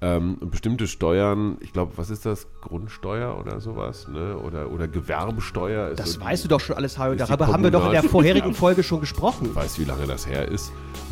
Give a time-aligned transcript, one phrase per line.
[0.00, 2.46] Ähm, bestimmte Steuern, ich glaube, was ist das?
[2.60, 4.38] Grundsteuer oder sowas, ne?
[4.38, 5.94] Oder, oder Gewerbesteuer.
[5.94, 7.16] Das so weißt die, du doch schon alles, Hajo.
[7.16, 9.48] Darüber haben wir doch in der vorherigen Folge schon gesprochen.
[9.50, 10.70] Ich weiß, wie lange das her ist.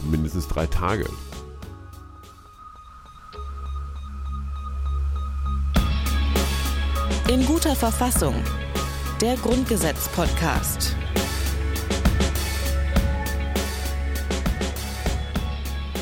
[0.08, 1.06] Mindestens drei Tage.
[7.28, 8.36] In guter Verfassung.
[9.20, 10.94] Der Grundgesetz-Podcast.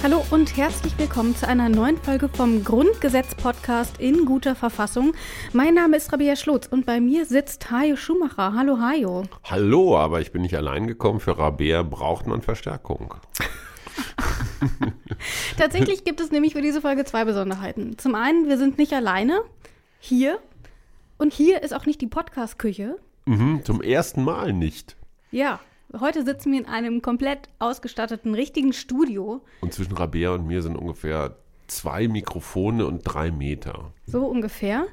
[0.04, 5.14] Hallo und herzlich willkommen zu einer neuen Folge vom Grundgesetz-Podcast in guter Verfassung.
[5.54, 8.52] Mein Name ist Rabia Schlotz und bei mir sitzt Hajo Schumacher.
[8.54, 9.22] Hallo Hajo.
[9.44, 11.20] Hallo, aber ich bin nicht allein gekommen.
[11.20, 13.14] Für Rabea braucht man Verstärkung.
[15.56, 17.96] Tatsächlich gibt es nämlich für diese Folge zwei Besonderheiten.
[17.96, 19.40] Zum einen, wir sind nicht alleine
[20.00, 20.38] hier
[21.16, 22.96] und hier ist auch nicht die Podcast-Küche.
[23.24, 24.96] Mhm, zum ersten Mal nicht.
[25.30, 25.60] Ja,
[26.00, 30.76] heute sitzen wir in einem komplett ausgestatteten richtigen Studio, Und zwischen Rabea und mir sind
[30.76, 31.36] ungefähr
[31.66, 33.92] zwei Mikrofone und drei Meter.
[34.06, 34.86] so ungefähr.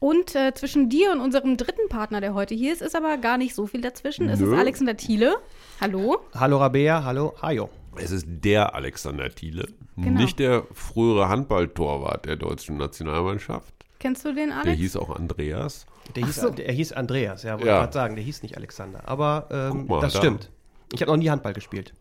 [0.00, 3.38] Und äh, zwischen dir und unserem dritten Partner, der heute hier ist, ist aber gar
[3.38, 4.28] nicht so viel dazwischen.
[4.28, 4.56] Es ist Nö.
[4.58, 5.36] Alexander Thiele.
[5.80, 6.18] Hallo.
[6.34, 7.70] Hallo Rabea, hallo Hajo.
[7.96, 10.20] Es ist der Alexander Thiele, Genau.
[10.20, 13.72] nicht der frühere Handballtorwart der deutschen Nationalmannschaft.
[14.00, 14.64] Kennst du den, Alex?
[14.66, 15.86] Der hieß auch Andreas.
[16.14, 16.48] Der hieß, so.
[16.48, 17.80] er hieß Andreas, ja, wollte Ja.
[17.80, 19.00] gerade sagen, der hieß nicht Alexander.
[19.08, 20.18] Aber ähm, mal, das da.
[20.20, 20.50] stimmt.
[20.92, 21.92] Ich habe noch nie Handball gespielt.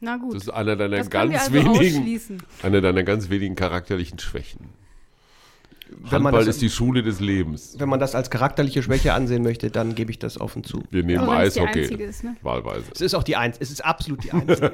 [0.00, 0.34] Na gut.
[0.34, 4.68] Das ist einer deiner Das ganz wir also wenigen, einer deiner ganz wenigen charakterlichen Schwächen.
[6.00, 7.74] Wenn man Handball das- ist die Schule des Lebens.
[7.78, 10.82] Wenn man das als charakterliche Schwäche ansehen möchte, dann gebe ich das offen zu.
[10.90, 11.80] Wir nehmen die Eishockey.
[11.82, 12.36] einzige ist, ne?
[12.42, 12.84] Wahlweise.
[12.94, 14.60] Es ist auch die Eins, es ist absolut die Eins.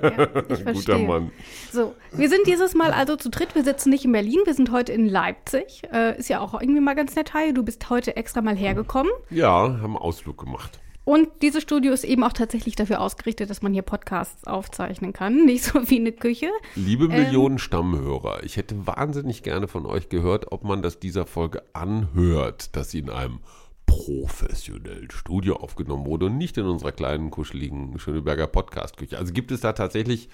[0.64, 0.72] Ja.
[0.72, 1.30] Guter Mann.
[1.72, 3.54] So, wir sind dieses Mal also zu dritt.
[3.54, 5.82] Wir sitzen nicht in Berlin, wir sind heute in Leipzig.
[5.92, 7.52] Äh, ist ja auch irgendwie mal ganz nett, Hajo.
[7.52, 9.12] Du bist heute extra mal hergekommen.
[9.30, 10.78] Ja, haben einen Ausflug gemacht.
[11.04, 15.44] Und dieses Studio ist eben auch tatsächlich dafür ausgerichtet, dass man hier Podcasts aufzeichnen kann.
[15.44, 16.50] Nicht so wie eine Küche.
[16.74, 17.10] Liebe Ähm.
[17.10, 22.74] Millionen Stammhörer, ich hätte wahnsinnig gerne von euch gehört, ob man das dieser Folge anhört,
[22.76, 23.40] dass sie in einem
[23.86, 29.18] professionellen Studio aufgenommen wurde und nicht in unserer kleinen, kuscheligen Schöneberger Podcast-Küche.
[29.18, 30.30] Also gibt es da tatsächlich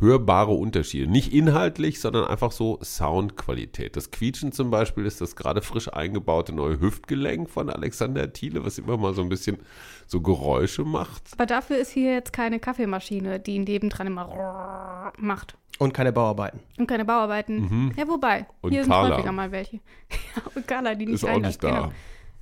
[0.00, 1.10] hörbare Unterschiede.
[1.10, 3.96] Nicht inhaltlich, sondern einfach so Soundqualität.
[3.96, 8.78] Das Quietschen zum Beispiel ist das gerade frisch eingebaute neue Hüftgelenk von Alexander Thiele, was
[8.78, 9.58] immer mal so ein bisschen
[10.06, 11.22] so Geräusche macht.
[11.32, 15.56] Aber dafür ist hier jetzt keine Kaffeemaschine, die nebendran immer macht.
[15.78, 16.60] Und keine Bauarbeiten.
[16.76, 17.94] Und keine Bauarbeiten.
[17.96, 18.40] Ja, wobei.
[18.40, 18.46] Mhm.
[18.60, 19.16] Und hier sind Carla.
[19.16, 19.76] häufiger mal welche.
[20.10, 21.70] ja, und Carla, die nicht Ist auch nicht da.
[21.70, 21.92] Genau.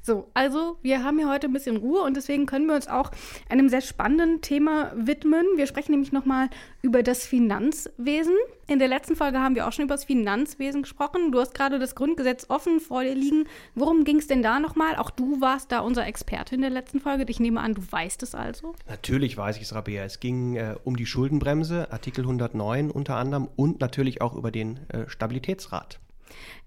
[0.03, 3.10] So, also wir haben hier heute ein bisschen Ruhe und deswegen können wir uns auch
[3.48, 5.44] einem sehr spannenden Thema widmen.
[5.56, 6.48] Wir sprechen nämlich nochmal
[6.82, 8.34] über das Finanzwesen.
[8.69, 11.32] In der letzten Folge haben wir auch schon über das Finanzwesen gesprochen.
[11.32, 13.44] Du hast gerade das Grundgesetz offen vor dir liegen.
[13.75, 14.97] Worum ging es denn da nochmal?
[14.97, 17.26] Auch du warst da unser Experte in der letzten Folge.
[17.28, 18.75] Ich nehme an, du weißt es also.
[18.88, 20.04] Natürlich weiß ich es, Rabea.
[20.04, 24.81] Es ging äh, um die Schuldenbremse, Artikel 109 unter anderem und natürlich auch über den
[24.88, 26.00] äh, Stabilitätsrat.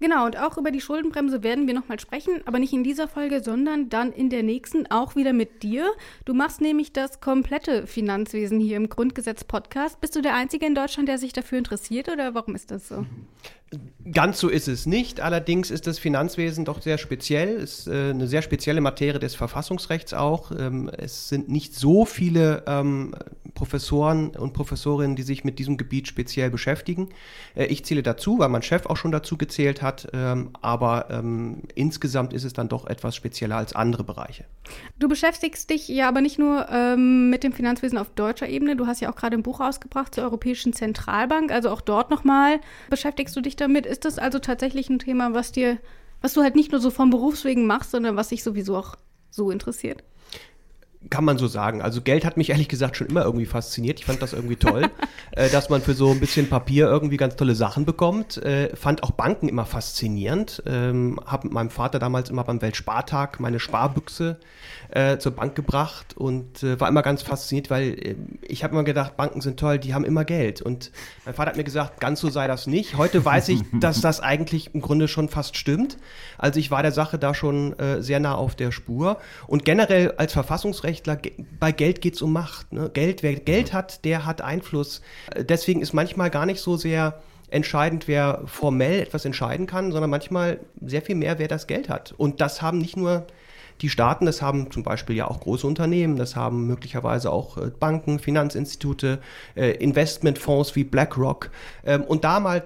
[0.00, 3.42] Genau, und auch über die Schuldenbremse werden wir nochmal sprechen, aber nicht in dieser Folge,
[3.42, 5.90] sondern dann in der nächsten auch wieder mit dir.
[6.24, 10.00] Du machst nämlich das komplette Finanzwesen hier im Grundgesetz-Podcast.
[10.00, 13.06] Bist du der Einzige in Deutschland, der sich dafür interessiert oder warum ist das so?
[14.10, 15.20] Ganz so ist es nicht.
[15.20, 17.56] Allerdings ist das Finanzwesen doch sehr speziell.
[17.56, 20.50] Es ist äh, eine sehr spezielle Materie des Verfassungsrechts auch.
[20.50, 23.14] Ähm, es sind nicht so viele ähm,
[23.54, 27.10] Professoren und Professorinnen, die sich mit diesem Gebiet speziell beschäftigen.
[27.54, 30.08] Äh, ich zähle dazu, weil mein Chef auch schon dazu gezählt hat.
[30.12, 31.22] Ähm, aber
[31.74, 34.44] insgesamt ist es dann doch etwas spezieller als andere Bereiche.
[34.98, 36.66] Du beschäftigst dich ja aber nicht nur
[36.96, 38.76] mit dem Finanzwesen auf deutscher Ebene.
[38.76, 41.52] Du hast ja auch gerade ein Buch rausgebracht zur Europäischen Zentralbank.
[41.52, 42.60] Also auch dort nochmal
[42.90, 43.86] beschäftigst du dich damit.
[43.86, 45.78] Ist das also tatsächlich ein Thema, was dir,
[46.20, 48.96] was du halt nicht nur so vom Berufswegen machst, sondern was dich sowieso auch
[49.30, 50.04] so interessiert?
[51.10, 51.82] Kann man so sagen.
[51.82, 53.98] Also Geld hat mich ehrlich gesagt schon immer irgendwie fasziniert.
[54.00, 54.90] Ich fand das irgendwie toll,
[55.32, 58.36] äh, dass man für so ein bisschen Papier irgendwie ganz tolle Sachen bekommt.
[58.38, 60.62] Äh, fand auch Banken immer faszinierend.
[60.66, 64.38] Ähm, hab mit meinem Vater damals immer beim Weltspartag meine Sparbüchse
[64.92, 68.84] äh, zur Bank gebracht und äh, war immer ganz fasziniert, weil äh, ich habe immer
[68.84, 70.60] gedacht, Banken sind toll, die haben immer Geld.
[70.60, 70.92] Und
[71.24, 72.96] mein Vater hat mir gesagt, ganz so sei das nicht.
[72.96, 75.96] Heute weiß ich, dass das eigentlich im Grunde schon fast stimmt.
[76.36, 79.18] Also ich war der Sache da schon äh, sehr nah auf der Spur.
[79.46, 82.72] Und generell als Verfassungsrechtler, ge- bei Geld geht's um Macht.
[82.72, 82.90] Ne?
[82.92, 85.00] Geld, wer Geld hat, der hat Einfluss.
[85.36, 90.60] Deswegen ist manchmal gar nicht so sehr entscheidend, wer formell etwas entscheiden kann, sondern manchmal
[90.84, 92.12] sehr viel mehr, wer das Geld hat.
[92.16, 93.26] Und das haben nicht nur
[93.80, 97.70] die Staaten, das haben zum Beispiel ja auch große Unternehmen, das haben möglicherweise auch äh,
[97.78, 99.18] Banken, Finanzinstitute,
[99.56, 101.50] äh, Investmentfonds wie BlackRock.
[101.84, 102.64] Ähm, und da mal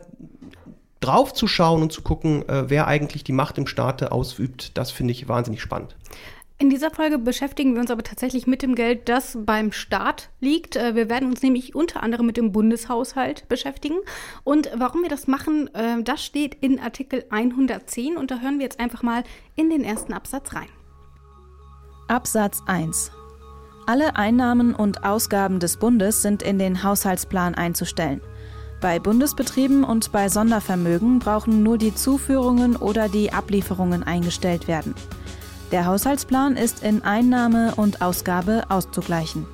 [1.01, 4.91] drauf zu schauen und zu gucken, äh, wer eigentlich die Macht im Staate ausübt, das
[4.91, 5.97] finde ich wahnsinnig spannend.
[6.59, 10.77] In dieser Folge beschäftigen wir uns aber tatsächlich mit dem Geld, das beim Staat liegt.
[10.77, 13.97] Äh, wir werden uns nämlich unter anderem mit dem Bundeshaushalt beschäftigen.
[14.43, 18.65] Und warum wir das machen, äh, das steht in Artikel 110 und da hören wir
[18.65, 19.23] jetzt einfach mal
[19.55, 20.69] in den ersten Absatz rein.
[22.09, 23.11] Absatz 1.
[23.87, 28.23] Alle Einnahmen und Ausgaben des Bundes sind in den Haushaltsplan einzustellen.
[28.81, 34.95] Bei Bundesbetrieben und bei Sondervermögen brauchen nur die Zuführungen oder die Ablieferungen eingestellt werden.
[35.73, 39.47] Der Haushaltsplan ist in Einnahme und Ausgabe auszugleichen.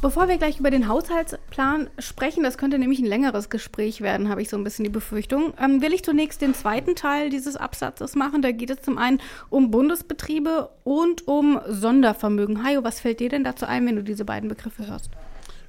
[0.00, 4.40] Bevor wir gleich über den Haushaltsplan sprechen, das könnte nämlich ein längeres Gespräch werden, habe
[4.40, 8.16] ich so ein bisschen die Befürchtung, ähm, will ich zunächst den zweiten Teil dieses Absatzes
[8.16, 8.40] machen.
[8.40, 12.64] Da geht es zum einen um Bundesbetriebe und um Sondervermögen.
[12.64, 15.10] Hajo, was fällt dir denn dazu ein, wenn du diese beiden Begriffe hörst?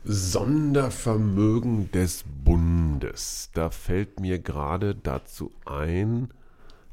[0.06, 3.50] Sondervermögen des Bundes.
[3.54, 6.30] Da fällt mir gerade dazu ein,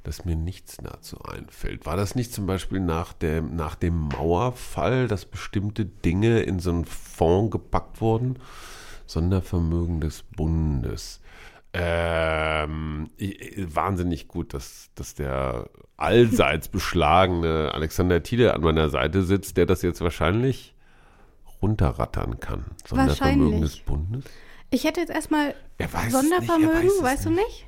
[0.02, 1.86] dass mir nichts dazu einfällt.
[1.86, 6.70] War das nicht zum Beispiel nach dem, nach dem Mauerfall, dass bestimmte Dinge in so
[6.70, 8.38] einen Fonds gepackt wurden?
[9.06, 11.20] Sondervermögen des Bundes.
[11.72, 13.08] Ähm,
[13.56, 19.82] wahnsinnig gut, dass, dass der allseits beschlagene Alexander Thiele an meiner Seite sitzt, der das
[19.82, 20.74] jetzt wahrscheinlich
[21.62, 22.64] runterrattern kann.
[22.86, 24.24] Sondervermögen des Bundes.
[24.70, 25.54] Ich hätte jetzt erstmal
[26.08, 27.66] Sondervermögen, weiß weißt du nicht?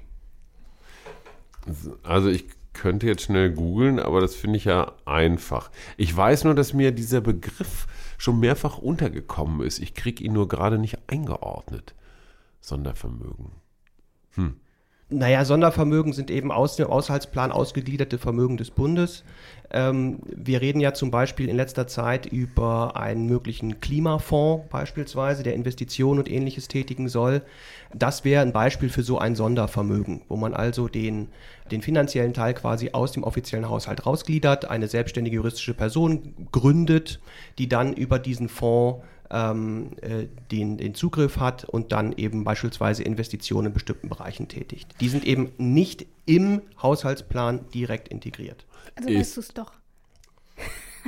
[2.02, 5.70] Also ich könnte jetzt schnell googeln, aber das finde ich ja einfach.
[5.96, 7.86] Ich weiß nur, dass mir dieser Begriff
[8.18, 9.78] schon mehrfach untergekommen ist.
[9.78, 11.94] Ich kriege ihn nur gerade nicht eingeordnet.
[12.60, 13.52] Sondervermögen.
[14.34, 14.56] Hm.
[15.12, 19.24] Naja, Sondervermögen sind eben aus dem Haushaltsplan ausgegliederte Vermögen des Bundes.
[19.70, 25.54] Ähm, wir reden ja zum Beispiel in letzter Zeit über einen möglichen Klimafonds beispielsweise, der
[25.54, 27.42] Investitionen und ähnliches tätigen soll.
[27.94, 31.28] Das wäre ein Beispiel für so ein Sondervermögen, wo man also den,
[31.70, 37.20] den finanziellen Teil quasi aus dem offiziellen Haushalt rausgliedert, eine selbstständige juristische Person gründet,
[37.58, 43.02] die dann über diesen Fonds ähm, äh, den, den Zugriff hat und dann eben beispielsweise
[43.02, 44.94] Investitionen in bestimmten Bereichen tätigt.
[45.00, 48.66] Die sind eben nicht im Haushaltsplan direkt integriert.
[48.94, 49.72] Also weißt du es doch.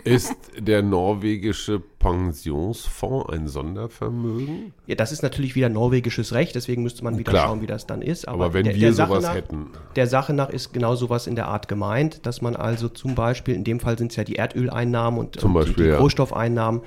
[0.03, 4.75] Ist der norwegische Pensionsfonds ein Sondervermögen?
[4.87, 7.47] Ja, das ist natürlich wieder norwegisches Recht, deswegen müsste man wieder Klar.
[7.47, 8.29] schauen, wie das dann ist.
[8.29, 9.71] Aber, Aber wenn der, wir der sowas nach, hätten.
[9.97, 13.55] Der Sache nach ist genau sowas in der Art gemeint, dass man also zum Beispiel,
[13.55, 15.99] in dem Fall sind es ja die Erdöleinnahmen und, und Beispiel, die, die ja.
[15.99, 16.83] Rohstoffeinnahmen,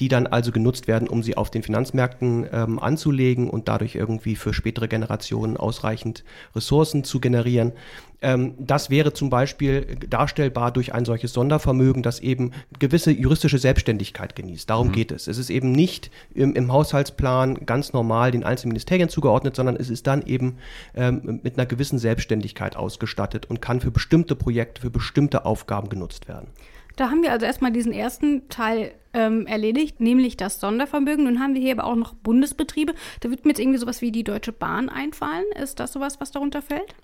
[0.00, 4.36] die dann also genutzt werden, um sie auf den Finanzmärkten ähm, anzulegen und dadurch irgendwie
[4.36, 6.24] für spätere Generationen ausreichend
[6.54, 7.72] Ressourcen zu generieren.
[8.20, 14.34] Ähm, das wäre zum Beispiel darstellbar durch ein solches Sondervermögen, das eben gewisse juristische Selbstständigkeit
[14.34, 14.57] genießt.
[14.66, 14.92] Darum mhm.
[14.92, 15.26] geht es.
[15.26, 19.90] Es ist eben nicht im, im, Haushaltsplan ganz normal den einzelnen Ministerien zugeordnet, sondern es
[19.90, 20.58] ist dann eben
[20.94, 26.28] ähm, mit einer gewissen Selbstständigkeit ausgestattet und kann für bestimmte Projekte, für bestimmte Aufgaben genutzt
[26.28, 26.48] werden.
[26.96, 31.24] Da haben wir also erstmal diesen ersten Teil ähm, erledigt, nämlich das Sondervermögen.
[31.24, 32.92] Nun haben wir hier aber auch noch Bundesbetriebe.
[33.20, 35.44] Da wird mir jetzt irgendwie sowas wie die Deutsche Bahn einfallen.
[35.62, 36.94] Ist das sowas, was darunter fällt?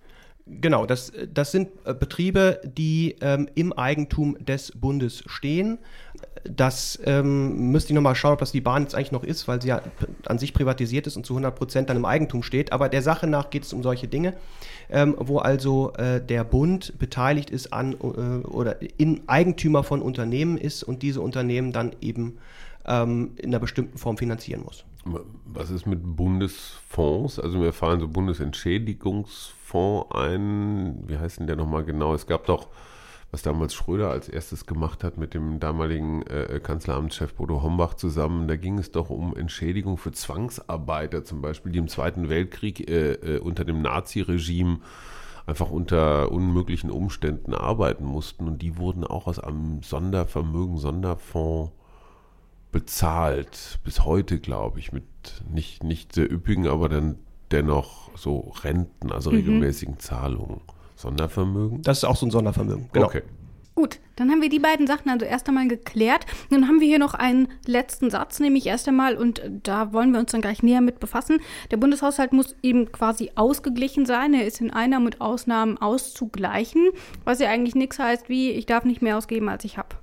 [0.46, 5.78] Genau, das, das sind äh, Betriebe, die ähm, im Eigentum des Bundes stehen.
[6.44, 9.62] Das ähm, müsste ich nochmal schauen, ob das die Bahn jetzt eigentlich noch ist, weil
[9.62, 9.80] sie ja
[10.26, 12.72] an sich privatisiert ist und zu 100 Prozent dann im Eigentum steht.
[12.72, 14.34] Aber der Sache nach geht es um solche Dinge,
[14.90, 20.58] ähm, wo also äh, der Bund beteiligt ist an äh, oder in Eigentümer von Unternehmen
[20.58, 22.38] ist und diese Unternehmen dann eben
[22.86, 24.84] ähm, in einer bestimmten Form finanzieren muss.
[25.46, 27.38] Was ist mit Bundesfonds?
[27.38, 31.04] Also mir fallen so Bundesentschädigungsfonds ein.
[31.06, 32.14] Wie heißt denn der nochmal genau?
[32.14, 32.68] Es gab doch,
[33.34, 38.46] was damals Schröder als erstes gemacht hat mit dem damaligen äh, Kanzleramtschef Bodo Hombach zusammen.
[38.46, 43.14] Da ging es doch um Entschädigung für Zwangsarbeiter zum Beispiel, die im Zweiten Weltkrieg äh,
[43.14, 44.78] äh, unter dem Naziregime
[45.46, 48.46] einfach unter unmöglichen Umständen arbeiten mussten.
[48.46, 51.72] Und die wurden auch aus einem Sondervermögen, Sonderfonds
[52.70, 55.04] bezahlt, bis heute, glaube ich, mit
[55.52, 57.18] nicht, nicht sehr üppigen, aber dann
[57.50, 59.38] dennoch so Renten, also mhm.
[59.38, 60.60] regelmäßigen Zahlungen.
[60.96, 61.82] Sondervermögen?
[61.82, 63.06] Das ist auch so ein Sondervermögen, genau.
[63.06, 63.22] Okay.
[63.76, 66.26] Gut, dann haben wir die beiden Sachen also erst einmal geklärt.
[66.48, 70.20] Nun haben wir hier noch einen letzten Satz, nämlich erst einmal, und da wollen wir
[70.20, 71.40] uns dann gleich näher mit befassen.
[71.72, 74.32] Der Bundeshaushalt muss eben quasi ausgeglichen sein.
[74.32, 76.90] Er ist in Einnahmen und Ausnahmen auszugleichen,
[77.24, 79.96] was ja eigentlich nichts heißt wie, ich darf nicht mehr ausgeben, als ich habe.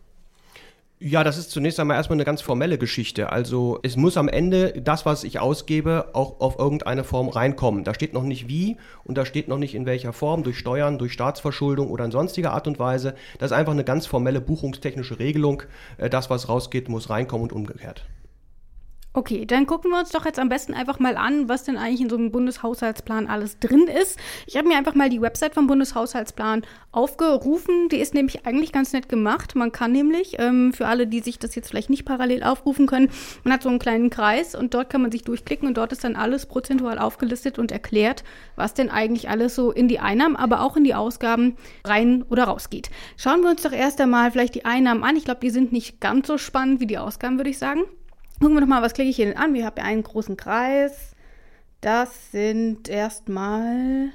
[1.03, 3.31] Ja, das ist zunächst einmal erstmal eine ganz formelle Geschichte.
[3.31, 7.83] Also es muss am Ende das, was ich ausgebe, auch auf irgendeine Form reinkommen.
[7.83, 10.99] Da steht noch nicht wie und da steht noch nicht in welcher Form, durch Steuern,
[10.99, 13.15] durch Staatsverschuldung oder in sonstiger Art und Weise.
[13.39, 15.63] Das ist einfach eine ganz formelle buchungstechnische Regelung.
[15.97, 18.05] Äh, das, was rausgeht, muss reinkommen und umgekehrt.
[19.13, 21.99] Okay, dann gucken wir uns doch jetzt am besten einfach mal an, was denn eigentlich
[21.99, 24.17] in so einem Bundeshaushaltsplan alles drin ist.
[24.47, 26.61] Ich habe mir einfach mal die Website vom Bundeshaushaltsplan
[26.93, 27.89] aufgerufen.
[27.89, 29.53] Die ist nämlich eigentlich ganz nett gemacht.
[29.53, 33.09] Man kann nämlich, ähm, für alle, die sich das jetzt vielleicht nicht parallel aufrufen können,
[33.43, 36.05] man hat so einen kleinen Kreis und dort kann man sich durchklicken und dort ist
[36.05, 38.23] dann alles prozentual aufgelistet und erklärt,
[38.55, 42.45] was denn eigentlich alles so in die Einnahmen, aber auch in die Ausgaben rein oder
[42.45, 42.89] raus geht.
[43.17, 45.17] Schauen wir uns doch erst einmal vielleicht die Einnahmen an.
[45.17, 47.83] Ich glaube, die sind nicht ganz so spannend wie die Ausgaben, würde ich sagen.
[48.41, 49.53] Gucken wir doch mal, was klicke ich hier denn an?
[49.53, 51.11] Wir haben ja einen großen Kreis.
[51.79, 54.09] Das sind erstmal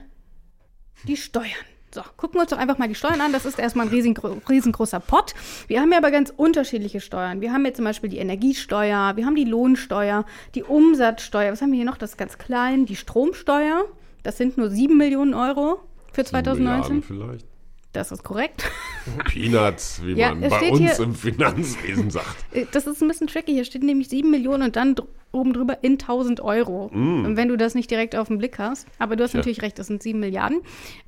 [1.06, 1.47] die Steuern.
[1.95, 3.33] So, gucken wir uns doch einfach mal die Steuern an.
[3.33, 5.35] Das ist erstmal ein riesengro riesengroßer Pott.
[5.68, 7.40] Wir haben ja aber ganz unterschiedliche Steuern.
[7.40, 10.25] Wir haben jetzt zum Beispiel die Energiesteuer, wir haben die Lohnsteuer,
[10.56, 11.52] die Umsatzsteuer.
[11.52, 11.97] Was haben wir hier noch?
[11.97, 12.85] Das ist ganz klein.
[12.85, 13.85] Die Stromsteuer.
[14.25, 15.78] Das sind nur 7 Millionen Euro
[16.12, 17.04] für 2019.
[17.04, 17.47] vielleicht.
[17.93, 18.64] Das ist korrekt.
[19.26, 22.26] Peanuts, wie Ja, man bei uns hier- im Finanzwesen sagt.
[22.52, 23.52] Äh, Das ist ein bisschen tricky.
[23.52, 26.87] Hier steht nämlich 7 Millionen und dann dr oben drüber in 1000 Euro.
[26.87, 28.87] Und Wenn du das nicht direkt auf den Blick hast.
[28.99, 29.38] Aber du hast Tja.
[29.40, 30.62] natürlich recht, das sind 7 Milliarden.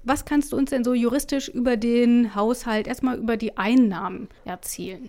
[0.04, 5.08] Was kannst du uns denn so juristisch über den Haushalt, erstmal über die Einnahmen erzählen?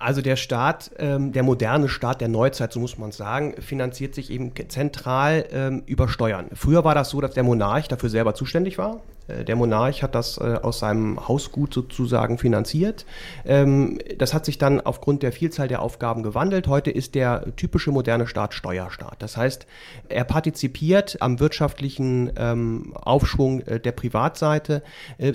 [0.00, 4.30] Also der Staat, ähm, der moderne Staat der Neuzeit, so muss man sagen, finanziert sich
[4.30, 6.46] eben zentral ähm, über Steuern.
[6.54, 9.02] Früher war das so, dass der Monarch dafür selber zuständig war.
[9.28, 13.04] Äh, Der Monarch hat das äh, aus seinem Hausgut sozusagen finanziert.
[13.44, 16.66] Ähm, das hat sich dann aufgrund der Vielzahl der Aufgaben gewandelt.
[16.66, 19.16] Heute ist der typische moderne Staat Steuerstaat.
[19.18, 19.66] Das heißt,
[20.08, 24.82] er partizipiert am wirtschaftlichen ähm, Aufschwung äh, der Privatseite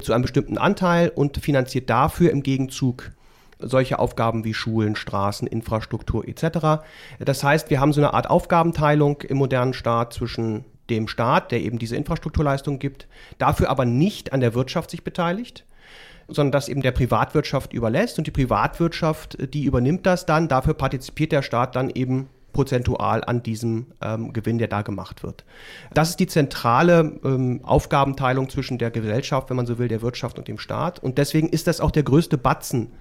[0.02, 3.12] zu einem bestimmten Anteil und finanziert dafür im Gegenzug
[3.60, 6.84] solche Aufgaben wie Schulen, Straßen, Infrastruktur etc.
[7.20, 11.62] Das heißt, wir haben so eine Art Aufgabenteilung im modernen Staat zwischen dem Staat, der
[11.62, 13.08] eben diese Infrastrukturleistung gibt,
[13.38, 15.66] dafür aber nicht an der Wirtschaft sich beteiligt,
[16.28, 21.32] sondern das eben der Privatwirtschaft überlässt und die Privatwirtschaft, die übernimmt das dann, dafür partizipiert
[21.32, 25.44] der Staat dann eben prozentual an diesem ähm, Gewinn, der da gemacht wird.
[25.94, 30.40] Das ist die zentrale ähm, Aufgabenteilung zwischen der Gesellschaft, wenn man so will, der Wirtschaft
[30.40, 31.00] und dem Staat.
[31.00, 32.94] Und deswegen ist das auch der größte Batzen,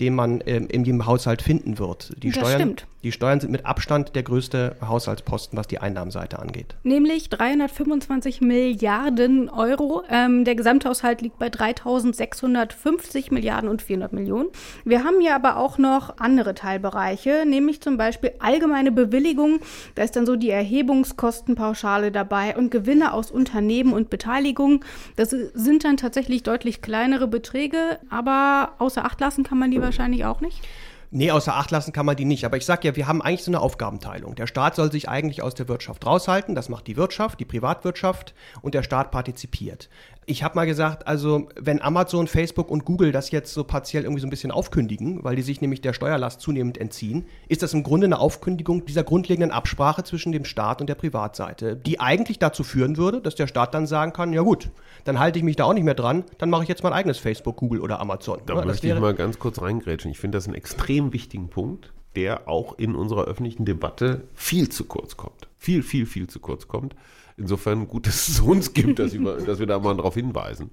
[0.00, 2.12] den man ähm, in jedem Haushalt finden wird.
[2.22, 2.86] Die Das Steuern, stimmt.
[3.02, 6.74] die Steuern sind mit Abstand der größte Haushaltsposten, was die Einnahmenseite angeht.
[6.82, 10.02] Nämlich 325 Milliarden Euro.
[10.10, 14.48] Ähm, der Gesamthaushalt liegt bei 3650 Milliarden und 400 Millionen.
[14.84, 19.60] Wir haben hier aber auch noch andere Teilbereiche, nämlich zum Beispiel allgemeine Bewilligung.
[19.94, 24.84] Da ist dann so die Erhebungskostenpauschale dabei und Gewinne aus Unternehmen und Beteiligung.
[25.16, 30.24] Das sind dann tatsächlich deutlich kleinere Beträge, aber außer Acht lassen kann man die wahrscheinlich
[30.24, 30.62] auch nicht.
[31.10, 32.44] Nee, außer Acht lassen kann man die nicht.
[32.44, 34.34] Aber ich sage ja, wir haben eigentlich so eine Aufgabenteilung.
[34.34, 36.54] Der Staat soll sich eigentlich aus der Wirtschaft raushalten.
[36.54, 39.88] Das macht die Wirtschaft, die Privatwirtschaft und der Staat partizipiert.
[40.28, 44.20] Ich habe mal gesagt, also wenn Amazon, Facebook und Google das jetzt so partiell irgendwie
[44.20, 47.84] so ein bisschen aufkündigen, weil die sich nämlich der Steuerlast zunehmend entziehen, ist das im
[47.84, 52.64] Grunde eine Aufkündigung dieser grundlegenden Absprache zwischen dem Staat und der Privatseite, die eigentlich dazu
[52.64, 54.70] führen würde, dass der Staat dann sagen kann, ja gut,
[55.04, 57.18] dann halte ich mich da auch nicht mehr dran, dann mache ich jetzt mein eigenes
[57.18, 58.40] Facebook, Google oder Amazon.
[58.46, 60.10] Da Ja, das möchte ich mal ganz kurz reingrätschen.
[60.10, 64.86] Ich finde das einen extrem wichtigen Punkt, der auch in unserer öffentlichen Debatte viel zu
[64.86, 65.46] kurz kommt.
[65.56, 66.96] Viel, viel, viel zu kurz kommt.
[67.36, 70.70] Insofern gut, dass es uns gibt, dass, wir, dass wir da mal darauf hinweisen.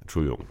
[0.00, 0.46] Entschuldigung.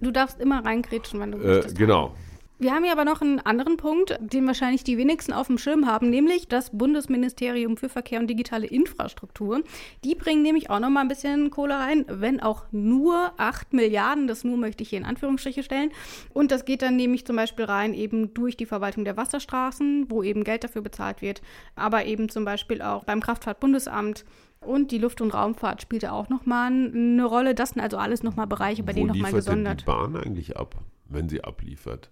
[0.00, 1.76] Du darfst immer reingrätschen, wenn du Äh, möchtest.
[1.76, 2.14] genau.
[2.58, 5.86] Wir haben hier aber noch einen anderen Punkt, den wahrscheinlich die wenigsten auf dem Schirm
[5.86, 9.62] haben, nämlich das Bundesministerium für Verkehr und digitale Infrastruktur.
[10.04, 14.26] Die bringen nämlich auch noch mal ein bisschen Kohle rein, wenn auch nur 8 Milliarden,
[14.26, 15.90] das nur möchte ich hier in Anführungsstriche stellen.
[16.34, 20.22] Und das geht dann nämlich zum Beispiel rein eben durch die Verwaltung der Wasserstraßen, wo
[20.22, 21.40] eben Geld dafür bezahlt wird,
[21.76, 24.26] aber eben zum Beispiel auch beim Kraftfahrtbundesamt.
[24.64, 27.54] Und die Luft- und Raumfahrt spielt da auch nochmal eine Rolle.
[27.54, 29.80] Das sind also alles nochmal Bereiche, bei Wo denen nochmal liefert denn gesondert.
[29.80, 30.74] die Bahn eigentlich ab,
[31.08, 32.10] wenn sie abliefert?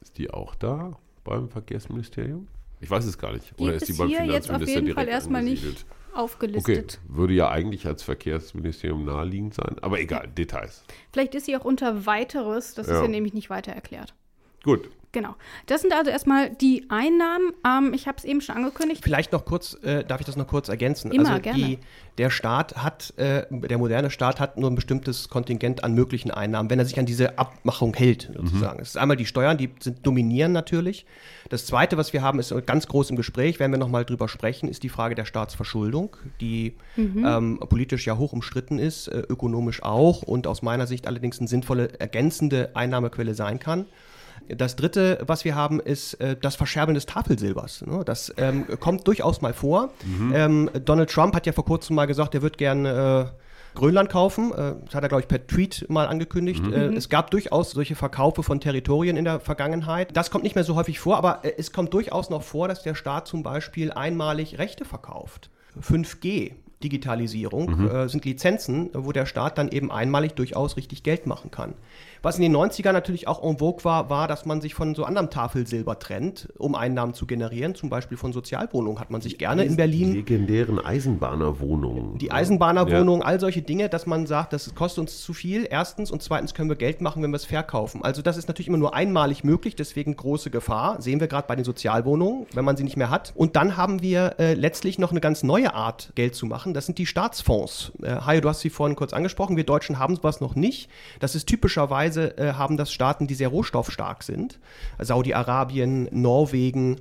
[0.00, 0.92] Ist die auch da
[1.24, 2.48] beim Verkehrsministerium?
[2.80, 3.52] Ich weiß es gar nicht.
[3.58, 5.86] Oder Gibt ist die beim hier jetzt auf jeden Fall erstmal nicht angesiedelt?
[6.12, 7.00] Okay, aufgelistet.
[7.06, 9.76] würde ja eigentlich als Verkehrsministerium naheliegend sein.
[9.82, 10.82] Aber egal, Details.
[11.12, 13.02] Vielleicht ist sie auch unter weiteres, das ist Ja.
[13.02, 14.14] ja nämlich nicht weiter erklärt.
[14.64, 14.90] Gut.
[15.12, 15.34] Genau.
[15.66, 17.52] Das sind also erstmal die Einnahmen.
[17.66, 19.02] Ähm, ich habe es eben schon angekündigt.
[19.02, 21.10] Vielleicht noch kurz, äh, darf ich das noch kurz ergänzen?
[21.10, 21.58] Immer, also gerne.
[21.58, 21.78] Die,
[22.18, 26.70] der Staat hat, äh, der moderne Staat hat nur ein bestimmtes Kontingent an möglichen Einnahmen,
[26.70, 28.80] wenn er sich an diese Abmachung hält, sozusagen.
[28.80, 31.06] Es ist einmal die Steuern, die sind, dominieren natürlich.
[31.48, 34.68] Das Zweite, was wir haben, ist ganz groß im Gespräch, werden wir nochmal drüber sprechen,
[34.68, 40.22] ist die Frage der Staatsverschuldung, die ähm, politisch ja hoch umstritten ist, äh, ökonomisch auch
[40.22, 43.86] und aus meiner Sicht allerdings eine sinnvolle ergänzende Einnahmequelle sein kann.
[44.56, 47.82] Das dritte, was wir haben, ist äh, das Verscherbeln des Tafelsilbers.
[47.86, 48.02] Ne?
[48.04, 49.90] Das ähm, kommt durchaus mal vor.
[50.34, 53.26] Ähm, Donald Trump hat ja vor kurzem mal gesagt, er wird gern äh,
[53.74, 54.52] Grönland kaufen.
[54.52, 56.62] Äh, das hat er, glaube ich, per Tweet mal angekündigt.
[56.64, 56.72] Mhm.
[56.72, 60.16] Äh, es gab durchaus solche Verkaufe von Territorien in der Vergangenheit.
[60.16, 62.82] Das kommt nicht mehr so häufig vor, aber äh, es kommt durchaus noch vor, dass
[62.82, 65.50] der Staat zum Beispiel einmalig Rechte verkauft.
[65.80, 66.52] 5G.
[66.82, 68.08] Digitalisierung Mhm.
[68.08, 71.74] sind Lizenzen, wo der Staat dann eben einmalig durchaus richtig Geld machen kann.
[72.22, 75.04] Was in den 90ern natürlich auch en vogue war, war, dass man sich von so
[75.04, 77.74] anderem Tafelsilber trennt, um Einnahmen zu generieren.
[77.74, 82.18] Zum Beispiel von Sozialwohnungen hat man sich gerne in Die Berlin legendären Eisenbahnerwohnungen.
[82.18, 86.22] die Eisenbahnerwohnung, all solche Dinge, dass man sagt, das kostet uns zu viel, erstens, und
[86.22, 88.02] zweitens können wir Geld machen, wenn wir es verkaufen.
[88.04, 91.56] Also das ist natürlich immer nur einmalig möglich, deswegen große Gefahr, sehen wir gerade bei
[91.56, 93.32] den Sozialwohnungen, wenn man sie nicht mehr hat.
[93.34, 96.86] Und dann haben wir äh, letztlich noch eine ganz neue Art, Geld zu machen, das
[96.86, 97.92] sind die Staatsfonds.
[98.02, 100.90] Äh, Hajo, du hast sie vorhin kurz angesprochen, wir Deutschen haben sowas noch nicht.
[101.20, 104.58] Das ist typischerweise, äh, haben das Staaten, die sehr rohstoffstark sind.
[104.98, 107.00] Saudi-Arabien, Norwegen,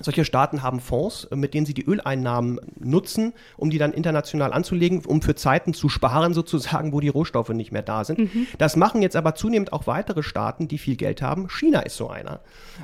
[0.00, 5.04] solche Staaten haben Fonds, mit denen sie die Öleinnahmen nutzen, um die dann international anzulegen,
[5.04, 8.30] um für Zeiten zu sparen, sozusagen, wo die Rohstoffe nicht mehr da sind.
[8.58, 11.48] Das machen jetzt aber zunehmend auch weitere Staaten, die viel Geld haben.
[11.48, 12.40] China ist so einer,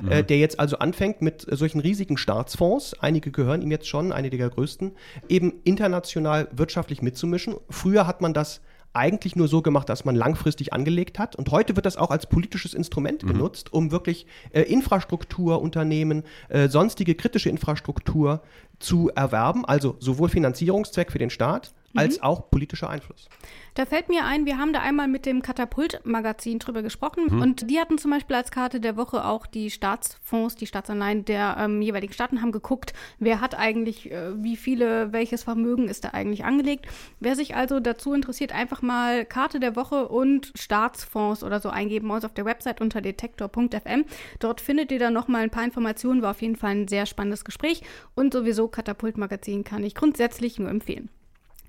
[0.09, 4.11] äh, der jetzt also anfängt mit äh, solchen riesigen Staatsfonds, einige gehören ihm jetzt schon,
[4.11, 4.93] einige der größten,
[5.29, 7.55] eben international wirtschaftlich mitzumischen.
[7.69, 8.61] Früher hat man das
[8.93, 11.35] eigentlich nur so gemacht, dass man langfristig angelegt hat.
[11.35, 17.15] Und heute wird das auch als politisches Instrument genutzt, um wirklich äh, Infrastrukturunternehmen, äh, sonstige
[17.15, 18.41] kritische Infrastruktur
[18.79, 19.65] zu erwerben.
[19.65, 23.29] Also sowohl Finanzierungszweck für den Staat als auch politischer Einfluss.
[23.75, 27.79] Da fällt mir ein, wir haben da einmal mit dem Katapult-Magazin drüber gesprochen und die
[27.79, 32.13] hatten zum Beispiel als Karte der Woche auch die Staatsfonds, die Staatsanleihen der ähm, jeweiligen
[32.13, 36.85] Staaten haben geguckt, wer hat eigentlich, äh, wie viele, welches Vermögen ist da eigentlich angelegt.
[37.19, 42.07] Wer sich also dazu interessiert, einfach mal Karte der Woche und Staatsfonds oder so eingeben
[42.07, 44.05] bei uns auf der Website unter detektor.fm.
[44.39, 47.43] Dort findet ihr dann nochmal ein paar Informationen, war auf jeden Fall ein sehr spannendes
[47.43, 47.81] Gespräch
[48.13, 51.09] und sowieso Katapult-Magazin kann ich grundsätzlich nur empfehlen.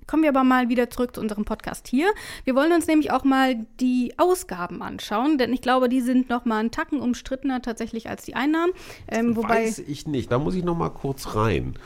[0.07, 2.07] Kommen wir aber mal wieder zurück zu unserem Podcast hier.
[2.43, 6.45] Wir wollen uns nämlich auch mal die Ausgaben anschauen, denn ich glaube, die sind noch
[6.45, 8.73] mal einen Tacken umstrittener tatsächlich als die Einnahmen.
[9.07, 10.31] Ähm, wobei Weiß ich nicht.
[10.31, 11.77] Da muss ich noch mal kurz rein.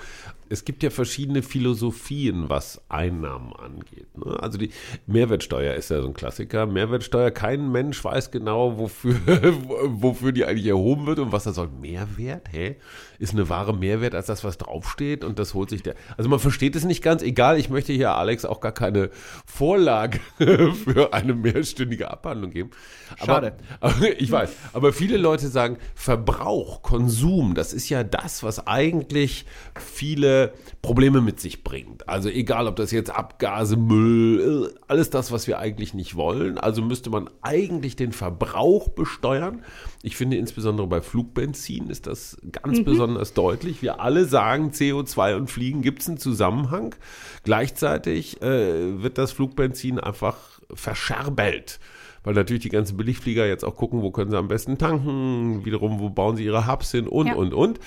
[0.52, 4.08] Es gibt ja verschiedene Philosophien, was Einnahmen angeht.
[4.18, 4.36] Ne?
[4.42, 4.72] Also die
[5.06, 6.66] Mehrwertsteuer ist ja so ein Klassiker.
[6.66, 9.16] Mehrwertsteuer, kein Mensch weiß genau, wofür,
[9.86, 11.70] wofür die eigentlich erhoben wird und was da soll.
[11.70, 12.52] Mehrwert?
[12.52, 12.78] Hä?
[13.20, 15.26] Ist eine Ware Mehrwert als das, was draufsteht?
[15.26, 15.96] Und das holt sich der.
[16.16, 17.22] Also man versteht es nicht ganz.
[17.22, 19.10] Egal, ich möchte hier Alex auch gar keine
[19.46, 22.70] Vorlage für eine mehrstündige Abhandlung geben.
[23.18, 23.58] Schade.
[23.82, 24.52] Aber, aber ich weiß.
[24.72, 29.46] Aber viele Leute sagen, Verbrauch, Konsum, das ist ja das, was eigentlich
[29.78, 32.08] viele Probleme mit sich bringt.
[32.08, 36.58] Also egal, ob das jetzt Abgase, Müll, äh, alles das, was wir eigentlich nicht wollen.
[36.58, 39.66] Also müsste man eigentlich den Verbrauch besteuern.
[40.04, 43.82] Ich finde insbesondere bei Flugbenzin ist das ganz besonders deutlich.
[43.82, 46.96] Wir alle sagen, CO2 und Fliegen gibt es einen Zusammenhang.
[47.44, 50.38] Gleichzeitig äh, wird das Flugbenzin einfach
[50.74, 51.80] verscherbelt
[52.24, 56.00] weil natürlich die ganzen Billigflieger jetzt auch gucken, wo können sie am besten tanken, wiederum,
[56.00, 57.36] wo bauen sie ihre Hubs hin und, Ja.
[57.36, 57.80] und, und.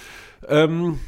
[0.49, 0.99] Ähm,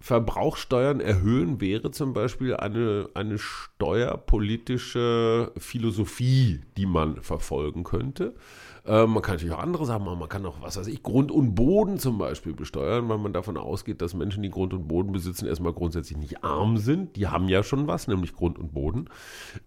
[0.00, 8.34] Verbrauchssteuern erhöhen wäre zum Beispiel eine, eine steuerpolitische Philosophie, die man verfolgen könnte.
[8.86, 10.18] Ähm, man kann natürlich auch andere Sachen machen.
[10.18, 13.58] Man kann auch, was weiß ich, Grund und Boden zum Beispiel besteuern, weil man davon
[13.58, 17.16] ausgeht, dass Menschen, die Grund und Boden besitzen, erstmal grundsätzlich nicht arm sind.
[17.16, 19.10] Die haben ja schon was, nämlich Grund und Boden.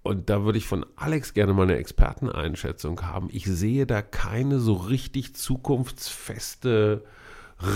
[0.02, 3.30] Und da würde ich von Alex gerne mal eine Experteneinschätzung haben.
[3.32, 7.04] Ich sehe da keine so richtig zukunftsfeste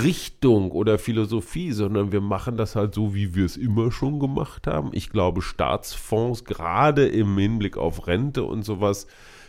[0.04, 4.68] Richtung oder Philosophie, sondern wir machen das halt so, wie wir es immer schon gemacht
[4.68, 4.90] haben.
[4.94, 9.08] Ich glaube, Staatsfonds, gerade im Hinblick auf Rente und sowas,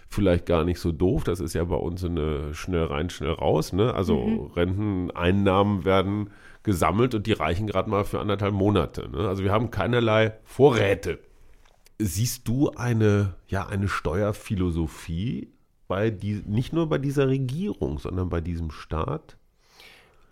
[0.09, 1.25] vielleicht gar nicht so doof.
[1.25, 3.73] Das ist ja bei uns eine schnell rein, schnell raus.
[3.73, 3.95] Ne?
[3.95, 6.31] Also Renteneinnahmen werden
[6.63, 9.09] gesammelt und die reichen gerade mal für anderthalb Monate.
[9.11, 9.29] Ne?
[9.29, 11.19] Also wir haben keinerlei Vorräte.
[11.99, 15.53] Siehst du eine, ja, eine Steuerphilosophie
[15.89, 19.37] bei die, nicht nur bei dieser Regierung, sondern bei diesem Staat?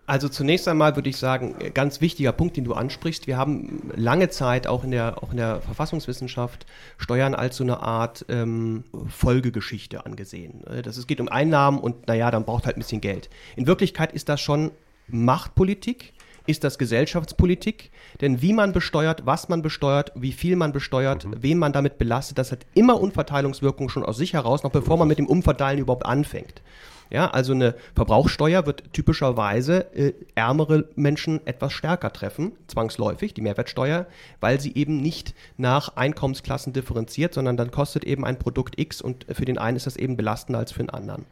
[0.07, 3.27] Also zunächst einmal würde ich sagen, äh, ganz wichtiger Punkt, den du ansprichst.
[3.27, 6.65] Wir haben lange Zeit auch in der, auch in der Verfassungswissenschaft
[6.97, 10.65] Steuern als so eine Art ähm, Folgegeschichte angesehen.
[10.67, 13.29] Äh, Das, es geht um Einnahmen und naja, dann braucht halt ein bisschen Geld.
[13.57, 14.71] In Wirklichkeit ist das schon
[15.09, 16.13] Machtpolitik,
[16.47, 17.91] ist das Gesellschaftspolitik,
[18.21, 22.39] denn wie man besteuert, was man besteuert, wie viel man besteuert, wen man damit belastet,
[22.39, 26.07] das hat immer Umverteilungswirkung schon aus sich heraus, noch bevor man mit dem Umverteilen überhaupt
[26.07, 26.63] anfängt.
[27.11, 34.07] Ja, also eine Verbrauchssteuer wird typischerweise äh, ärmere Menschen etwas stärker treffen, zwangsläufig, die Mehrwertsteuer,
[34.41, 39.27] weil sie eben nicht nach Einkommensklassen differenziert, sondern dann kostet eben ein Produkt X und
[39.31, 41.27] für den einen ist das eben belastender als für den anderen.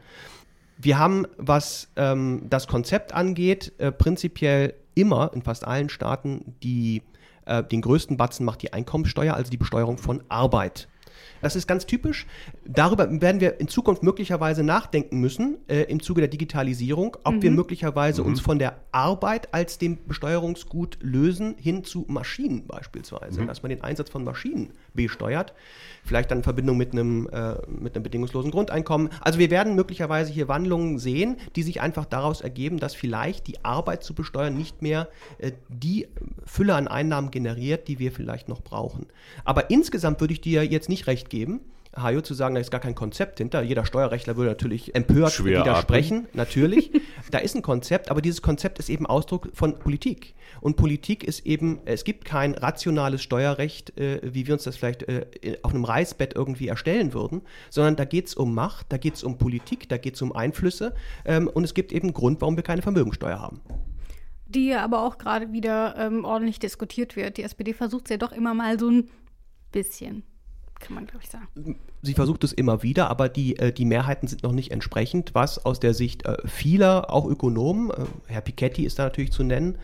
[0.77, 7.01] Wir haben, was ähm, das Konzept angeht, äh, prinzipiell immer in fast allen Staaten die,
[7.45, 10.87] äh, den größten Batzen macht die Einkommensteuer, also die Besteuerung von Arbeit.
[11.45, 12.25] Das ist ganz typisch.
[12.65, 17.51] Darüber werden wir in Zukunft möglicherweise nachdenken müssen, äh, im Zuge der Digitalisierung, ob wir
[17.51, 23.69] möglicherweise uns von der Arbeit als dem Besteuerungsgut lösen hin zu Maschinen beispielsweise, dass man
[23.69, 25.53] den Einsatz von Maschinen besteuert,
[26.03, 29.09] vielleicht dann in Verbindung mit einem, äh, mit einem bedingungslosen Grundeinkommen.
[29.21, 33.63] Also wir werden möglicherweise hier Wandlungen sehen, die sich einfach daraus ergeben, dass vielleicht die
[33.63, 36.07] Arbeit zu besteuern nicht mehr äh, die
[36.43, 39.05] Fülle an Einnahmen generiert, die wir vielleicht noch brauchen.
[39.43, 41.34] Aber insgesamt würde ich dir jetzt nicht recht geben.
[41.95, 43.61] Hajo zu sagen, da ist gar kein Konzept hinter.
[43.61, 46.91] Jeder Steuerrechtler würde natürlich empört Schwer widersprechen, natürlich.
[47.31, 50.35] da ist ein Konzept, aber dieses Konzept ist eben Ausdruck von Politik.
[50.61, 55.03] Und Politik ist eben, es gibt kein rationales Steuerrecht, äh, wie wir uns das vielleicht
[55.03, 55.25] äh,
[55.63, 59.23] auf einem Reißbett irgendwie erstellen würden, sondern da geht es um Macht, da geht es
[59.23, 60.93] um Politik, da geht es um Einflüsse
[61.23, 63.61] ähm, und es gibt eben einen Grund, warum wir keine Vermögensteuer haben.
[64.47, 67.37] Die ja aber auch gerade wieder ähm, ordentlich diskutiert wird.
[67.37, 69.09] Die SPD versucht es ja doch immer mal so ein
[69.71, 70.23] bisschen,
[70.79, 71.79] kann man glaube ich sagen.
[72.01, 75.65] Sie versucht es immer wieder, aber die, äh, die Mehrheiten sind noch nicht entsprechend, was
[75.65, 79.77] aus der Sicht äh, vieler, auch Ökonomen, äh, Herr Piketty ist da natürlich zu nennen,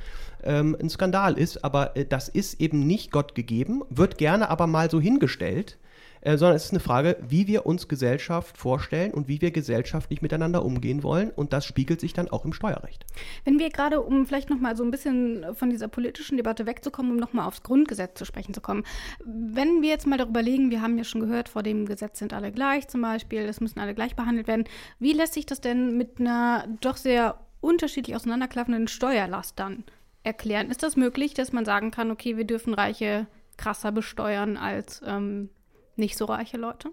[0.44, 1.64] ähm, ein Skandal ist.
[1.64, 5.78] Aber das ist eben nicht Gott gegeben, wird gerne aber mal so hingestellt,
[6.22, 10.22] äh, sondern es ist eine Frage, wie wir uns Gesellschaft vorstellen und wie wir gesellschaftlich
[10.22, 11.32] miteinander umgehen wollen.
[11.32, 13.06] Und das spiegelt sich dann auch im Steuerrecht.
[13.44, 17.12] Wenn wir gerade, um vielleicht noch mal so ein bisschen von dieser politischen Debatte wegzukommen,
[17.12, 18.84] um noch mal aufs Grundgesetz zu sprechen zu kommen.
[19.26, 22.34] Wenn wir jetzt mal darüber legen, wir haben ja schon gehört, vor dem Gesetz sind
[22.34, 24.66] alle gleich zum Beispiel, es müssen alle gleich behandelt werden.
[25.00, 29.84] Wie lässt sich das denn mit einer doch sehr unterschiedlich auseinanderklaffenden Steuerlast dann
[30.24, 30.70] erklären?
[30.70, 35.50] Ist das möglich, dass man sagen kann, okay, wir dürfen Reiche krasser besteuern als ähm,
[35.96, 36.90] nicht so reiche Leute?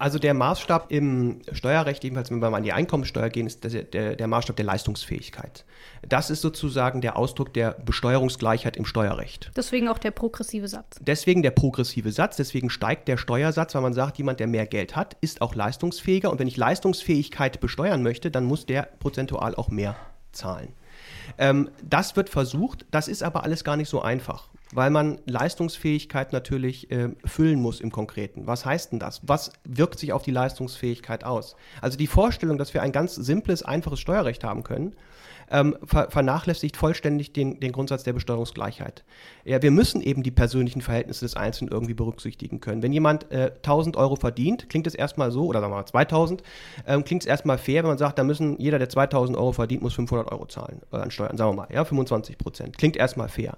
[0.00, 3.82] Also der Maßstab im Steuerrecht, jedenfalls wenn wir mal an die Einkommensteuer gehen, ist der,
[3.82, 5.64] der, der Maßstab der Leistungsfähigkeit.
[6.08, 9.50] Das ist sozusagen der Ausdruck der Besteuerungsgleichheit im Steuerrecht.
[9.56, 10.98] Deswegen auch der progressive Satz.
[11.00, 14.94] Deswegen der progressive Satz, deswegen steigt der Steuersatz, weil man sagt, jemand, der mehr Geld
[14.94, 16.30] hat, ist auch leistungsfähiger.
[16.30, 19.96] Und wenn ich Leistungsfähigkeit besteuern möchte, dann muss der prozentual auch mehr
[20.30, 20.74] zahlen.
[21.38, 26.32] Ähm, das wird versucht, das ist aber alles gar nicht so einfach, weil man Leistungsfähigkeit
[26.32, 28.46] natürlich äh, füllen muss im Konkreten.
[28.46, 29.20] Was heißt denn das?
[29.24, 31.56] Was wirkt sich auf die Leistungsfähigkeit aus?
[31.80, 34.94] Also die Vorstellung, dass wir ein ganz simples, einfaches Steuerrecht haben können,
[35.50, 39.04] ähm, ver vernachlässigt vollständig den, den Grundsatz der Besteuerungsgleichheit.
[39.44, 42.82] Ja, wir müssen eben die persönlichen Verhältnisse des Einzelnen irgendwie berücksichtigen können.
[42.82, 46.42] Wenn jemand äh, 1000 Euro verdient, klingt es erstmal so, oder sagen wir mal 2000,
[46.86, 49.82] ähm, klingt es erstmal fair, wenn man sagt, da müssen jeder, der 2000 Euro verdient,
[49.82, 52.78] muss 500 Euro zahlen äh, an Steuern, sagen wir mal, ja, 25 Prozent.
[52.78, 53.56] Klingt erstmal fair.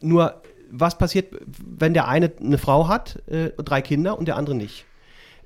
[0.00, 4.54] Nur, was passiert, wenn der eine eine Frau hat, äh, drei Kinder und der andere
[4.56, 4.84] nicht?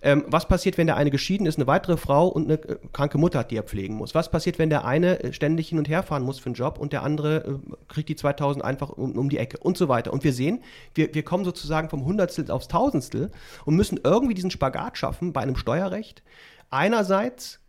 [0.04, 3.18] Ähm, was passiert, wenn der eine geschieden ist, eine weitere Frau und eine äh, kranke
[3.18, 4.16] Mutter hat, die er pflegen muss?
[4.16, 6.78] Was passiert, wenn der eine äh, ständig hin und her fahren muss für einen Job
[6.80, 10.12] und der andere äh, kriegt die 2000 einfach um, um die Ecke und so weiter?
[10.12, 10.64] Und wir sehen,
[10.96, 13.30] wir, wir kommen sozusagen vom Hundertstel aufs Tausendstel
[13.64, 16.24] und müssen irgendwie diesen Spagat schaffen bei einem Steuerrecht.
[16.68, 17.60] Einerseits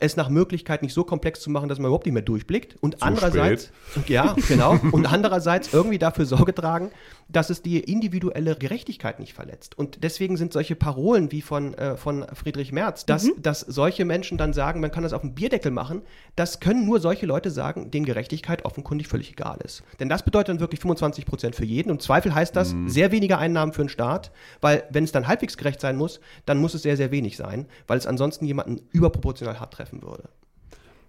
[0.00, 2.76] es nach Möglichkeit nicht so komplex zu machen, dass man überhaupt nicht mehr durchblickt.
[2.80, 3.70] Und Zu andererseits,
[4.08, 4.78] ja, genau.
[4.92, 6.90] Und andererseits irgendwie dafür Sorge tragen,
[7.28, 9.78] dass es die individuelle Gerechtigkeit nicht verletzt.
[9.78, 14.38] Und deswegen sind solche Parolen wie von, äh, von Friedrich Merz, dass, dass solche Menschen
[14.38, 16.02] dann sagen, man kann das auf dem Bierdeckel machen,
[16.34, 19.82] das können nur solche Leute sagen, denen Gerechtigkeit offenkundig völlig egal ist.
[20.00, 21.90] Denn das bedeutet dann wirklich 25 Prozent für jeden.
[21.90, 24.32] Und im Zweifel heißt das sehr weniger Einnahmen für den Staat,
[24.62, 27.66] weil wenn es dann halbwegs gerecht sein muss, dann muss es sehr, sehr wenig sein,
[27.86, 30.28] weil es ansonsten jemanden überproportional hart treffen würde.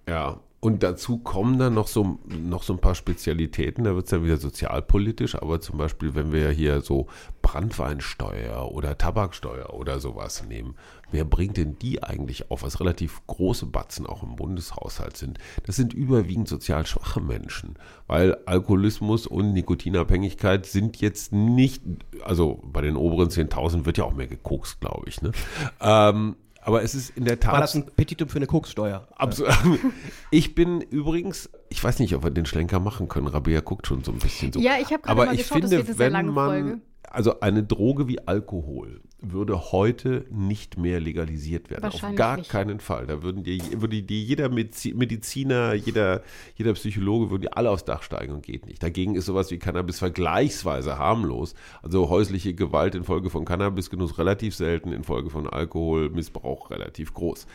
[0.08, 4.12] Ja, und dazu kommen dann noch so, noch so ein paar Spezialitäten, da wird es
[4.12, 7.08] dann wieder sozialpolitisch, aber zum Beispiel, wenn wir hier so
[7.41, 10.76] Brandweinsteuer oder Tabaksteuer oder sowas nehmen,
[11.10, 15.39] wer bringt denn die eigentlich auf, was relativ große Batzen auch im Bundeshaushalt sind?
[15.65, 21.82] Das sind überwiegend sozial schwache Menschen, weil Alkoholismus und Nikotinabhängigkeit sind jetzt nicht,
[22.24, 25.32] also bei den oberen 10.000 wird ja auch mehr gekokst, glaube ich, ne?
[25.80, 27.54] ähm, aber es ist in der Tat.
[27.54, 29.08] War das ein Petitum für eine Kokssteuer?
[29.15, 29.54] Absolut.
[30.34, 33.28] Ich bin übrigens, ich weiß nicht, ob wir den Schlenker machen können.
[33.28, 34.60] Rabea guckt schon so ein bisschen so.
[34.60, 36.82] Ja, ich habe gerade mal ich geschaut, das finde, wird eine sehr lange man, Folge.
[37.10, 41.86] Also eine Droge wie Alkohol würde heute nicht mehr legalisiert werden.
[41.86, 42.50] Auf gar nicht.
[42.50, 43.06] keinen Fall.
[43.06, 46.24] Da würden dir, würde dir jeder Medizi- Mediziner, jeder,
[46.56, 48.82] jeder Psychologe, würden die alle aufs Dach steigen und geht nicht.
[48.82, 51.54] Dagegen ist sowas wie Cannabis vergleichsweise harmlos.
[51.84, 57.46] Also häusliche Gewalt infolge von Cannabisgenuss relativ selten, infolge von Alkoholmissbrauch relativ groß.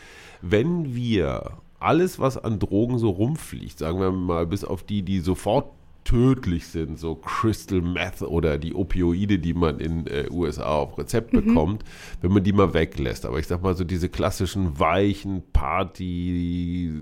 [0.41, 5.19] Wenn wir alles, was an Drogen so rumfliegt, sagen wir mal, bis auf die, die
[5.19, 5.76] sofort
[6.07, 11.31] tödlich sind, so Crystal Meth oder die Opioide, die man in äh, USA auf Rezept
[11.31, 11.83] bekommt,
[12.21, 13.25] wenn man die mal weglässt.
[13.25, 17.01] Aber ich sag mal so diese klassischen weichen Party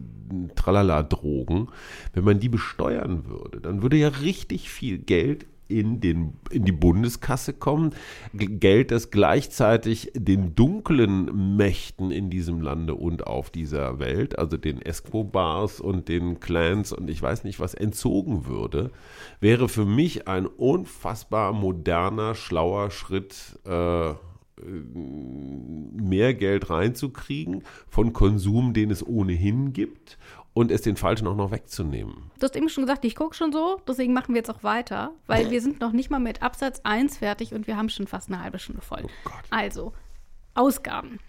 [0.56, 1.68] Tralala Drogen,
[2.13, 6.71] wenn man die besteuern würde, dann würde ja richtig viel Geld in, den, in die
[6.71, 7.95] Bundeskasse kommt.
[8.34, 14.82] Geld, das gleichzeitig den dunklen Mächten in diesem Lande und auf dieser Welt, also den
[14.82, 18.91] Escobars und den Clans und ich weiß nicht was, entzogen würde,
[19.39, 23.60] wäre für mich ein unfassbar moderner, schlauer Schritt.
[23.65, 24.13] Äh,
[24.58, 30.17] mehr Geld reinzukriegen von Konsum, den es ohnehin gibt
[30.56, 32.32] und es den Falschen auch noch wegzunehmen.
[32.39, 35.12] Du hast eben schon gesagt, ich gucke schon so, deswegen machen wir jetzt auch weiter,
[35.28, 38.30] weil wir sind noch nicht mal mit Absatz 1 fertig und wir haben schon fast
[38.30, 39.04] eine halbe Stunde voll.
[39.04, 39.94] Oh also,
[40.54, 41.20] Ausgaben.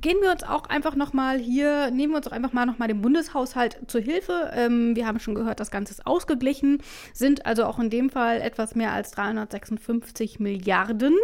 [0.00, 3.02] Gehen wir uns auch einfach nochmal hier, nehmen wir uns auch einfach mal nochmal den
[3.02, 4.52] Bundeshaushalt zur Hilfe.
[4.54, 6.80] Ähm, wir haben schon gehört, das Ganze ist ausgeglichen,
[7.12, 11.14] sind also auch in dem Fall etwas mehr als 356 Milliarden.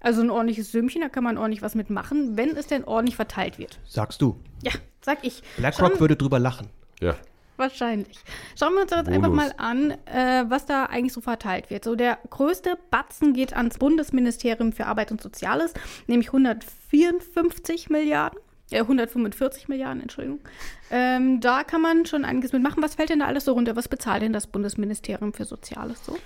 [0.00, 3.58] Also ein ordentliches Sümmchen, da kann man ordentlich was mitmachen, wenn es denn ordentlich verteilt
[3.58, 3.78] wird.
[3.84, 4.40] Sagst du.
[4.62, 4.72] Ja,
[5.02, 5.42] sag ich.
[5.58, 6.70] BlackRock würde drüber lachen.
[7.00, 7.16] Ja.
[7.58, 8.18] Wahrscheinlich.
[8.56, 9.24] Schauen wir uns doch jetzt Bonus.
[9.24, 11.84] einfach mal an, äh, was da eigentlich so verteilt wird.
[11.84, 15.74] So, der größte Batzen geht ans Bundesministerium für Arbeit und Soziales,
[16.06, 18.38] nämlich 154 Milliarden.
[18.70, 20.40] Äh, 145 Milliarden, Entschuldigung.
[20.90, 22.80] Ähm, da kann man schon einiges mitmachen.
[22.80, 23.74] Was fällt denn da alles so runter?
[23.74, 26.16] Was bezahlt denn das Bundesministerium für Soziales so?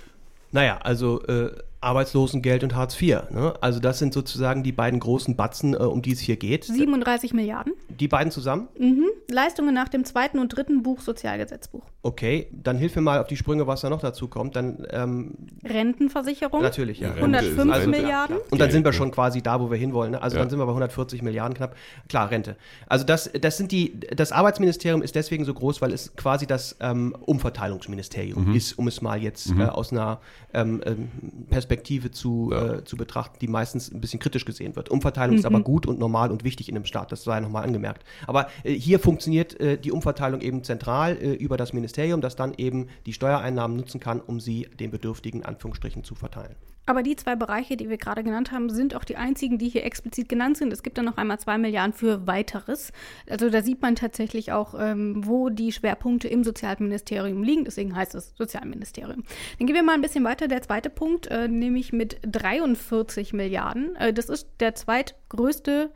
[0.51, 1.51] Naja, also äh,
[1.83, 3.29] Arbeitslosengeld und Hartz IV.
[3.31, 3.53] Ne?
[3.61, 6.63] Also das sind sozusagen die beiden großen Batzen, äh, um die es hier geht.
[6.65, 7.73] 37 Milliarden.
[7.89, 8.67] Die beiden zusammen?
[8.77, 9.05] Mhm.
[9.29, 11.83] Leistungen nach dem zweiten und dritten Buch Sozialgesetzbuch.
[12.01, 14.55] Okay, dann hilf mir mal auf die Sprünge, was da noch dazu kommt.
[14.55, 16.61] Dann ähm, Rentenversicherung.
[16.61, 17.11] natürlich, ja.
[17.11, 17.89] Rente ist 105 Rente.
[18.01, 18.37] Milliarden.
[18.49, 20.11] Und dann sind wir schon quasi da, wo wir hinwollen.
[20.11, 20.21] Ne?
[20.21, 20.41] Also Ja.
[20.41, 21.75] dann sind wir bei 140 Milliarden knapp.
[22.09, 22.57] Klar, Rente.
[22.87, 26.75] Also das, das sind die, das Arbeitsministerium ist deswegen so groß, weil es quasi das
[26.79, 30.19] ähm, Umverteilungsministerium ist, um es mal jetzt äh, aus einer
[30.53, 31.09] ähm, ähm,
[31.49, 32.73] Perspektive zu, Ja.
[32.75, 34.89] äh, zu betrachten, die meistens ein bisschen kritisch gesehen wird.
[34.89, 38.03] Umverteilung ist aber gut und normal und wichtig in einem Staat, das sei nochmal angemerkt.
[38.27, 42.53] Aber äh, hier funktioniert äh, die Umverteilung eben zentral äh, über das Ministerium, das dann
[42.57, 46.55] eben die Steuereinnahmen nutzen kann, um sie den Bedürftigen in Anführungsstrichen zu verteilen.
[46.85, 49.85] Aber die zwei Bereiche, die wir gerade genannt haben, sind auch die einzigen, die hier
[49.85, 50.73] explizit genannt sind.
[50.73, 52.91] Es gibt dann noch einmal zwei Milliarden für weiteres.
[53.29, 57.63] Also da sieht man tatsächlich auch, ähm, wo die Schwerpunkte im Sozialministerium liegen.
[57.63, 59.23] Deswegen heißt es Sozialministerium.
[59.59, 60.49] Dann gehen wir mal ein bisschen weiter.
[60.49, 63.95] Der zweite Punkt, äh, nämlich mit 43 Milliarden.
[63.95, 65.91] Äh, das ist der zweitgrößte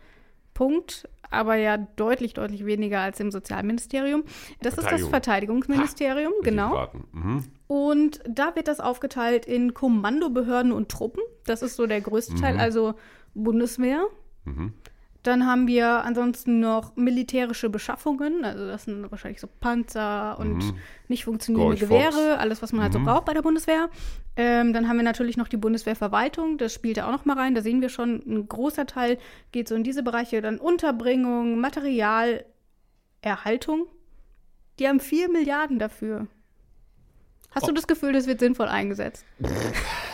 [0.54, 4.23] Punkt, aber ja deutlich, deutlich weniger als im Sozialministerium.
[4.61, 5.63] Das ist das Verteidigung.
[5.63, 6.87] Verteidigungsministerium, ich genau.
[7.11, 7.43] Mhm.
[7.67, 11.21] Und da wird das aufgeteilt in Kommandobehörden und Truppen.
[11.45, 12.95] Das ist so der größte Teil, also
[13.33, 14.05] Bundeswehr.
[15.23, 20.73] Dann haben wir ansonsten noch militärische Beschaffungen, also das sind wahrscheinlich so Panzer und
[21.08, 22.15] nicht funktionierende Gorch Fox.
[22.15, 23.89] Gewehre, alles, was man halt so braucht bei der Bundeswehr.
[24.36, 27.56] Ähm, dann haben wir natürlich noch die Bundeswehrverwaltung, das spielt da auch noch mal rein.
[27.56, 29.17] Da sehen wir schon, ein großer Teil
[29.51, 30.41] geht so in diese Bereiche.
[30.41, 32.45] Dann Unterbringung, Material,
[33.21, 33.88] Erhaltung.
[34.80, 36.27] Die haben 4 Milliarden dafür.
[37.62, 39.26] Hast du das Gefühl, das wird sinnvoll eingesetzt?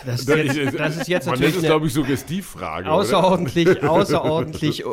[0.06, 2.86] Das ist Das jetzt, ist- das ist jetzt natürlich es, eine glaube ich, Suggestivfrage.
[2.86, 2.94] oder?
[2.94, 4.86] außerordentlich, außerordentlich äh,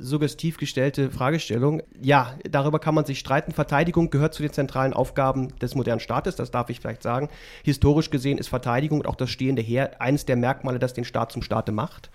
[0.00, 1.82] suggestiv gestellte Fragestellung.
[2.00, 3.52] Ja, darüber kann man sich streiten.
[3.52, 7.28] Verteidigung gehört zu den zentralen Aufgaben des modernen Staates, das darf ich vielleicht sagen.
[7.62, 11.32] Historisch gesehen ist Verteidigung und auch das stehende Heer eines der Merkmale, das den Staat
[11.32, 12.10] zum Staate macht.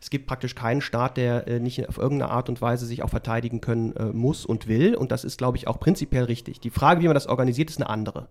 [0.00, 3.10] Es gibt praktisch keinen Staat, der äh, nicht auf irgendeine Art und Weise sich auch
[3.10, 4.94] verteidigen können äh, muss und will.
[4.94, 6.60] Und das ist, glaube ich, auch prinzipiell richtig.
[6.60, 8.28] Die Frage, wie man das organisiert, ist eine andere.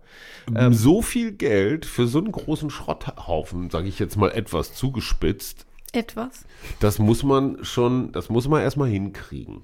[0.58, 5.66] Ähm, so viel Geld für so einen großen Schrotthaufen, sage ich jetzt mal etwas zugespitzt,
[5.92, 6.44] Etwas.
[6.80, 9.62] das muss man schon, das muss man erstmal hinkriegen.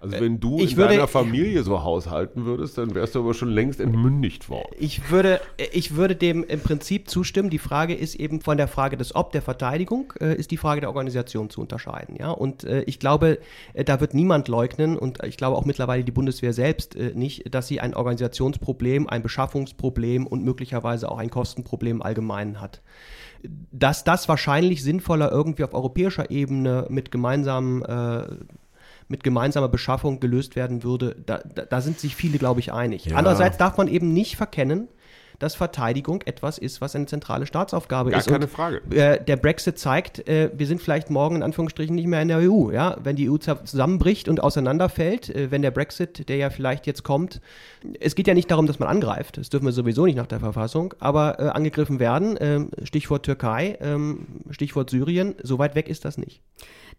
[0.00, 3.34] Also wenn du ich in würde- deiner Familie so haushalten würdest, dann wärst du aber
[3.34, 4.70] schon längst entmündigt worden.
[4.78, 5.40] Ich würde,
[5.72, 7.50] ich würde dem im Prinzip zustimmen.
[7.50, 10.80] Die Frage ist eben von der Frage des Ob der Verteidigung, äh, ist die Frage
[10.80, 12.16] der Organisation zu unterscheiden.
[12.18, 12.30] Ja?
[12.30, 13.38] Und äh, ich glaube,
[13.74, 17.54] äh, da wird niemand leugnen und ich glaube auch mittlerweile die Bundeswehr selbst äh, nicht,
[17.54, 22.80] dass sie ein Organisationsproblem, ein Beschaffungsproblem und möglicherweise auch ein Kostenproblem im Allgemeinen hat.
[23.72, 28.26] Dass das wahrscheinlich sinnvoller irgendwie auf europäischer Ebene mit gemeinsamen äh,
[29.10, 33.06] mit gemeinsamer Beschaffung gelöst werden würde, da, da, da sind sich viele, glaube ich, einig.
[33.06, 33.16] Ja.
[33.16, 34.88] Andererseits darf man eben nicht verkennen,
[35.40, 38.28] dass Verteidigung etwas ist, was eine zentrale Staatsaufgabe Gar ist.
[38.28, 38.82] keine Und, Frage.
[38.90, 42.38] Äh, der Brexit zeigt, äh, wir sind vielleicht morgen in Anführungsstrichen nicht mehr in der
[42.38, 42.70] EU.
[42.70, 42.98] Ja?
[43.02, 47.40] Wenn die EU zusammenbricht und auseinanderfällt, äh, wenn der Brexit, der ja vielleicht jetzt kommt,
[48.00, 50.40] es geht ja nicht darum, dass man angreift, das dürfen wir sowieso nicht nach der
[50.40, 56.04] Verfassung, aber äh, angegriffen werden, ähm, Stichwort Türkei, ähm, Stichwort Syrien, so weit weg ist
[56.04, 56.42] das nicht.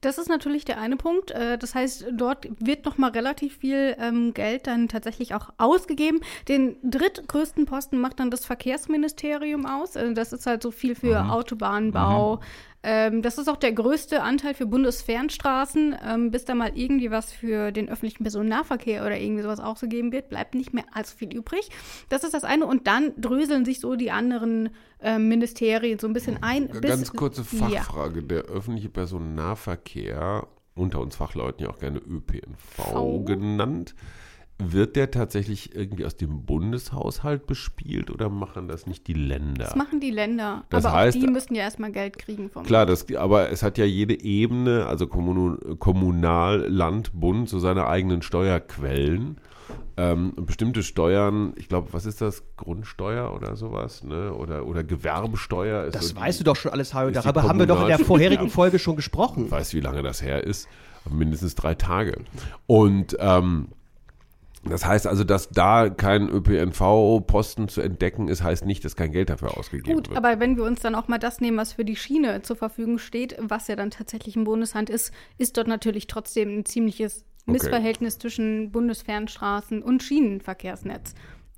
[0.02, 1.32] Das ist natürlich der eine Punkt.
[1.32, 6.22] Äh, Das heißt, dort wird noch mal relativ viel ähm, Geld dann tatsächlich auch ausgegeben.
[6.48, 9.96] Den drittgrößten Posten macht dann Landesverkehrsministerium aus.
[9.98, 11.30] Also das ist halt so viel für Mhm.
[11.30, 12.40] Autobahnbau.
[12.84, 15.96] Ähm, das ist auch der größte Anteil für Bundesfernstraßen.
[16.04, 20.30] Ähm, bis da mal irgendwie was für den öffentlichen Personennahverkehr oder irgendwie sowas ausgegeben wird,
[20.30, 21.70] bleibt nicht mehr allzu viel übrig.
[22.10, 22.66] Das ist das eine.
[22.66, 26.70] Und dann dröseln sich so die anderen ähm, Ministerien so ein bisschen ein.
[26.70, 27.68] bis- Ganz kurze Ja.
[27.68, 28.24] Fachfrage.
[28.24, 33.20] Der öffentliche Personennahverkehr, unter uns Fachleuten ja auch gerne ÖPNV V.
[33.24, 33.94] genannt,
[34.62, 39.66] wird der tatsächlich irgendwie aus dem Bundeshaushalt bespielt oder machen das nicht die Länder?
[39.66, 40.64] Das machen die Länder.
[40.70, 43.64] Das aber heißt- auch die müssen ja erstmal Geld kriegen vom Klar, das, aber es
[43.64, 49.38] hat ja jede Ebene, also Kommun, Kommunal, Land, Bund, so seine eigenen Steuerquellen.
[49.98, 52.44] Ähm, bestimmte Steuern, ich glaube, was ist das?
[52.58, 54.34] Grundsteuer oder sowas, ne?
[54.34, 57.60] Oder, oder Gewerbesteuer ist Das so die- weißt du doch schon alles, die Darüber haben
[57.60, 58.50] wir doch in der vorherigen Ja.
[58.50, 59.46] Folge schon gesprochen.
[59.46, 60.68] Ich weiß, wie lange das her ist.
[61.10, 62.20] Mindestens drei Tage.
[62.68, 63.70] Und ähm,
[64.64, 69.30] das heißt also, dass da kein ÖPNV-Posten zu entdecken ist, heißt nicht, dass kein Geld
[69.30, 70.18] dafür ausgegeben Gut, wird.
[70.18, 73.00] aber wenn wir uns dann auch mal das nehmen, was für die Schiene zur Verfügung
[73.00, 77.54] steht, was ja dann tatsächlich im Bundeshand ist, ist dort natürlich trotzdem ein ziemliches Okay.
[77.54, 81.16] Missverhältnis zwischen Bundesfernstraßen und Schienenverkehrsnetz.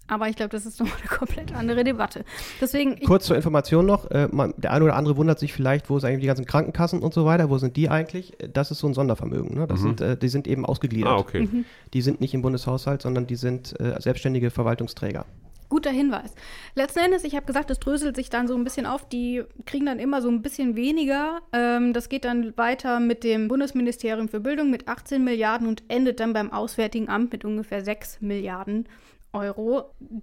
[0.07, 2.25] Aber ich glaube, das ist nochmal eine komplett andere Debatte.
[2.59, 5.97] Deswegen, Kurz zur Information noch, äh, man, der eine oder andere wundert sich vielleicht, wo
[5.97, 8.39] sind eigentlich die ganzen Krankenkassen und so weiter, wo sind die eigentlich?
[8.41, 9.57] Äh, Das ist so ein Sondervermögen.
[9.57, 9.65] Ne?
[9.67, 11.11] Das sind, äh, die sind eben ausgegliedert.
[11.11, 11.47] ah, okay.
[11.51, 11.65] Mhm.
[11.93, 15.25] Die sind nicht im Bundeshaushalt, sondern die sind äh, selbstständige Verwaltungsträger.
[15.69, 16.35] guter Hinweis.
[16.75, 19.07] Letzten Endes, ich habe gesagt, es dröselt sich dann so ein bisschen auf.
[19.09, 21.39] Die kriegen dann immer so ein bisschen weniger.
[21.53, 26.19] Ähm, das geht dann weiter mit dem Bundesministerium für Bildung mit 18 Milliarden und endet
[26.19, 29.03] dann beim Auswärtigen Amt mit ungefähr 6 Milliarden Euro.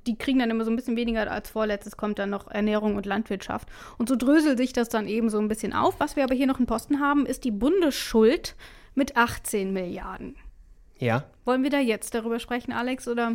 [0.06, 3.06] Die kriegen dann immer so ein bisschen weniger als vorletztes kommt dann noch Ernährung und
[3.06, 3.68] Landwirtschaft.
[3.98, 5.98] Und so dröselt sich das dann eben so ein bisschen auf.
[5.98, 8.54] Was wir aber hier noch einen Posten haben, ist die Bundesschuld
[8.94, 10.36] mit 18 Milliarden.
[10.98, 11.24] Ja.
[11.44, 13.08] Wollen wir da jetzt darüber sprechen, Alex?
[13.08, 13.32] Oder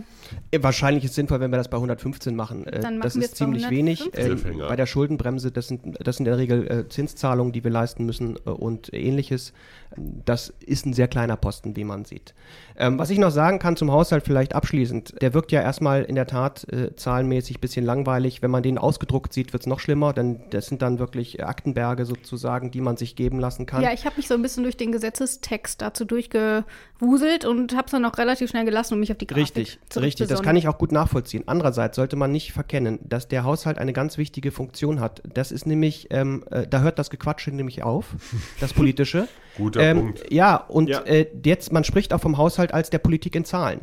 [0.52, 2.66] Äh, Wahrscheinlich ist es sinnvoll, wenn wir das bei 115 machen.
[2.68, 4.00] Äh, Dann das machen wir ist es bei ziemlich wenig.
[4.02, 4.42] 115.
[4.42, 4.68] Cliffhanger.
[4.70, 8.06] bei der Schuldenbremse, das sind, das sind in der Regel äh, Zinszahlungen, die wir leisten
[8.06, 9.54] müssen äh, und ähnliches.
[9.98, 12.34] Das ist ein sehr kleiner Posten, wie man sieht.
[12.78, 16.16] Ähm, was ich noch sagen kann zum Haushalt vielleicht abschließend, der wirkt ja erstmal in
[16.16, 18.42] der Tat äh, zahlenmäßig ein bisschen langweilig.
[18.42, 22.06] Wenn man den ausgedruckt sieht, wird es noch schlimmer, denn das sind dann wirklich Aktenberge
[22.06, 23.82] sozusagen, die man sich geben lassen kann.
[23.84, 27.94] Ja, ich habe mich so ein bisschen durch den Gesetzestext dazu durchgewuselt und habe es
[27.96, 30.28] dann auch relativ schnell gelassen, um mich auf die Grafik Richtig, zu richtig.
[30.28, 31.44] Das kann ich auch gut nachvollziehen.
[31.48, 35.22] Andererseits sollte man nicht verkennen, dass der Haushalt eine ganz wichtige Funktion hat.
[35.34, 38.16] Das ist nämlich, ähm, äh, da hört das Gequatsche nämlich auf,
[38.60, 39.28] das Politische.
[39.58, 40.32] Guter ähm, Punkt.
[40.32, 41.02] Ja, und Ja.
[41.02, 43.82] Äh, jetzt, man spricht auch vom Haushalt als der Politik in Zahlen.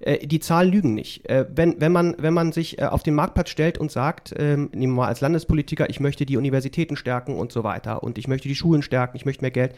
[0.00, 1.28] Äh, die Zahlen lügen nicht.
[1.28, 4.70] Äh, wenn, wenn, man, wenn man sich äh, auf den Marktplatz stellt und sagt, ähm,
[4.74, 8.28] nehmen wir mal als Landespolitiker, ich möchte die Universitäten stärken und so weiter und ich
[8.28, 9.74] möchte die Schulen stärken, ich möchte mehr Geld,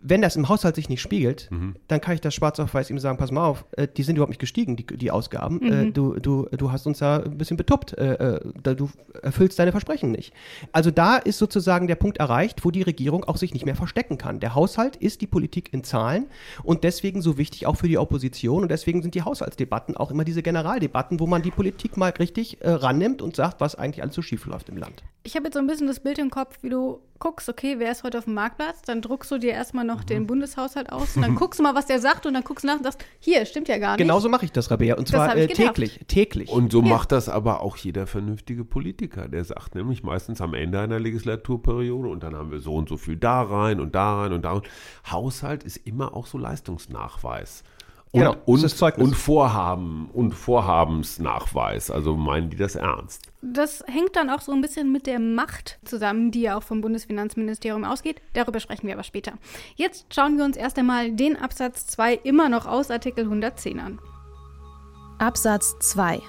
[0.00, 1.50] wenn das im Haushalt sich nicht spiegelt,
[1.88, 4.16] dann kann ich das schwarz auf weiß ihm sagen, pass mal auf, äh, die sind
[4.16, 5.60] überhaupt nicht gestiegen, die, die Ausgaben.
[5.62, 7.98] Äh, du, du, du hast uns da ein bisschen betuppt.
[7.98, 8.88] Äh, äh, da, du
[9.22, 10.32] erfüllst deine Versprechen nicht.
[10.72, 14.18] Also da ist sozusagen der Punkt erreicht, wo die Regierung auch sich nicht mehr verstecken
[14.18, 14.40] kann.
[14.40, 16.26] Der Haushalt ist die Politik in Zahlen
[16.62, 20.24] und deswegen so wichtig auch für die Opposition und deswegen sind die Haushaltsdebatten auch immer
[20.24, 24.14] diese Generaldebatten, wo man die Politik mal richtig äh, rannimmt und sagt, was eigentlich alles
[24.14, 25.02] so schief läuft im Land.
[25.24, 27.90] Ich habe jetzt so ein bisschen das Bild im Kopf, wie du guckst, okay, wer
[27.90, 28.82] ist heute auf dem Marktplatz?
[28.82, 31.86] Dann druckst du dir erstmal noch den Bundeshaushalt aus und dann guckst du mal, was
[31.86, 33.98] der sagt und dann guckst du nach und sagst, hier, stimmt ja gar nicht.
[33.98, 36.48] Genauso mache ich das, Rabea, und zwar äh, täglich, täglich.
[36.50, 36.88] Und so Ja.
[36.88, 39.28] macht das aber auch jeder vernünftige Politiker.
[39.28, 42.96] Der sagt nämlich meistens am Ende einer Legislaturperiode und dann haben wir so und so
[42.96, 44.52] viel da rein und da rein und da.
[44.52, 44.62] rein.
[45.10, 47.62] Haushalt ist immer auch so Leistungsnachweis.
[48.10, 51.90] Und, Genau, und, und Vorhaben und Vorhabensnachweis.
[51.90, 53.28] Also meinen die das ernst.
[53.42, 56.80] Das hängt dann auch so ein bisschen mit der Macht zusammen, die ja auch vom
[56.80, 58.22] Bundesfinanzministerium ausgeht.
[58.32, 59.32] Darüber sprechen wir aber später.
[59.76, 63.98] Jetzt schauen wir uns erst einmal den Absatz 2 immer noch aus Artikel 110 an.
[65.18, 66.22] Absatz 2.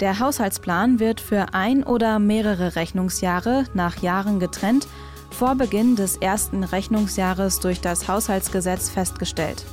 [0.00, 4.88] Der Haushaltsplan wird für ein oder mehrere Rechnungsjahre nach Jahren getrennt
[5.30, 9.64] vor Beginn des ersten Rechnungsjahres durch das Haushaltsgesetz festgestellt.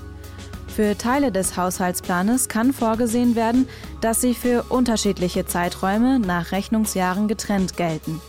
[0.78, 3.68] Für Teile des Haushaltsplanes kann vorgesehen werden,
[4.00, 8.22] dass sie für unterschiedliche Zeiträume nach Rechnungsjahren getrennt gelten.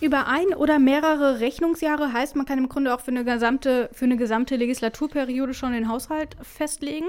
[0.00, 4.04] Über ein oder mehrere Rechnungsjahre heißt, man kann im Grunde auch für eine gesamte, für
[4.04, 7.08] eine gesamte Legislaturperiode schon den Haushalt festlegen.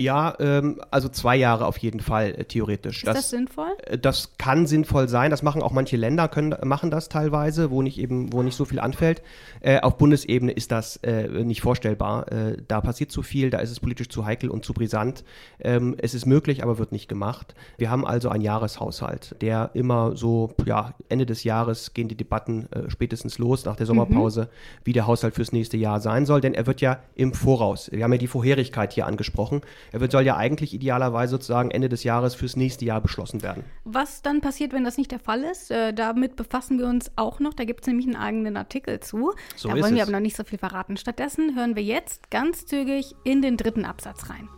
[0.00, 2.98] Ja, ähm, also zwei Jahre auf jeden Fall äh, theoretisch.
[3.02, 3.72] Ist das, sinnvoll?
[3.82, 5.32] äh, das kann sinnvoll sein.
[5.32, 8.64] Das machen auch manche Länder, können, machen das teilweise, wo nicht eben, wo nicht so
[8.64, 9.22] viel anfällt.
[9.60, 12.30] Äh, auf Bundesebene ist das äh, nicht vorstellbar.
[12.30, 15.24] Äh, da passiert zu viel, da ist es politisch zu heikel und zu brisant.
[15.58, 17.56] Ähm, es ist möglich, aber wird nicht gemacht.
[17.76, 22.68] Wir haben also einen Jahreshaushalt, der immer so, ja, Ende des Jahres gehen die Debatten
[22.70, 24.48] äh, spätestens los nach der Sommerpause,
[24.84, 27.90] wie der Haushalt fürs nächste Jahr sein soll, denn er wird ja im Voraus.
[27.90, 29.62] Wir haben ja die Vorherigkeit hier angesprochen.
[29.92, 33.64] Er wird, soll ja eigentlich idealerweise sozusagen Ende des Jahres fürs nächste Jahr beschlossen werden.
[33.84, 37.40] Was dann passiert, wenn das nicht der Fall ist, äh, damit befassen wir uns auch
[37.40, 37.54] noch.
[37.54, 39.32] Da gibt es nämlich einen eigenen Artikel zu.
[39.56, 40.08] So da ist wollen wir es.
[40.08, 40.96] aber noch nicht so viel verraten.
[40.96, 44.48] Stattdessen hören wir jetzt ganz zügig in den dritten Absatz rein.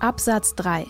[0.00, 0.86] Absatz 3.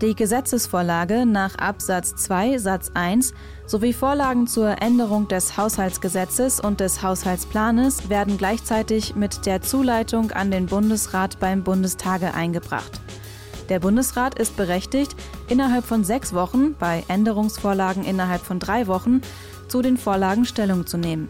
[0.00, 3.32] Die Gesetzesvorlage nach Absatz 2 Satz 1
[3.64, 10.50] sowie Vorlagen zur Änderung des Haushaltsgesetzes und des Haushaltsplanes werden gleichzeitig mit der Zuleitung an
[10.50, 13.00] den Bundesrat beim Bundestage eingebracht.
[13.68, 15.14] Der Bundesrat ist berechtigt,
[15.48, 19.20] innerhalb von sechs Wochen, bei Änderungsvorlagen innerhalb von drei Wochen,
[19.68, 21.28] zu den Vorlagen Stellung zu nehmen.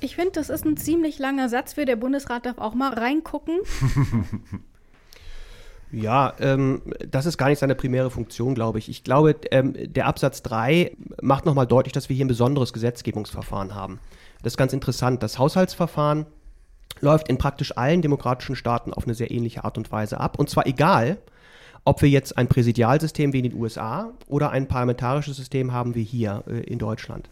[0.00, 3.58] Ich finde, das ist ein ziemlich langer Satz für der Bundesrat darf auch mal reingucken.
[5.92, 8.88] Ja, ähm, das ist gar nicht seine primäre Funktion, glaube ich.
[8.88, 13.74] Ich glaube, ähm, der Absatz 3 macht nochmal deutlich, dass wir hier ein besonderes Gesetzgebungsverfahren
[13.74, 14.00] haben.
[14.42, 15.22] Das ist ganz interessant.
[15.22, 16.26] Das Haushaltsverfahren
[17.00, 20.38] läuft in praktisch allen demokratischen Staaten auf eine sehr ähnliche Art und Weise ab.
[20.38, 21.18] Und zwar egal,
[21.84, 26.04] ob wir jetzt ein Präsidialsystem wie in den USA oder ein parlamentarisches System haben wie
[26.04, 27.28] hier äh, in Deutschland.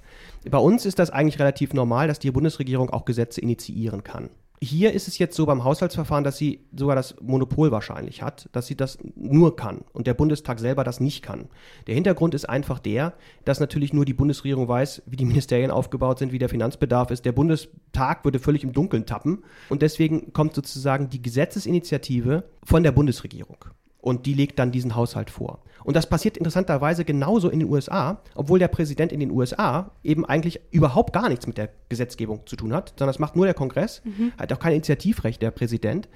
[0.51, 4.29] Bei uns ist das eigentlich relativ normal, dass die Bundesregierung auch Gesetze initiieren kann.
[4.63, 8.67] Hier ist es jetzt so beim Haushaltsverfahren, dass sie sogar das Monopol wahrscheinlich hat, dass
[8.67, 11.49] sie das nur kann und der Bundestag selber das nicht kann.
[11.87, 13.15] Der Hintergrund ist einfach der,
[13.47, 17.25] dass natürlich nur die Bundesregierung weiß, wie die Ministerien aufgebaut sind, wie der Finanzbedarf ist.
[17.25, 22.93] Der Bundestag würde völlig im Dunkeln tappen und deswegen kommt sozusagen die Gesetzesinitiative von der
[22.93, 23.65] Bundesregierung.
[24.01, 25.61] Und die legt dann diesen Haushalt vor.
[25.85, 30.25] Und das passiert interessanterweise genauso in den USA, obwohl der Präsident in den USA eben
[30.25, 33.55] eigentlich überhaupt gar nichts mit der Gesetzgebung zu tun hat, sondern das macht nur der
[33.55, 34.03] Kongress,
[34.39, 36.09] hat auch kein Initiativrecht der Präsident.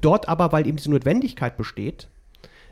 [0.00, 2.08] Dort aber, weil eben diese Notwendigkeit besteht,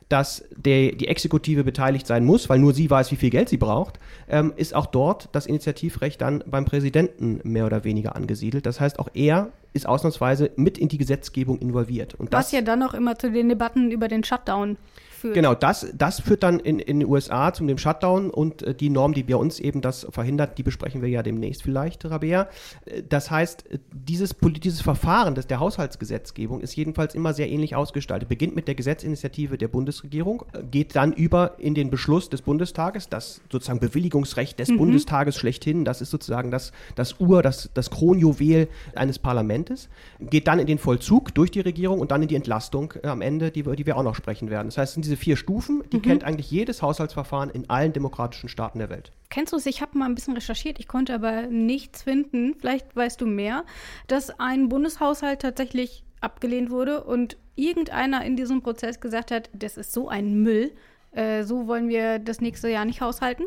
[0.09, 3.57] dass der, die Exekutive beteiligt sein muss, weil nur sie weiß, wie viel Geld sie
[3.57, 3.98] braucht,
[4.28, 8.66] ähm, ist auch dort das Initiativrecht dann beim Präsidenten mehr oder weniger angesiedelt.
[8.66, 12.14] Das heißt, auch er ist ausnahmsweise mit in die Gesetzgebung involviert.
[12.14, 14.76] Und das, Was ja dann auch immer zu den Debatten über den Shutdown
[15.25, 15.35] führt.
[15.35, 18.91] Genau, das, das führt dann in, in den USA zum dem Shutdown und äh, die
[18.91, 22.49] Norm, die bei uns eben das verhindert, die besprechen wir ja demnächst vielleicht, Rabea.
[22.85, 27.75] Äh, Das heißt, äh, dieses, dieses Verfahren des, der Haushaltsgesetzgebung ist jedenfalls immer sehr ähnlich
[27.75, 28.29] ausgestaltet.
[28.29, 33.09] Beginnt mit der Gesetzinitiative der Bundesregierung, äh, geht dann über in den Beschluss des Bundestages,
[33.09, 38.68] das sozusagen Bewilligungsrecht des Bundestages schlechthin, das ist sozusagen das, das Ur, das, das Kronjuwel
[38.95, 39.89] eines Parlamentes,
[40.20, 43.20] geht dann in den Vollzug durch die Regierung und dann in die Entlastung äh, am
[43.20, 44.68] Ende, die, wir- die wir auch noch sprechen werden.
[44.68, 48.49] Das heißt, es sind diese vier Stufen, die kennt eigentlich jedes Haushaltsverfahren in allen demokratischen
[48.49, 49.12] Staaten der Welt.
[49.31, 49.67] Kennst du es?
[49.67, 52.55] Ich habe mal ein bisschen recherchiert, ich konnte aber nichts finden.
[52.59, 53.65] Vielleicht weißt du mehr,
[54.09, 59.93] dass ein Bundeshaushalt tatsächlich abgelehnt wurde und irgendeiner in diesem Prozess gesagt hat, das ist
[59.93, 60.73] so ein Müll,
[61.12, 63.45] äh, so wollen wir das nächste Jahr nicht haushalten.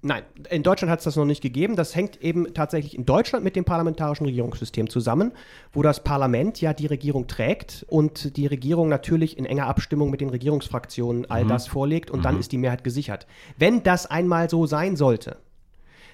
[0.00, 1.74] Nein, in Deutschland hat es das noch nicht gegeben.
[1.74, 5.32] Das hängt eben tatsächlich in Deutschland mit dem parlamentarischen Regierungssystem zusammen,
[5.72, 10.20] wo das Parlament ja die Regierung trägt und die Regierung natürlich in enger Abstimmung mit
[10.20, 13.26] den Regierungsfraktionen all das vorlegt und dann ist die Mehrheit gesichert.
[13.56, 15.38] Wenn das einmal so sein sollte,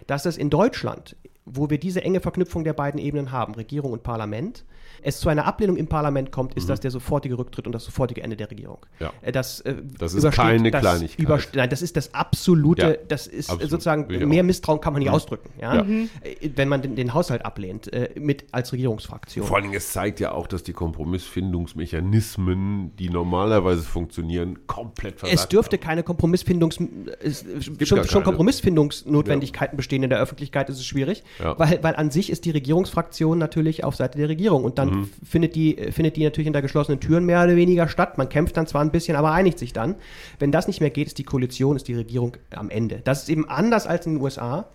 [0.07, 1.17] dass es in Deutschland,
[1.47, 4.65] wo wir diese enge Verknüpfung der beiden Ebenen haben, Regierung und Parlament,
[5.03, 8.23] es zu einer Ablehnung im Parlament kommt, ist das der sofortige Rücktritt und das sofortige
[8.23, 8.79] Ende der Regierung.
[9.01, 9.13] Ja.
[9.21, 11.49] Äh, Das, äh, Das ist keine das Kleinigkeit.
[11.55, 13.71] Nein, das ist das absolute, Ja, das ist absolut.
[13.71, 15.75] sozusagen, mehr Misstrauen kann man nicht ausdrücken, ja?
[15.75, 15.83] Ja.
[16.23, 19.47] Äh, wenn man den, den Haushalt ablehnt, äh, mit als Regierungsfraktion.
[19.47, 25.39] Vor allen Dingen, es zeigt ja auch, dass die Kompromissfindungsmechanismen, die normalerweise funktionieren, komplett versagt
[25.41, 25.83] Es dürfte haben.
[25.85, 26.79] keine Kompromissfindungs
[27.21, 28.23] es, schon, gar schon keine.
[28.25, 31.59] Kompromissfindungsnotwendigkeiten bestehen in der Öffentlichkeit, ist es schwierig, Ja.
[31.59, 35.11] weil, weil an sich ist die Regierungsfraktion natürlich auf Seite der Regierung und dann Mhm.
[35.25, 38.19] findet die äh, findet die natürlich hinter geschlossenen Türen mehr oder weniger statt.
[38.19, 39.97] Man kämpft dann zwar ein bisschen, aber einigt sich dann.
[40.39, 43.01] Wenn das nicht mehr geht, ist die Koalition, ist die Regierung am Ende.
[43.03, 44.67] Das ist eben anders als in den USA,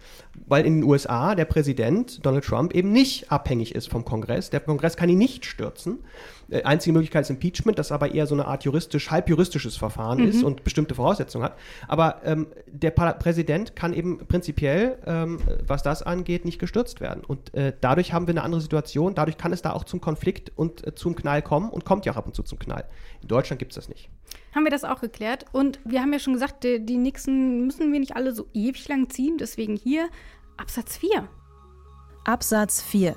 [0.48, 4.50] weil in den USA der Präsident Donald Trump eben nicht abhängig ist vom Kongress.
[4.50, 6.00] Der Kongress kann ihn nicht stürzen.
[6.50, 10.44] Äh, Einzige Möglichkeit ist Impeachment, das aber eher so eine Art juristisch, halbjuristisches Verfahren ist
[10.44, 11.58] und bestimmte Voraussetzungen hat.
[11.88, 17.24] Aber ähm, der Par Präsident kann eben prinzipiell, ähm, was das angeht, nicht gestürzt werden.
[17.24, 19.16] Und äh, dadurch haben wir eine andere Situation.
[19.16, 22.14] Dadurch kann es da auch zum Konflikt und äh, zum Knall kommen und kommt ja
[22.14, 22.86] auch ab und zu zum Knall.
[23.22, 24.10] In Deutschland gibt es das nicht.
[24.54, 25.46] Haben wir das auch geklärt?
[25.52, 28.88] Und wir haben ja schon gesagt, die, die Nixon müssen wir nicht alle so ewig
[28.88, 29.38] lang ziehen.
[29.38, 30.10] Deswegen hier
[30.58, 31.28] Absatz 4.
[32.26, 33.16] Absatz 4.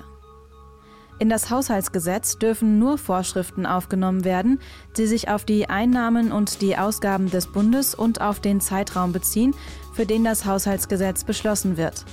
[1.19, 4.59] In das Haushaltsgesetz dürfen nur Vorschriften aufgenommen werden,
[4.97, 9.55] die sich auf die Einnahmen und die Ausgaben des Bundes und auf den Zeitraum beziehen,
[9.93, 12.05] für den das Haushaltsgesetz beschlossen wird.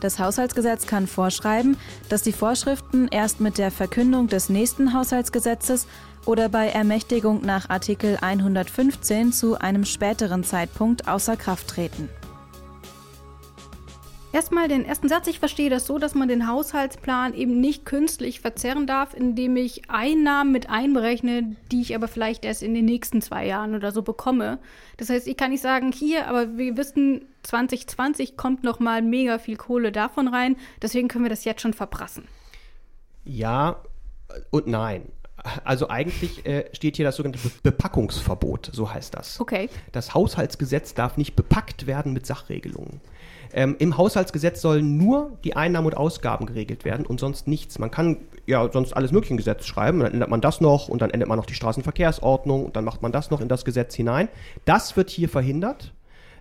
[0.00, 1.76] Das Haushaltsgesetz kann vorschreiben,
[2.08, 5.86] dass die Vorschriften erst mit der Verkündung des nächsten Haushaltsgesetzes
[6.26, 12.08] oder bei Ermächtigung nach Artikel 115 zu einem späteren Zeitpunkt außer Kraft treten.
[14.34, 15.28] Erstmal den ersten Satz.
[15.28, 19.88] Ich verstehe das so, dass man den Haushaltsplan eben nicht künstlich verzerren darf, indem ich
[19.88, 24.02] Einnahmen mit einberechne, die ich aber vielleicht erst in den nächsten zwei Jahren oder so
[24.02, 24.58] bekomme.
[24.96, 29.38] Das heißt, ich kann nicht sagen, hier, aber wir wissen, 2020 kommt noch mal mega
[29.38, 30.56] viel Kohle davon rein.
[30.82, 32.26] Deswegen können wir das jetzt schon verprassen.
[33.24, 33.76] Ja
[34.50, 35.12] und nein.
[35.64, 39.40] Also eigentlich äh, steht hier das sogenannte Be Bepackungsverbot, so heißt das.
[39.40, 39.68] Okay.
[39.92, 43.00] Das Haushaltsgesetz darf nicht bepackt werden mit Sachregelungen.
[43.52, 47.78] Ähm, Im Haushaltsgesetz sollen nur die Einnahmen und Ausgaben geregelt werden und sonst nichts.
[47.78, 51.02] Man kann ja sonst alles mögliche im Gesetz schreiben, dann ändert man das noch und
[51.02, 53.94] dann ändert man noch die Straßenverkehrsordnung und dann macht man das noch in das Gesetz
[53.94, 54.28] hinein.
[54.64, 55.92] Das wird hier verhindert.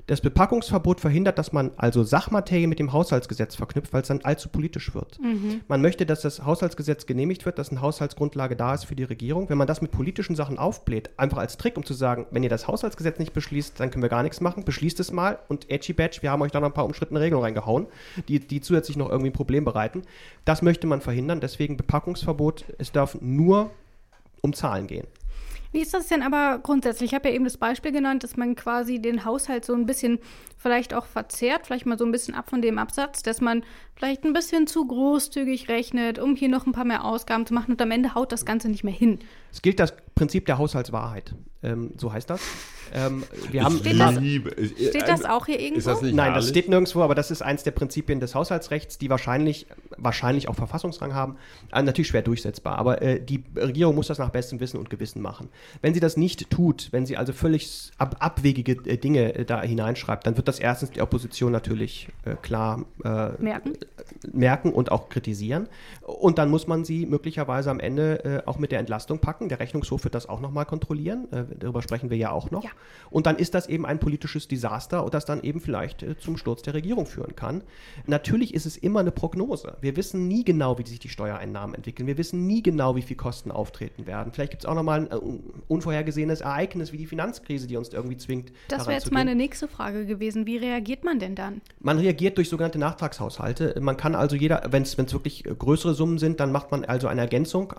[0.08, 4.50] Das Bepackungsverbot verhindert, dass man also Sachmaterie mit dem Haushaltsgesetz verknüpft, weil es dann allzu
[4.50, 5.18] politisch wird.
[5.22, 5.62] Mhm.
[5.68, 9.50] Man möchte, dass das Haushaltsgesetz genehmigt wird, dass eine Haushaltsgrundlage da ist für die Regierung.
[9.50, 12.50] Wenn man das mit politischen Sachen aufbläht, einfach als Trick, um zu sagen, wenn ihr
[12.50, 15.94] das Haushaltsgesetz nicht beschließt, dann können wir gar nichts machen, beschließt es mal und edgy
[15.94, 17.88] badge, wir haben euch da noch ein paar umstrittene Regelungen reingehauen,
[18.28, 20.02] die, die zusätzlich noch irgendwie ein Problem bereiten.
[20.44, 23.72] Das möchte man verhindern, deswegen Bepackungsverbot, es darf nur
[24.42, 25.08] um Zahlen gehen.
[25.74, 27.10] Wie ist das denn aber grundsätzlich?
[27.10, 30.20] Ich habe ja eben das Beispiel genannt, dass man quasi den Haushalt so ein bisschen
[30.56, 33.64] vielleicht auch verzehrt, vielleicht mal so ein bisschen ab von dem Absatz, dass man
[33.96, 37.72] vielleicht ein bisschen zu großzügig rechnet, um hier noch ein paar mehr Ausgaben zu machen
[37.72, 39.18] und am Ende haut das Ganze nicht mehr hin.
[39.54, 41.34] Es gilt das Prinzip der Haushaltswahrheit.
[41.64, 42.42] Ähm, so heißt das.
[42.94, 45.78] Ähm, wir haben Steht das- liebe- ich- Steht das auch hier irgendwo?
[45.80, 46.50] Ist das nicht Nein, das herrlich?
[46.50, 49.66] steht nirgendwo, aber das ist eins der Prinzipien des Haushaltsrechts, die wahrscheinlich,
[49.98, 51.38] wahrscheinlich auch Verfassungsrang haben.
[51.72, 55.22] Äh, natürlich schwer durchsetzbar, aber äh, die Regierung muss das nach bestem Wissen und Gewissen
[55.22, 55.50] machen.
[55.82, 59.62] Wenn sie das nicht tut, wenn sie also völlig ab, abwegige äh, Dinge äh, da
[59.62, 63.74] hineinschreibt, dann wird das erstens die Opposition natürlich äh, klar äh, Merken.
[64.32, 65.70] merken und auch kritisieren.
[66.02, 69.43] Und dann muss man sie möglicherweise am Ende äh, auch mit der Entlastung packen.
[69.50, 71.32] Der Rechnungshof wird das auch nochmal kontrollieren.
[71.32, 72.64] Äh, darüber sprechen wir ja auch noch.
[72.64, 72.72] Ja.
[73.10, 76.62] Und dann ist das eben ein politisches Desaster, das dann eben vielleicht äh, zum Sturz
[76.62, 77.64] der Regierung führen kann.
[78.06, 79.78] Natürlich ist es immer eine Prognose.
[79.82, 82.08] Wir wissen nie genau, wie sich die Steuereinnahmen entwickeln.
[82.08, 84.34] Wir wissen nie genau, wie viel Kosten auftreten werden.
[84.34, 85.20] Vielleicht gibt es auch nochmal ein äh,
[85.68, 88.52] unvorhergesehenes Ereignis wie die Finanzkrise, die uns irgendwie zwingt.
[88.70, 90.46] Das wäre jetzt meine nächste Frage gewesen.
[90.46, 91.62] Wie reagiert man denn dann?
[91.80, 93.80] Man reagiert durch sogenannte Nachtragshaushalte.
[93.80, 97.08] Man kann also jeder, wenn es wirklich äh, größere Summen sind, dann macht man also
[97.08, 97.74] eine Ergänzung.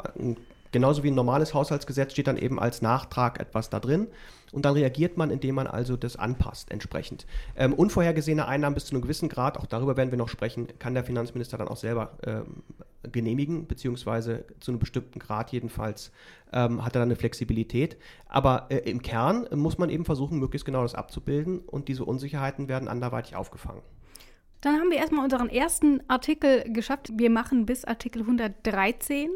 [0.74, 4.08] Genauso wie ein normales Haushaltsgesetz steht dann eben als Nachtrag etwas da drin.
[4.50, 7.28] Und dann reagiert man, indem man also das anpasst entsprechend.
[7.54, 10.94] Ähm, unvorhergesehene Einnahmen bis zu einem gewissen Grad, auch darüber werden wir noch sprechen, kann
[10.94, 12.64] der Finanzminister dann auch selber ähm,
[13.12, 16.10] genehmigen, beziehungsweise zu einem bestimmten Grad jedenfalls
[16.52, 17.96] ähm, hat er dann eine Flexibilität.
[18.26, 22.66] Aber äh, im Kern muss man eben versuchen, möglichst genau das abzubilden und diese Unsicherheiten
[22.66, 23.82] werden anderweitig aufgefangen.
[24.60, 27.12] Dann haben wir erstmal unseren ersten Artikel geschafft.
[27.14, 29.30] Wir machen bis Artikel 113.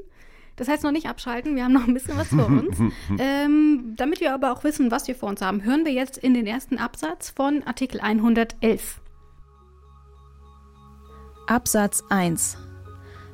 [0.59, 2.77] Das heißt noch nicht abschalten, wir haben noch ein bisschen was vor uns.
[3.19, 6.35] ähm, damit wir aber auch wissen, was wir vor uns haben, hören wir jetzt in
[6.35, 9.01] den ersten Absatz von Artikel 111.
[11.47, 12.59] Absatz 1.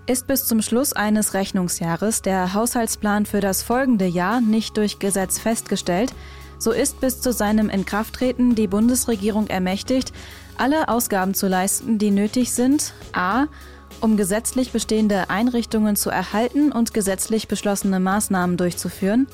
[0.06, 5.38] Ist bis zum Schluss eines Rechnungsjahres der Haushaltsplan für das folgende Jahr nicht durch Gesetz
[5.38, 6.12] festgestellt,
[6.58, 10.12] so ist bis zu seinem Inkrafttreten die Bundesregierung ermächtigt,
[10.58, 13.46] alle Ausgaben zu leisten, die nötig sind, a.
[14.00, 19.26] um gesetzlich bestehende Einrichtungen zu erhalten und gesetzlich beschlossene Maßnahmen durchzuführen,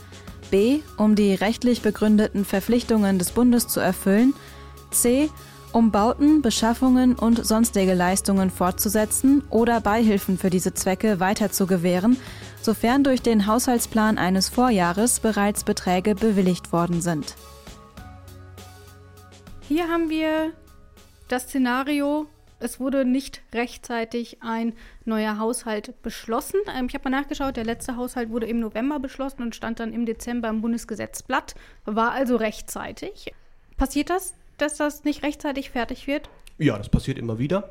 [0.51, 0.81] b.
[0.97, 4.35] um die rechtlich begründeten Verpflichtungen des Bundes zu erfüllen,
[4.91, 5.29] c
[5.73, 12.17] um Bauten, Beschaffungen und sonstige Leistungen fortzusetzen oder Beihilfen für diese Zwecke weiter zu gewähren,
[12.61, 17.37] sofern durch den Haushaltsplan eines Vorjahres bereits Beträge bewilligt worden sind.
[19.69, 20.53] Hier haben wir
[21.29, 22.27] das Szenario,
[22.61, 26.61] es wurde nicht rechtzeitig ein neuer Haushalt beschlossen.
[26.75, 29.93] Ähm, ich habe mal nachgeschaut, der letzte Haushalt wurde im November beschlossen und stand dann
[29.93, 31.55] im Dezember im Bundesgesetzblatt,
[31.85, 33.33] war also rechtzeitig.
[33.77, 36.29] Passiert das, dass das nicht rechtzeitig fertig wird?
[36.59, 37.71] Ja, das passiert immer wieder.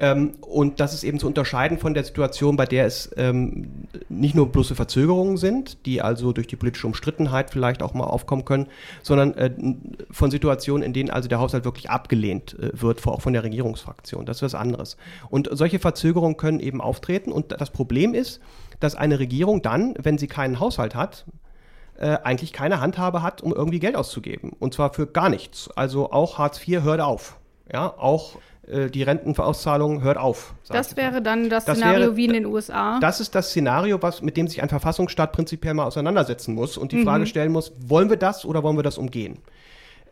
[0.00, 4.34] Ähm, und das ist eben zu unterscheiden von der Situation, bei der es ähm, nicht
[4.34, 8.68] nur bloße Verzögerungen sind, die also durch die politische Umstrittenheit vielleicht auch mal aufkommen können,
[9.02, 9.50] sondern äh,
[10.10, 14.24] von Situationen, in denen also der Haushalt wirklich abgelehnt äh, wird, auch von der Regierungsfraktion.
[14.24, 14.96] Das ist was anderes.
[15.30, 17.32] Und solche Verzögerungen können eben auftreten.
[17.32, 18.40] Und das Problem ist,
[18.80, 21.24] dass eine Regierung dann, wenn sie keinen Haushalt hat,
[21.96, 24.52] äh, eigentlich keine Handhabe hat, um irgendwie Geld auszugeben.
[24.60, 25.68] Und zwar für gar nichts.
[25.74, 27.36] Also auch Hartz IV hört auf.
[27.72, 28.36] Ja, auch
[28.90, 30.54] die Rentenauszahlung hört auf.
[30.68, 32.98] Das wäre dann das, Das Szenario wäre- wie in den USA.
[33.00, 36.92] Das ist das Szenario, was, mit dem sich ein Verfassungsstaat prinzipiell mal auseinandersetzen muss und
[36.92, 37.04] die Mhm.
[37.04, 39.38] Frage stellen muss, wollen wir das oder wollen wir das umgehen?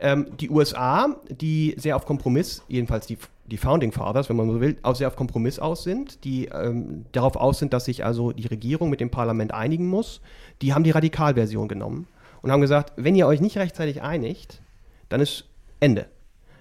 [0.00, 4.60] Ähm, die USA, die sehr auf Kompromiss, jedenfalls die, die Founding Fathers, wenn man so
[4.60, 8.32] will, auch sehr auf Kompromiss aus sind, die ähm, darauf aus sind, dass sich also
[8.32, 10.20] die Regierung mit dem Parlament einigen muss,
[10.62, 12.08] die haben die Radikalversion genommen
[12.42, 14.60] und haben gesagt, wenn ihr euch nicht rechtzeitig einigt,
[15.08, 15.44] dann ist
[15.80, 16.06] Ende.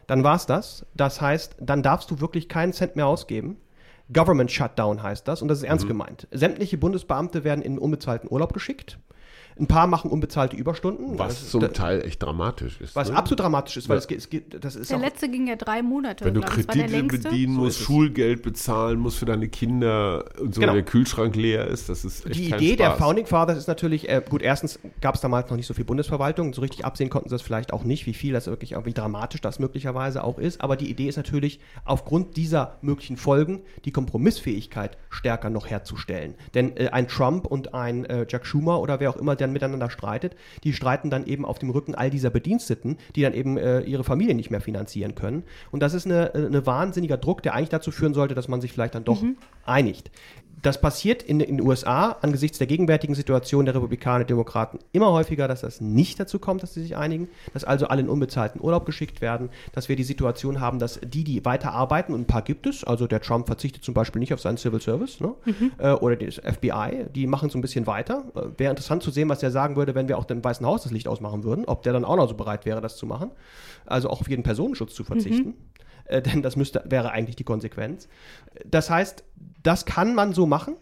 [0.07, 0.85] Dann war's das.
[0.93, 3.57] Das heißt, dann darfst du wirklich keinen Cent mehr ausgeben.
[4.13, 6.27] Government Shutdown heißt das und das ist ernst gemeint.
[6.31, 8.99] Sämtliche Bundesbeamte werden in unbezahlten Urlaub geschickt.
[9.57, 11.17] Ein paar machen unbezahlte Überstunden.
[11.17, 12.93] Was Das- zum da- Teil echt dramatisch ist.
[12.95, 13.15] was ne?
[13.17, 13.99] absolut dramatisch ist, weil Ja.
[13.99, 16.25] es, geht- es geht, das ist Der auch, letzte ging ja drei Monate.
[16.25, 17.79] Wenn du der Kredite bedienen So musst.
[17.79, 20.73] Schulgeld bezahlen musst für deine Kinder und so, Genau.
[20.73, 22.97] der Kühlschrank leer ist, das ist echt die kein Idee der Spaß.
[22.99, 26.53] Founding Fathers ist natürlich, äh, gut, erstens gab es damals noch nicht so viel Bundesverwaltung,
[26.53, 28.93] so richtig absehen konnten sie das vielleicht auch nicht, wie viel das wirklich, auch wie
[28.93, 33.91] dramatisch das möglicherweise auch ist, aber die Idee ist natürlich, aufgrund dieser möglichen Folgen die
[33.91, 36.35] Kompromissfähigkeit stärker noch herzustellen.
[36.53, 39.89] Denn äh, ein Trump und ein äh, Jack Schumer oder wer auch immer dann miteinander
[39.89, 43.81] streitet, die streiten dann eben auf dem Rücken all dieser Bediensteten, die dann eben äh,
[43.81, 45.43] ihre Familie nicht mehr finanzieren können.
[45.71, 48.61] Und das ist eine, äh, eine wahnsinniger Druck, der eigentlich dazu führen sollte, dass man
[48.61, 49.23] sich vielleicht dann doch
[49.65, 50.11] einigt.
[50.61, 55.11] Das passiert in, in den USA angesichts der gegenwärtigen Situation der Republikaner und Demokraten immer
[55.11, 58.61] häufiger, dass das nicht dazu kommt, dass sie sich einigen, dass also alle in unbezahlten
[58.61, 62.27] Urlaub geschickt werden, dass wir die Situation haben, dass die, die weiter arbeiten, und ein
[62.27, 65.35] paar gibt es, also der Trump verzichtet zum Beispiel nicht auf seinen Civil Service, ne?
[65.77, 68.23] äh, oder das FBI, die machen so ein bisschen weiter.
[68.35, 70.83] Äh, Wäre interessant zu sehen, was der sagen würde, wenn wir auch dem Weißen Haus
[70.83, 73.31] das Licht ausmachen würden, ob der dann auch noch so bereit wäre, das zu machen.
[73.85, 75.53] Also auch auf jeden Personenschutz zu verzichten.
[76.05, 78.07] Äh, denn das müsste, wäre eigentlich die Konsequenz.
[78.65, 79.23] Das heißt,
[79.63, 80.75] das kann man so machen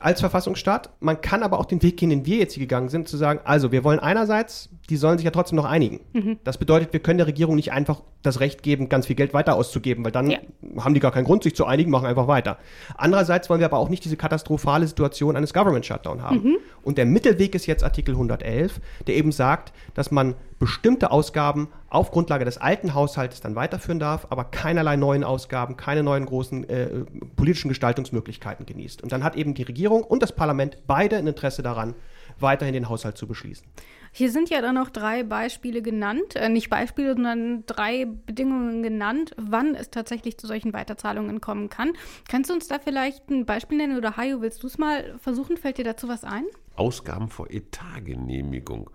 [0.00, 0.90] als Verfassungsstaat.
[1.00, 3.40] Man kann aber auch den Weg gehen, den wir jetzt hier gegangen sind, zu sagen,
[3.44, 6.00] also wir wollen einerseits, die sollen sich ja trotzdem noch einigen.
[6.44, 9.54] Das bedeutet, wir können der Regierung nicht einfach das Recht geben, ganz viel Geld weiter
[9.54, 10.38] auszugeben, weil dann Ja.
[10.78, 12.58] haben die gar keinen Grund, sich zu einigen, machen einfach weiter.
[12.96, 16.56] Andererseits wollen wir aber auch nicht diese katastrophale Situation eines Government Shutdown haben.
[16.82, 22.10] Und der Mittelweg ist jetzt Artikel 111, der eben sagt, dass man bestimmte Ausgaben auf
[22.10, 26.88] Grundlage des alten Haushaltes dann weiterführen darf, aber keinerlei neuen Ausgaben, keine neuen großen äh,
[27.36, 29.02] politischen Gestaltungsmöglichkeiten genießt.
[29.02, 31.94] Und dann hat eben die Regierung und das Parlament beide ein Interesse daran,
[32.40, 33.66] weiterhin den Haushalt zu beschließen.
[34.12, 39.32] Hier sind ja dann noch drei Beispiele genannt, äh, nicht Beispiele, sondern drei Bedingungen genannt,
[39.36, 41.92] wann es tatsächlich zu solchen Weiterzahlungen kommen kann.
[42.28, 45.56] Kannst du uns da vielleicht ein Beispiel nennen oder Hajo, willst du es mal versuchen?
[45.56, 46.44] Fällt dir dazu was ein?
[46.76, 48.90] Ausgaben vor Etatgenehmigung.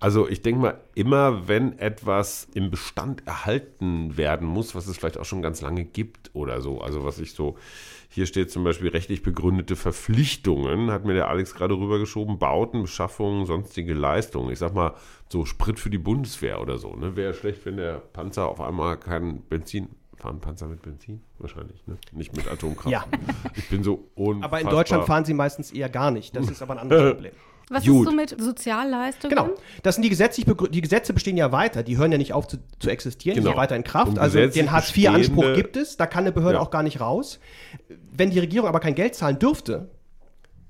[0.00, 5.16] Also ich denke mal, immer wenn etwas im Bestand erhalten werden muss, was es vielleicht
[5.16, 7.56] auch schon ganz lange gibt oder so, also was ich so,
[8.08, 13.46] hier steht zum Beispiel rechtlich begründete Verpflichtungen, hat mir der Alex gerade rübergeschoben, Bauten, Beschaffungen,
[13.46, 14.50] sonstige Leistungen.
[14.52, 14.94] Ich sag mal,
[15.28, 16.94] so Sprit für die Bundeswehr oder so.
[16.94, 17.14] Ne?
[17.16, 21.20] Wäre schlecht, wenn der Panzer auf einmal kein Benzin, fahren Panzer mit Benzin?
[21.38, 21.96] Wahrscheinlich, ne?
[22.12, 22.90] Nicht mit Atomkraft.
[22.90, 23.04] Ja.
[23.56, 24.44] Ich bin so unfassbar.
[24.48, 26.34] Aber in Deutschland fahren sie meistens eher gar nicht.
[26.36, 27.32] Das ist aber ein anderes Problem.
[27.70, 28.04] Was Gut.
[28.06, 29.34] ist so mit Sozialleistungen?
[29.34, 29.50] Genau.
[29.82, 32.46] Das sind die gesetzlich begrü- die Gesetze bestehen ja weiter, die hören ja nicht auf
[32.46, 33.52] zu, zu existieren, die Genau.
[33.52, 34.18] sind weiter in Kraft.
[34.18, 36.60] Also den Hartz-IV-Anspruch gibt es, da kann eine Behörde Ja.
[36.60, 37.40] auch gar nicht raus.
[38.12, 39.88] Wenn die Regierung aber kein Geld zahlen dürfte,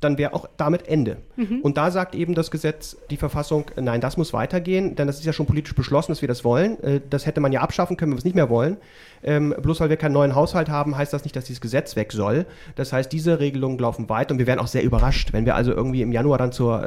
[0.04, 1.18] dann wäre auch damit Ende.
[1.62, 5.18] Und da sagt eben das Gesetz, die Verfassung, äh, nein, das muss weitergehen, denn das
[5.18, 6.82] ist ja schon politisch beschlossen, dass wir das wollen.
[6.82, 8.76] Äh, Das hätte man ja abschaffen können, wenn wir es nicht mehr wollen.
[9.24, 12.10] Ähm, bloß weil wir keinen neuen Haushalt haben, heißt das nicht, dass dieses Gesetz weg
[12.12, 12.44] soll.
[12.74, 15.70] Das heißt, diese Regelungen laufen weiter und wir wären auch sehr überrascht, wenn wir also
[15.72, 16.82] irgendwie im Januar dann zur,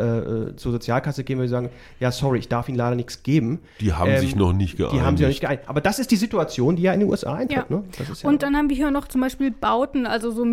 [0.51, 1.69] äh, zur Sozialkasse gehen und sagen,
[2.01, 3.59] ja, sorry, ich darf Ihnen leider nichts geben.
[3.79, 4.95] Die haben Ähm, sich noch nicht geeinigt.
[4.97, 5.63] Die haben sich noch nicht geeinigt.
[5.67, 7.65] Aber das ist die Situation, die ja in den USA eintritt.
[7.69, 7.77] Ja.
[7.77, 7.83] Ne?
[7.97, 10.43] Das ist ja Und dann haben wir hier noch zum Beispiel Bauten, also so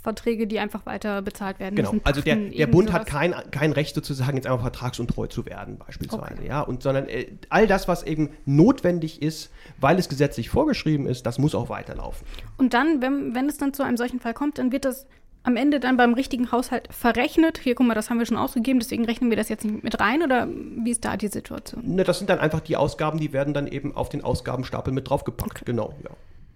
[0.00, 2.04] Mietverträge, die einfach weiter bezahlt werden Genau, müssen.
[2.06, 3.12] also der, der Bund hat sowas.
[3.12, 6.46] kein, kein Recht sozusagen jetzt einfach vertragsuntreu zu werden beispielsweise, Okay.
[6.48, 11.26] ja, und sondern äh, all das, was eben notwendig ist, weil es gesetzlich vorgeschrieben ist,
[11.26, 12.26] das muss auch weiterlaufen.
[12.56, 15.06] Und dann, wenn, wenn es dann zu einem solchen Fall kommt, dann wird das
[15.42, 17.58] am Ende dann beim richtigen Haushalt verrechnet.
[17.58, 19.98] Hier, guck mal, das haben wir schon ausgegeben, deswegen rechnen wir das jetzt nicht mit
[19.98, 21.82] rein oder wie ist da die Situation?
[21.94, 25.08] Ne, das sind dann einfach die Ausgaben, die werden dann eben auf den Ausgabenstapel mit
[25.08, 26.10] draufgepackt, genau, ja.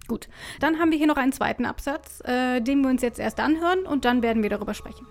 [0.07, 0.27] Gut,
[0.59, 3.85] dann haben wir hier noch einen zweiten Absatz, äh, den wir uns jetzt erst anhören
[3.85, 5.07] und dann werden wir darüber sprechen.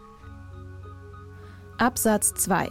[1.79, 2.69] Absatz 2.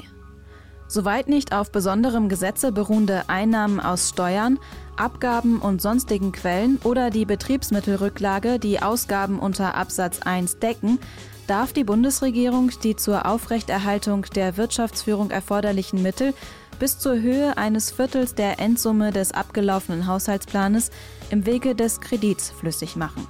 [0.88, 4.60] Soweit nicht auf besonderem Gesetze beruhende Einnahmen aus Steuern,
[4.96, 11.00] Abgaben und sonstigen Quellen oder die Betriebsmittelrücklage die Ausgaben unter Absatz 1 decken,
[11.48, 16.34] darf die Bundesregierung die zur Aufrechterhaltung der Wirtschaftsführung erforderlichen Mittel
[16.80, 20.92] bis zur Höhe eines Viertels der Endsumme des abgelaufenen Haushaltsplanes
[21.34, 23.28] im Wege des Kredits flüssig machen.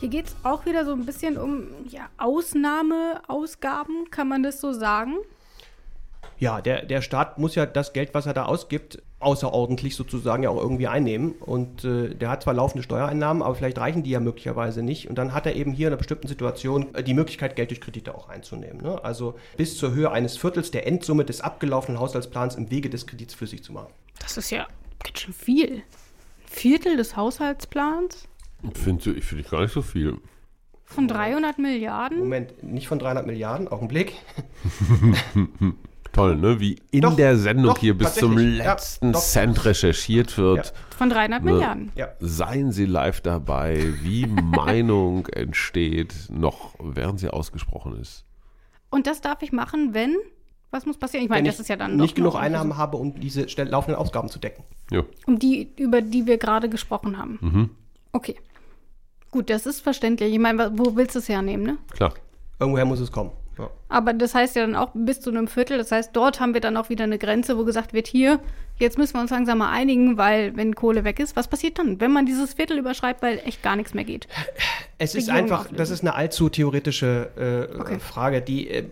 [0.00, 4.72] Hier geht es auch wieder so ein bisschen um ja, Ausnahmeausgaben, kann man das so
[4.72, 5.14] sagen?
[6.38, 10.50] Ja, der, der Staat muss ja das Geld, was er da ausgibt, außerordentlich sozusagen ja
[10.50, 11.32] auch irgendwie einnehmen.
[11.40, 15.08] Und äh, der hat zwar laufende Steuereinnahmen, aber vielleicht reichen die ja möglicherweise nicht.
[15.08, 17.80] Und dann hat er eben hier in einer bestimmten Situation äh, die Möglichkeit, Geld durch
[17.80, 18.82] Kredite auch einzunehmen.
[18.82, 19.02] Ne?
[19.02, 23.34] Also bis zur Höhe eines Viertels der Endsumme des abgelaufenen Haushaltsplans im Wege des Kredits
[23.34, 23.92] flüssig zu machen.
[24.20, 24.66] Das ist ja
[25.02, 25.76] ganz schön viel.
[25.76, 25.82] Ein
[26.46, 28.28] Viertel des Haushaltsplans
[28.74, 30.18] Finde ich, find ich gar nicht so viel.
[30.84, 32.18] von 300 Milliarden?
[32.18, 34.14] Moment, nicht von 300 Milliarden, Augenblick.
[36.16, 36.58] Toll, ne?
[36.60, 38.38] Wie in Doch, der Sendung doch, hier bis zum.
[38.38, 39.20] Ja, letzten doch.
[39.20, 40.72] Cent recherchiert wird.
[40.96, 41.52] Von 300 Ne.
[41.52, 41.92] Milliarden.
[41.94, 42.08] Ja.
[42.20, 48.24] Seien Sie live dabei, wie Meinung entsteht, noch während sie ausgesprochen ist.
[48.88, 50.16] Und das darf ich machen, wenn.
[50.70, 51.22] Was muss passieren?
[51.24, 54.00] Ich meine, Wenn das ich ist ja dann nicht genug Einnahmen habe, um diese laufenden
[54.00, 54.64] Ausgaben zu decken.
[54.90, 55.04] Ja.
[55.26, 57.38] Um die, über die wir gerade gesprochen haben.
[57.40, 57.70] Mhm.
[58.12, 58.36] Okay.
[59.30, 60.32] Gut, das ist verständlich.
[60.32, 61.78] Ich meine, wo willst du es hernehmen, ne?
[61.90, 62.14] Klar.
[62.58, 63.30] Irgendwoher muss es kommen.
[63.58, 63.70] Ja.
[63.88, 65.78] Aber das heißt ja dann auch bis zu einem Viertel.
[65.78, 68.38] Das heißt, dort haben wir dann auch wieder eine Grenze, wo gesagt wird, hier,
[68.78, 72.00] jetzt müssen wir uns langsam mal einigen, weil wenn Kohle weg ist, was passiert dann?
[72.00, 74.28] Wenn man dieses Viertel überschreibt, weil echt gar nichts mehr geht.
[74.98, 75.76] Es ist Regierung einfach, auflösen.
[75.76, 77.98] das ist eine allzu theoretische äh, Okay.
[77.98, 78.84] Frage, die äh,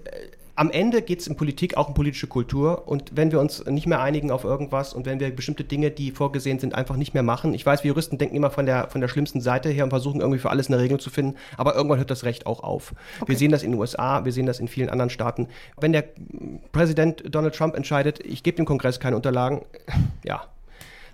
[0.57, 3.87] am Ende geht es in Politik auch um politische Kultur und wenn wir uns nicht
[3.87, 7.23] mehr einigen auf irgendwas und wenn wir bestimmte Dinge, die vorgesehen sind, einfach nicht mehr
[7.23, 7.55] machen.
[7.55, 10.21] Ich weiß, wir Juristen denken immer von der, von der schlimmsten Seite her und versuchen
[10.21, 12.95] irgendwie für alles eine Regelung zu finden, aber irgendwann hört das Recht auch auf.
[13.27, 15.49] Wir sehen das in den USA, wir sehen das in vielen anderen Staaten.
[15.81, 16.05] Wenn der
[16.73, 19.63] Präsident Donald Trump entscheidet, ich gebe dem Kongress keine Unterlagen,
[20.25, 20.45] ja,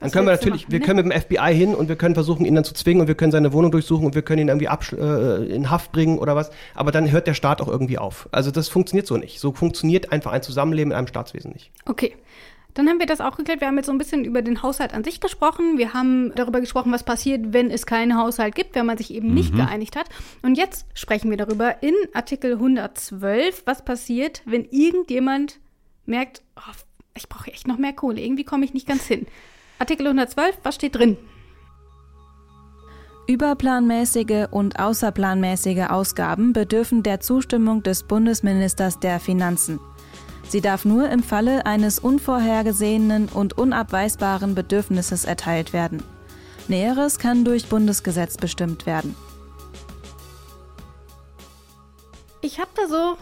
[0.01, 0.85] dann können wir natürlich, machen, wir ne?
[0.87, 3.15] können mit dem FBI hin und wir können versuchen, ihn dann zu zwingen und wir
[3.15, 6.51] können seine Wohnung durchsuchen und wir können ihn irgendwie äh, in Haft bringen oder was.
[6.75, 8.29] Aber dann hört der Staat auch irgendwie auf.
[8.33, 9.41] Also das funktioniert so nicht.
[9.41, 11.71] So funktioniert einfach ein Zusammenleben in einem Staatswesen nicht.
[11.87, 12.15] Okay.
[12.75, 13.61] Dann haben wir das auch geklärt.
[13.61, 15.77] Wir haben jetzt so ein bisschen über den Haushalt an sich gesprochen.
[15.77, 19.35] Wir haben darüber gesprochen, was passiert, wenn es keinen Haushalt gibt, wenn man sich eben
[19.35, 20.09] nicht geeinigt hat.
[20.43, 25.59] Und jetzt sprechen wir darüber in Artikel 112, was passiert, wenn irgendjemand
[26.07, 26.73] merkt, oh,
[27.17, 28.21] ich brauche echt noch mehr Kohle.
[28.21, 29.27] Irgendwie komme ich nicht ganz hin.
[29.81, 31.17] Artikel 112, was steht drin?
[33.27, 39.81] Überplanmäßige und außerplanmäßige Ausgaben bedürfen der Zustimmung des Bundesministers der Finanzen.
[40.47, 46.03] Sie darf nur im Falle eines unvorhergesehenen und unabweisbaren Bedürfnisses erteilt werden.
[46.69, 49.17] Näheres kann durch Bundesgesetz bestimmt werden.
[52.43, 53.17] Ich habe da so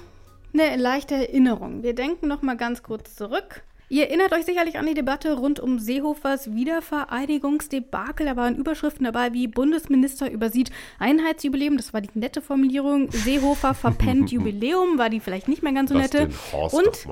[0.54, 1.84] eine leichte Erinnerung.
[1.84, 3.62] Wir denken noch mal ganz kurz zurück.
[3.90, 8.26] Ihr erinnert euch sicherlich an die Debatte rund um Seehofers Wiedervereinigungsdebakel.
[8.26, 11.78] Da waren Überschriften dabei wie Bundesminister übersieht Einheitsjubiläum.
[11.78, 13.10] Das war die nette Formulierung.
[13.10, 14.98] Seehofer verpennt Jubiläum.
[14.98, 16.28] War die vielleicht nicht mehr ganz so Lass nette.
[16.52, 17.06] Und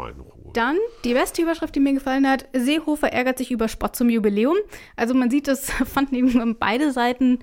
[0.53, 2.47] dann die beste Überschrift, die mir gefallen hat.
[2.53, 4.57] Seehofer ärgert sich über Spott zum Jubiläum.
[4.97, 7.39] Also man sieht, das fanden eben beide Seiten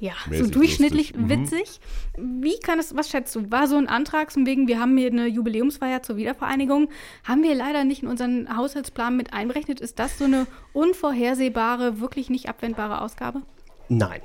[0.00, 1.20] ja, so durchschnittlich lustig.
[1.20, 1.28] Mhm.
[1.28, 1.80] witzig.
[2.16, 3.50] Wie kann es, was schätzt du?
[3.50, 6.88] War so ein Antrag von wegen, wir haben hier eine Jubiläumsfeier zur Wiedervereinigung,
[7.22, 9.78] haben wir leider nicht in unseren Haushaltsplan mit einberechnet.
[9.80, 13.42] Ist das so eine unvorhersehbare, wirklich nicht abwendbare Ausgabe?
[13.88, 14.22] Nein.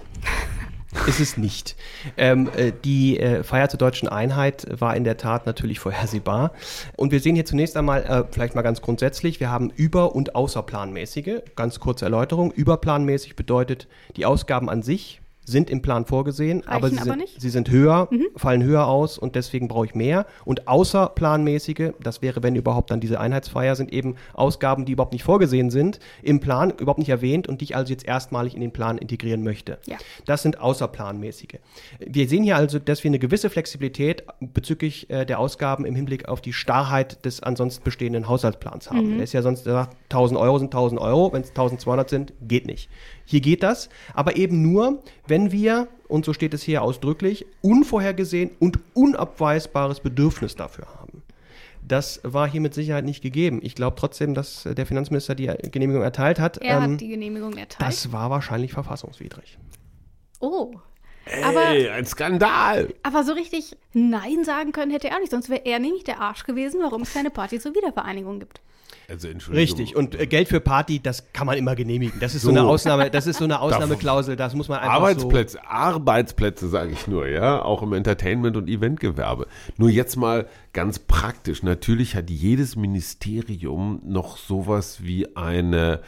[1.08, 1.76] ist es nicht.
[2.16, 6.54] Ähm, äh, die äh, Feier zur deutschen Einheit war in der Tat natürlich vorhersehbar.
[6.96, 10.36] Und wir sehen hier zunächst einmal, äh, vielleicht mal ganz grundsätzlich, wir haben über- und
[10.36, 11.42] außerplanmäßige.
[11.58, 12.54] Ganz kurze Erläuterung.
[12.54, 17.50] Überplanmäßig bedeutet, die Ausgaben an sich sind im Plan vorgesehen, aber, sie, aber sind, sie
[17.50, 20.26] sind höher, fallen höher aus und deswegen brauche ich mehr.
[20.44, 25.24] Und außerplanmäßige, das wäre, wenn überhaupt dann diese Einheitsfeier, sind eben Ausgaben, die überhaupt nicht
[25.24, 28.72] vorgesehen sind, im Plan, überhaupt nicht erwähnt und die ich also jetzt erstmalig in den
[28.72, 29.78] Plan integrieren möchte.
[29.86, 29.98] Ja.
[30.26, 31.60] Das sind außerplanmäßige.
[32.00, 36.28] Wir sehen hier also, dass wir eine gewisse Flexibilität bezüglich äh, der Ausgaben im Hinblick
[36.28, 39.16] auf die Starrheit des ansonsten bestehenden Haushaltsplans haben.
[39.16, 42.66] Der ist ja sonst gesagt, 1000 Euro sind 1000 Euro, wenn es 1200 sind, geht
[42.66, 42.90] nicht.
[43.26, 48.52] Hier geht das, aber eben nur, wenn wir, und so steht es hier ausdrücklich, unvorhergesehen
[48.60, 51.24] und unabweisbares Bedürfnis dafür haben.
[51.88, 53.60] Das war hier mit Sicherheit nicht gegeben.
[53.62, 56.58] Ich glaube trotzdem, dass äh, der Finanzminister die Genehmigung erteilt hat.
[56.58, 57.88] Er Ähm, hat die Genehmigung erteilt.
[57.88, 59.58] das war wahrscheinlich verfassungswidrig.
[60.40, 60.72] oh.
[61.44, 62.94] Aber, Ey, ein Skandal!
[63.04, 66.20] aber so richtig Nein sagen können hätte er auch nicht, sonst wäre er nämlich der
[66.22, 68.62] Arsch gewesen, warum es keine Party zur Wiedervereinigung gibt.
[69.08, 69.62] Also, Entschuldigung.
[69.62, 69.96] Richtig.
[69.96, 72.20] Und äh, Geld für Party, das kann man immer genehmigen.
[72.20, 72.58] Das ist so, So.
[72.58, 77.06] eine Ausnahme, das ist so eine Ausnahmeklausel, das muss man einfach Arbeitsplätze, Arbeitsplätze sage ich
[77.08, 79.48] nur, ja, auch im Entertainment- und Eventgewerbe.
[79.78, 81.62] Nur jetzt mal ganz praktisch.
[81.62, 86.02] Natürlich hat jedes Ministerium noch sowas wie eine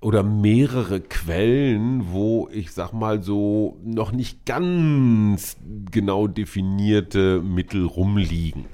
[0.00, 5.56] oder mehrere Quellen, wo ich sag mal so noch nicht ganz
[5.90, 8.66] genau definierte Mittel rumliegen.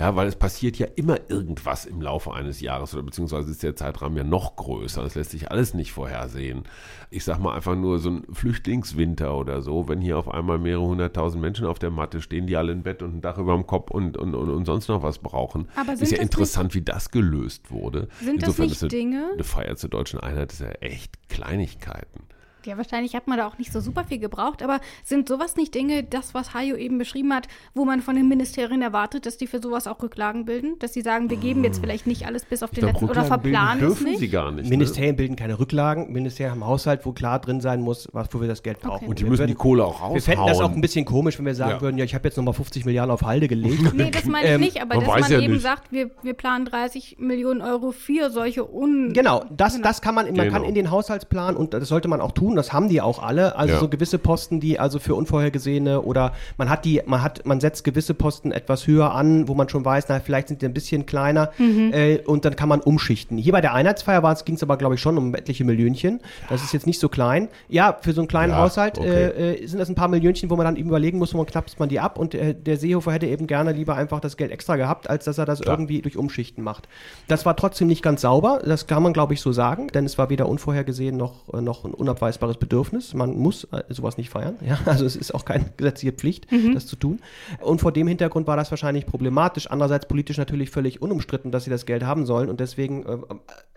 [0.00, 3.76] Ja, weil es passiert ja immer irgendwas im Laufe eines Jahres oder beziehungsweise ist der
[3.76, 5.02] Zeitrahmen ja noch größer.
[5.02, 6.62] Das lässt sich alles nicht vorhersehen.
[7.10, 10.86] Ich sag mal einfach nur so ein Flüchtlingswinter oder so, wenn hier auf einmal mehrere
[10.86, 13.66] hunderttausend Menschen auf der Matte stehen, die alle ein Bett und ein Dach über dem
[13.66, 15.68] Kopf und, und, und, und sonst noch was brauchen.
[15.76, 18.08] Aber ist ja das interessant, wie das gelöst wurde.
[18.20, 19.30] Sind das Insofern nicht ist eine, Dinge?
[19.34, 22.22] eine Feier zur deutschen Einheit ist ja echt Kleinigkeiten.
[22.66, 25.74] Ja, wahrscheinlich hat man da auch nicht so super viel gebraucht, aber sind sowas nicht
[25.74, 29.46] Dinge, das, was Hajo eben beschrieben hat, wo man von den Ministerien erwartet, dass die
[29.46, 30.78] für sowas auch Rücklagen bilden?
[30.78, 33.24] Dass sie sagen, wir geben jetzt vielleicht nicht alles bis auf den glaub, letzten oder
[33.24, 34.18] verplanen es dürfen nicht?
[34.20, 34.64] sie gar nicht.
[34.64, 34.70] ne?
[34.70, 36.12] Ministerien bilden keine Rücklagen.
[36.12, 38.96] Ministerien haben Haushalt, wo klar drin sein muss, wofür wir das Geld brauchen.
[38.96, 39.06] Okay.
[39.08, 40.14] Und die Wir müssen würden- die Kohle auch raushauen.
[40.14, 41.80] Wir fänden das auch ein bisschen komisch, wenn wir sagen Ja.
[41.80, 43.94] würden, ja, ich habe jetzt nochmal 50 Milliarden auf Halde gelegt.
[43.94, 45.62] Nee, das meine ich Ähm, nicht, aber man dass man ja eben nicht.
[45.62, 49.12] sagt, wir, wir planen 30 Millionen Euro für solche Un...
[49.12, 50.52] Genau, das, das kann man, man Genau.
[50.52, 53.56] kann in den Haushaltsplan und das sollte man auch tun, das haben die auch alle,
[53.56, 53.80] also Ja.
[53.80, 57.84] so gewisse Posten, die also für unvorhergesehene oder man hat die, man hat, man setzt
[57.84, 61.06] gewisse Posten etwas höher an, wo man schon weiß, na, vielleicht sind die ein bisschen
[61.06, 63.38] kleiner äh, und dann kann man umschichten.
[63.38, 66.20] Hier bei der Einheitsfeier ging es aber, glaube ich, schon um etliche Millionchen.
[66.48, 67.48] Das ist jetzt nicht so klein.
[67.68, 69.08] Ja, für so einen kleinen Ja, Haushalt okay.
[69.08, 71.46] äh, äh, sind das ein paar Millionchen, wo man dann eben überlegen muss, wo man
[71.46, 74.50] knappt man die ab und äh, der Seehofer hätte eben gerne lieber einfach das Geld
[74.50, 75.74] extra gehabt, als dass er das Klar.
[75.74, 76.88] irgendwie durch Umschichten macht.
[77.28, 80.18] Das war trotzdem nicht ganz sauber, das kann man, glaube ich, so sagen, denn es
[80.18, 81.94] war weder unvorhergesehen noch, äh, noch ein
[82.40, 83.14] unabweisbares Bedürfnis.
[83.14, 84.56] Man muss äh, sowas nicht feiern.
[84.70, 84.78] Ja?
[84.84, 87.18] Also es ist auch keine gesetzliche Pflicht, das zu tun.
[87.60, 89.68] Und vor dem Hintergrund war das wahrscheinlich problematisch.
[89.70, 93.16] Andererseits politisch natürlich völlig unumstritten, dass sie das Geld haben sollen und deswegen äh,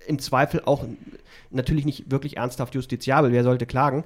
[0.07, 0.83] im Zweifel auch
[1.49, 3.31] natürlich nicht wirklich ernsthaft justiziabel.
[3.31, 4.03] Wer sollte klagen?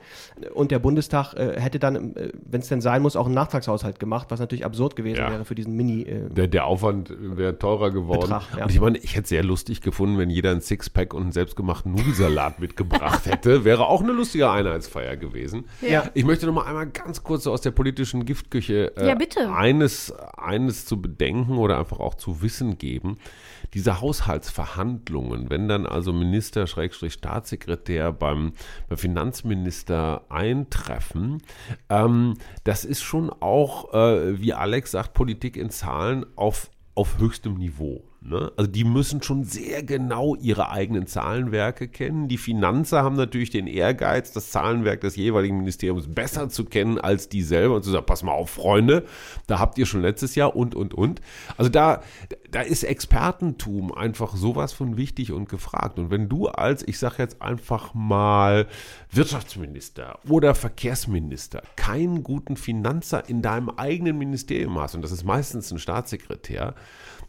[0.54, 4.00] Und der Bundestag äh, hätte dann, äh, wenn es denn sein muss, auch einen Nachtragshaushalt
[4.00, 5.32] gemacht, was natürlich absurd gewesen Ja.
[5.32, 6.04] wäre für diesen Mini.
[6.04, 8.22] Äh, Der, der Aufwand wäre teurer geworden.
[8.22, 8.64] Betrag, ja.
[8.66, 11.32] Und ich meine, ich hätte es sehr lustig gefunden, wenn jeder ein Sixpack und einen
[11.32, 13.64] selbstgemachten Nudelsalat mitgebracht hätte.
[13.66, 15.66] Wäre auch eine lustige Einheitsfeier gewesen.
[15.82, 16.10] Ja.
[16.14, 19.54] Ich möchte noch mal einmal ganz kurz so aus der politischen Giftküche äh, Ja, bitte.
[19.54, 23.18] Eines, eines zu bedenken oder einfach auch zu wissen geben.
[23.74, 28.54] Diese Haushaltsverhandlungen, wenn dann also Minister, Schrägstrich Staatssekretär beim,
[28.88, 31.42] beim Finanzminister eintreffen,
[31.90, 37.56] ähm, das ist schon auch, äh, wie Alex sagt, Politik in Zahlen auf, auf höchstem
[37.56, 38.04] Niveau.
[38.28, 38.52] Ne?
[38.58, 42.28] Also die müssen schon sehr genau ihre eigenen Zahlenwerke kennen.
[42.28, 47.30] Die Finanzer haben natürlich den Ehrgeiz, das Zahlenwerk des jeweiligen Ministeriums besser zu kennen als
[47.30, 49.06] die selber und zu sagen, pass mal auf, Freunde,
[49.48, 51.22] da habt ihr schon letztes Jahr und, und, und.
[51.56, 52.02] Also da,
[52.52, 55.98] da ist Expertentum einfach sowas von wichtig und gefragt.
[55.98, 58.68] Und wenn du als, ich sage jetzt einfach mal,
[59.10, 65.72] Wirtschaftsminister oder Verkehrsminister keinen guten Finanzer in deinem eigenen Ministerium hast, und das ist meistens
[65.72, 66.76] ein Staatssekretär,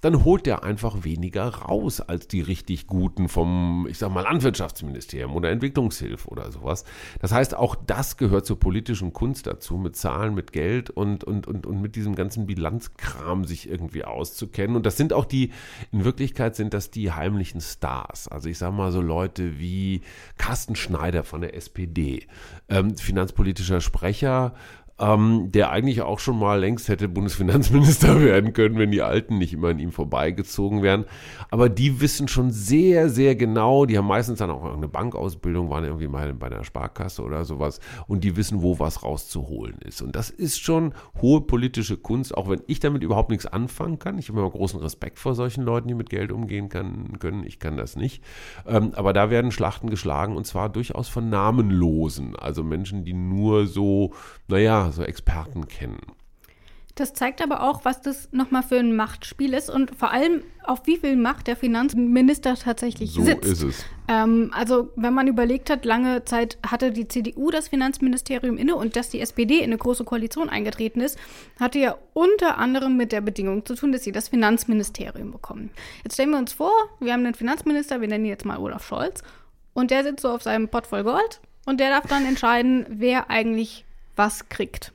[0.00, 5.34] dann holt der einfach weniger raus als die richtig guten vom, ich sag mal, Landwirtschaftsministerium
[5.34, 6.84] oder Entwicklungshilfe oder sowas.
[7.20, 11.46] Das heißt, auch das gehört zur politischen Kunst dazu, mit Zahlen, mit Geld und, und,
[11.46, 14.76] und, und mit diesem ganzen Bilanzkram sich irgendwie auszukennen.
[14.76, 15.52] Und das sind auch die,
[15.92, 18.28] in Wirklichkeit sind das die heimlichen Stars.
[18.28, 20.02] Also ich sag mal so Leute wie
[20.36, 22.26] Carsten Schneider von der SPD,
[22.68, 24.54] ähm, finanzpolitischer Sprecher,
[25.00, 29.52] ähm, der eigentlich auch schon mal längst hätte Bundesfinanzminister werden können, wenn die Alten nicht
[29.52, 31.04] immer an ihm vorbeigezogen wären.
[31.50, 35.84] Aber die wissen schon sehr, sehr genau, die haben meistens dann auch eine Bankausbildung, waren
[35.84, 40.02] irgendwie mal bei einer Sparkasse oder sowas und die wissen, wo was rauszuholen ist.
[40.02, 44.18] Und das ist schon hohe politische Kunst, auch wenn ich damit überhaupt nichts anfangen kann.
[44.18, 47.44] Ich habe immer großen Respekt vor solchen Leuten, die mit Geld umgehen kann, können.
[47.44, 48.22] Ich kann das nicht.
[48.66, 53.66] Ähm, aber da werden Schlachten geschlagen und zwar durchaus von Namenlosen, also Menschen, die nur
[53.66, 54.12] so,
[54.48, 56.00] naja, so Experten kennen.
[56.98, 60.80] Das zeigt aber auch, was das nochmal für ein Machtspiel ist und vor allem auf
[60.86, 63.44] wie viel Macht der Finanzminister tatsächlich So sitzt.
[63.44, 63.84] ist es.
[64.08, 68.96] Ähm, also wenn man überlegt hat, lange Zeit hatte die CDU das Finanzministerium inne und
[68.96, 71.16] dass die SPD in eine große Koalition eingetreten ist,
[71.60, 75.70] hatte ja unter anderem mit der Bedingung zu tun, dass sie das Finanzministerium bekommen.
[76.02, 78.84] Jetzt stellen wir uns vor, wir haben einen Finanzminister, wir nennen ihn jetzt mal Olaf
[78.84, 79.22] Scholz,
[79.72, 83.30] und der sitzt so auf seinem Pott voll Gold und der darf dann entscheiden, wer
[83.30, 83.84] eigentlich
[84.18, 84.92] was kriegt.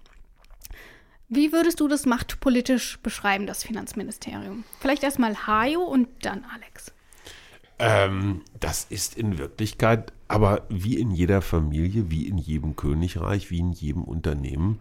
[1.30, 4.65] Wie würdest du das machtpolitisch beschreiben, das Finanzministerium?
[4.80, 6.93] Vielleicht erstmal Hajo und dann Alex.
[7.80, 13.59] Ähm, das ist in Wirklichkeit, aber wie in jeder Familie, wie in jedem Königreich, wie
[13.59, 14.80] in jedem Unternehmen,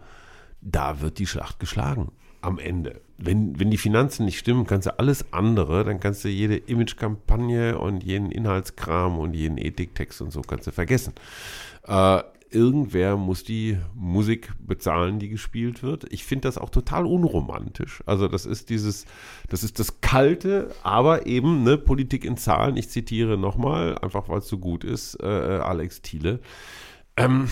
[0.61, 3.01] da wird die Schlacht geschlagen am Ende.
[3.17, 7.79] Wenn, wenn die Finanzen nicht stimmen, kannst du alles andere, dann kannst du jede Imagekampagne
[7.79, 11.13] und jeden Inhaltskram und jeden Ethiktext und so kannst du vergessen.
[11.87, 12.21] Äh,
[12.53, 16.05] irgendwer muss die Musik bezahlen, die gespielt wird.
[16.11, 18.03] Ich finde das auch total unromantisch.
[18.05, 19.05] Also das ist dieses,
[19.49, 22.77] das ist das kalte, aber eben ne, Politik in Zahlen.
[22.77, 26.39] Ich zitiere nochmal, einfach weil es so gut ist, äh, Alex Thiele.
[27.17, 27.49] Ähm,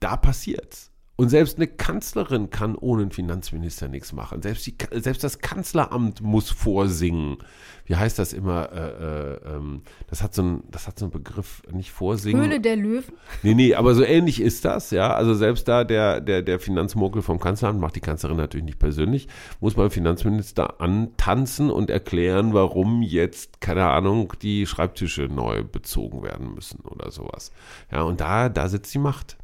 [0.00, 0.91] da passiert's.
[1.16, 4.40] Und selbst eine Kanzlerin kann ohne einen Finanzminister nichts machen.
[4.40, 7.36] Selbst, die, selbst das Kanzleramt muss vorsingen.
[7.84, 8.72] Wie heißt das immer?
[8.72, 12.42] Äh, äh, ähm, das, hat so ein, das hat so einen Begriff, nicht vorsingen.
[12.42, 13.12] Höhle der Löwen.
[13.42, 15.14] Nee, nee, aber so ähnlich ist das, ja.
[15.14, 19.28] Also selbst da der, der, der Finanzmogel vom Kanzleramt, macht die Kanzlerin natürlich nicht persönlich,
[19.60, 26.54] muss beim Finanzminister antanzen und erklären, warum jetzt, keine Ahnung, die Schreibtische neu bezogen werden
[26.54, 27.52] müssen oder sowas.
[27.90, 29.36] Ja, und da, da sitzt die Macht.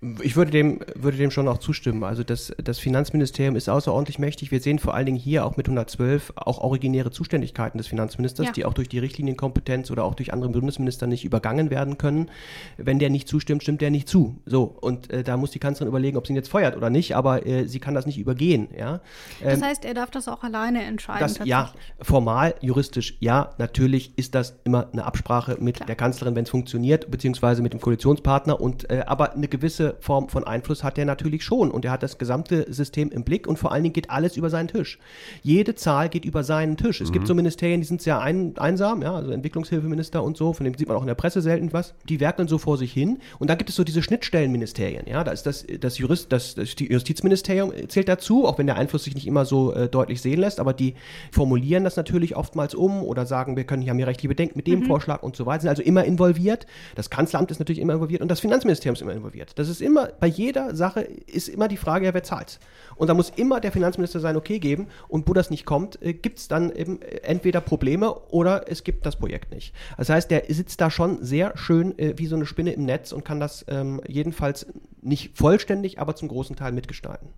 [0.00, 2.04] Ich würde dem, würde dem schon auch zustimmen.
[2.04, 4.52] Also das, das Finanzministerium ist außerordentlich mächtig.
[4.52, 8.52] Wir sehen vor allen Dingen hier auch mit 112 auch originäre Zuständigkeiten des Finanzministers, ja.
[8.52, 12.30] die auch durch die Richtlinienkompetenz oder auch durch andere Bundesminister nicht übergangen werden können.
[12.76, 14.40] Wenn der nicht zustimmt, stimmt der nicht zu.
[14.46, 17.16] So, und äh, da muss die Kanzlerin überlegen, ob sie ihn jetzt feuert oder nicht,
[17.16, 18.68] aber äh, sie kann das nicht übergehen.
[18.78, 19.00] Ja?
[19.42, 21.18] Ähm, das heißt, er darf das auch alleine entscheiden.
[21.18, 25.88] Das, ja, formal, juristisch, ja, natürlich ist das immer eine Absprache mit Klar.
[25.88, 28.60] der Kanzlerin, wenn es funktioniert, beziehungsweise mit dem Koalitionspartner.
[28.60, 32.02] Und äh, aber eine gewisse Form von Einfluss hat er natürlich schon und er hat
[32.02, 34.98] das gesamte System im Blick und vor allen Dingen geht alles über seinen Tisch.
[35.42, 37.00] Jede Zahl geht über seinen Tisch.
[37.00, 37.14] Es mhm.
[37.14, 40.74] gibt so Ministerien, die sind sehr ein, einsam, ja, also Entwicklungshilfeminister und so, von dem
[40.74, 41.94] sieht man auch in der Presse selten was.
[42.08, 45.32] Die werkeln so vor sich hin und da gibt es so diese Schnittstellenministerien, ja, da
[45.32, 49.26] ist das, das Jurist, das, das Justizministerium zählt dazu, auch wenn der Einfluss sich nicht
[49.26, 50.94] immer so äh, deutlich sehen lässt, aber die
[51.32, 54.66] formulieren das natürlich oftmals um oder sagen, wir können hier haben hier rechtliche Bedenken mit
[54.66, 54.86] dem mhm.
[54.86, 56.66] Vorschlag und so weiter, sind also immer involviert.
[56.94, 59.52] Das Kanzleramt ist natürlich immer involviert und das Finanzministerium ist immer involviert.
[59.56, 62.58] Das ist immer, bei jeder Sache ist immer die Frage, ja, wer zahlt.
[62.96, 64.88] Und da muss immer der Finanzminister sein Okay geben.
[65.08, 68.84] Und wo das nicht kommt, äh, gibt es dann eben äh, entweder Probleme oder es
[68.84, 69.74] gibt das Projekt nicht.
[69.96, 73.12] Das heißt, der sitzt da schon sehr schön äh, wie so eine Spinne im Netz
[73.12, 74.66] und kann das ähm, jedenfalls
[75.00, 77.28] nicht vollständig, aber zum großen Teil mitgestalten.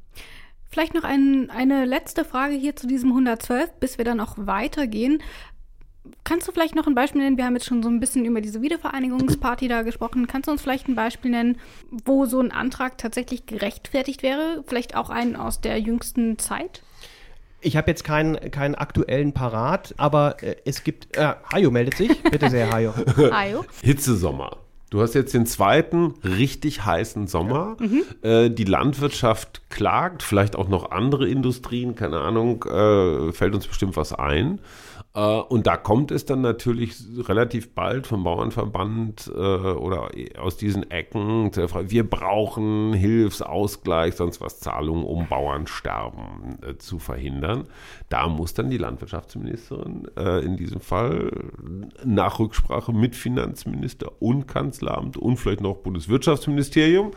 [0.70, 5.20] Vielleicht noch ein, eine letzte Frage hier zu diesem 112, bis wir dann auch weitergehen.
[6.24, 7.36] Kannst du vielleicht noch ein Beispiel nennen?
[7.36, 10.26] Wir haben jetzt schon so ein bisschen über diese Wiedervereinigungsparty da gesprochen.
[10.26, 11.58] Kannst du uns vielleicht ein Beispiel nennen,
[12.04, 14.64] wo so ein Antrag tatsächlich gerechtfertigt wäre?
[14.66, 16.82] Vielleicht auch einen aus der jüngsten Zeit?
[17.60, 21.16] Ich habe jetzt keinen, keinen aktuellen parat, aber äh, es gibt.
[21.16, 22.22] Äh, Hajo meldet sich.
[22.22, 22.94] Bitte sehr, Hajo.
[23.32, 23.64] Hajo.
[23.82, 24.56] Hitzesommer.
[24.90, 27.76] Du hast jetzt den zweiten richtig heißen Sommer.
[27.78, 28.02] Mhm.
[28.22, 33.96] Äh, die Landwirtschaft klagt, vielleicht auch noch andere Industrien, keine Ahnung, äh, fällt uns bestimmt
[33.96, 34.60] was ein.
[35.14, 36.96] Äh, und da kommt es dann natürlich
[37.28, 45.04] relativ bald vom Bauernverband äh, oder aus diesen Ecken, wir brauchen Hilfsausgleich, sonst was Zahlungen,
[45.04, 47.66] um Bauernsterben äh, zu verhindern.
[48.08, 50.08] Da muss dann die Landwirtschaftsministerin
[50.42, 51.30] in diesem Fall
[52.04, 57.12] nach Rücksprache mit Finanzminister und Kanzleramt und vielleicht noch Bundeswirtschaftsministerium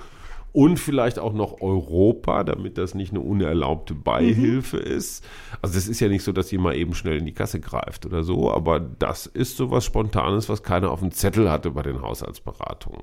[0.54, 4.84] und vielleicht auch noch Europa, damit das nicht eine unerlaubte Beihilfe mhm.
[4.84, 5.26] ist.
[5.62, 8.24] Also es ist ja nicht so, dass jemand eben schnell in die Kasse greift oder
[8.24, 12.02] so, aber das ist so was Spontanes, was keiner auf dem Zettel hatte bei den
[12.02, 13.02] Haushaltsberatungen.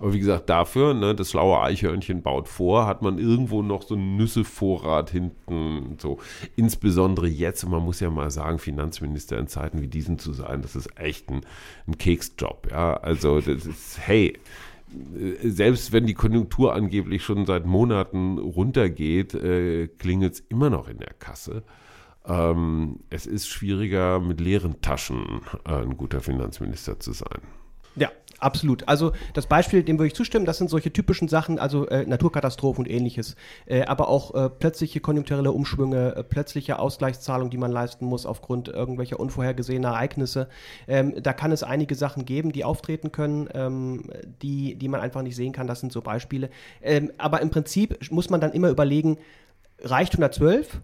[0.00, 3.94] Aber wie gesagt, dafür, ne, das schlaue Eichhörnchen baut vor, hat man irgendwo noch so
[3.94, 5.96] einen Nüssevorrat hinten.
[5.98, 6.18] So.
[6.54, 10.62] Insbesondere jetzt, und man muss ja mal sagen, Finanzminister in Zeiten wie diesen zu sein,
[10.62, 11.40] das ist echt ein,
[11.88, 12.68] ein Keksjob.
[12.70, 12.94] Ja?
[12.94, 14.38] Also, das ist, hey,
[15.42, 20.98] selbst wenn die Konjunktur angeblich schon seit Monaten runtergeht, äh, klingelt es immer noch in
[20.98, 21.62] der Kasse.
[22.24, 27.40] Ähm, es ist schwieriger, mit leeren Taschen äh, ein guter Finanzminister zu sein.
[27.98, 28.86] Ja, absolut.
[28.86, 32.84] Also das Beispiel, dem würde ich zustimmen, das sind solche typischen Sachen, also äh, Naturkatastrophen
[32.84, 33.36] und ähnliches,
[33.66, 38.68] äh, aber auch äh, plötzliche konjunkturelle Umschwünge, äh, plötzliche Ausgleichszahlungen, die man leisten muss aufgrund
[38.68, 40.48] irgendwelcher unvorhergesehener Ereignisse.
[40.86, 44.04] Ähm, da kann es einige Sachen geben, die auftreten können, ähm,
[44.42, 45.66] die, die man einfach nicht sehen kann.
[45.66, 46.50] Das sind so Beispiele.
[46.82, 49.18] Ähm, aber im Prinzip muss man dann immer überlegen,
[49.80, 50.80] reicht 112?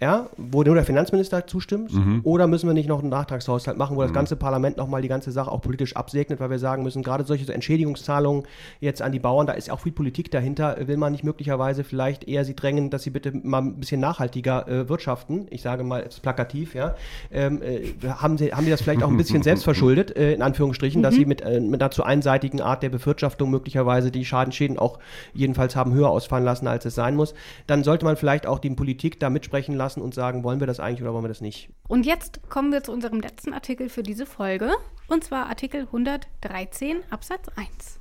[0.00, 1.92] Ja, wo nur der Finanzminister zustimmt?
[1.92, 2.20] Mhm.
[2.22, 4.04] Oder müssen wir nicht noch einen Nachtragshaushalt machen, wo mhm.
[4.04, 7.24] das ganze Parlament nochmal die ganze Sache auch politisch absegnet, weil wir sagen müssen, gerade
[7.24, 8.44] solche Entschädigungszahlungen
[8.78, 12.28] jetzt an die Bauern, da ist auch viel Politik dahinter, will man nicht möglicherweise vielleicht
[12.28, 16.08] eher sie drängen, dass sie bitte mal ein bisschen nachhaltiger äh, wirtschaften, ich sage mal
[16.22, 16.94] plakativ, ja,
[17.32, 20.42] ähm, äh, haben, sie, haben die das vielleicht auch ein bisschen selbst verschuldet, äh, in
[20.42, 21.02] Anführungsstrichen, mhm.
[21.02, 25.00] dass sie mit, äh, mit einer zu einseitigen Art der Bewirtschaftung möglicherweise die Schadenschäden auch
[25.34, 27.34] jedenfalls haben höher ausfallen lassen, als es sein muss,
[27.66, 30.66] dann sollte man vielleicht auch die Politik da mitsprechen lassen, lassen und sagen, wollen wir
[30.66, 31.70] das eigentlich oder wollen wir das nicht.
[31.88, 34.72] Und jetzt kommen wir zu unserem letzten Artikel für diese Folge,
[35.08, 37.98] und zwar Artikel 113 Absatz 1.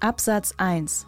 [0.00, 1.06] Absatz 1.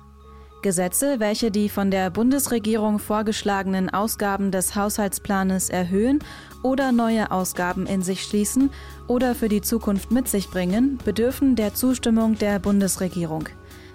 [0.63, 6.21] Gesetze, welche die von der Bundesregierung vorgeschlagenen Ausgaben des Haushaltsplanes erhöhen
[6.63, 8.71] oder neue Ausgaben in sich schließen
[9.09, 13.49] oder für die Zukunft mit sich bringen, bedürfen der Zustimmung der Bundesregierung.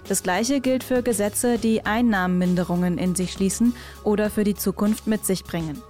[0.07, 5.25] Das gleiche gilt für Gesetze, die Einnahmenminderungen in sich schließen oder für die Zukunft mit
[5.25, 5.81] sich bringen.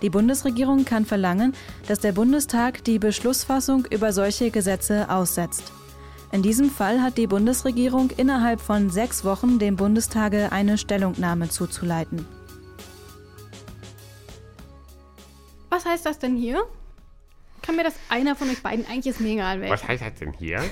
[0.00, 1.52] Die Bundesregierung kann verlangen,
[1.86, 5.72] dass der Bundestag die Beschlussfassung über solche Gesetze aussetzt.
[6.32, 12.26] In diesem Fall hat die Bundesregierung innerhalb von sechs Wochen dem Bundestage eine Stellungnahme zuzuleiten.
[15.68, 16.62] Was heißt das denn hier?
[17.62, 20.32] Kann mir das einer von euch beiden eigentlich ist mir egal Was heißt das denn
[20.32, 20.62] hier?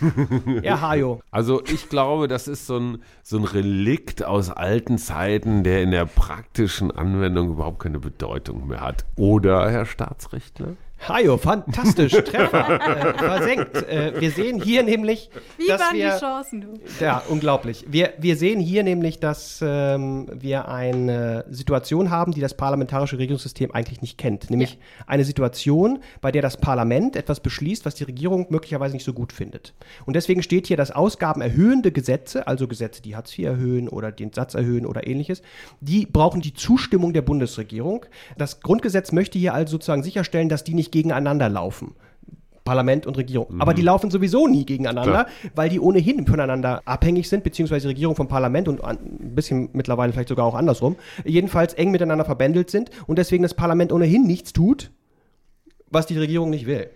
[0.62, 1.20] Ja, Hajo.
[1.30, 5.90] Also ich glaube, das ist so ein, so ein Relikt aus alten Zeiten, der in
[5.90, 9.04] der praktischen Anwendung überhaupt keine Bedeutung mehr hat.
[9.16, 10.76] Oder, Herr Staatsrechtler?
[11.08, 12.80] Hajo, fantastisch, Treffer,
[13.14, 13.76] äh, versenkt.
[13.88, 16.68] Äh, wir sehen hier nämlich, Wie dass waren wir, die Chancen, du?
[17.00, 17.84] Ja, unglaublich.
[17.88, 23.70] Wir, wir sehen hier nämlich, dass ähm, wir eine Situation haben, die das parlamentarische Regierungssystem
[23.72, 24.50] eigentlich nicht kennt.
[24.50, 29.12] Nämlich eine Situation, bei der das Parlament etwas beschließt, was die Regierung möglicherweise nicht so
[29.12, 29.74] gut findet.
[30.06, 34.10] Und deswegen steht hier, dass Ausgaben erhöhende Gesetze, also Gesetze, die Hartz IV erhöhen oder
[34.10, 35.42] den Satz erhöhen oder ähnliches,
[35.80, 38.06] die brauchen die Zustimmung der Bundesregierung.
[38.38, 41.94] Das Grundgesetz möchte hier also sozusagen sicherstellen, dass die nicht gegeneinander laufen.
[42.64, 43.60] Parlament und Regierung.
[43.60, 48.26] Aber die laufen sowieso nie gegeneinander, weil die ohnehin voneinander abhängig sind, beziehungsweise Regierung vom
[48.26, 53.18] Parlament und ein bisschen mittlerweile vielleicht sogar auch andersrum, jedenfalls eng miteinander verbändelt sind und
[53.18, 54.92] deswegen das Parlament ohnehin nichts tut,
[55.90, 56.88] was die Regierung nicht will.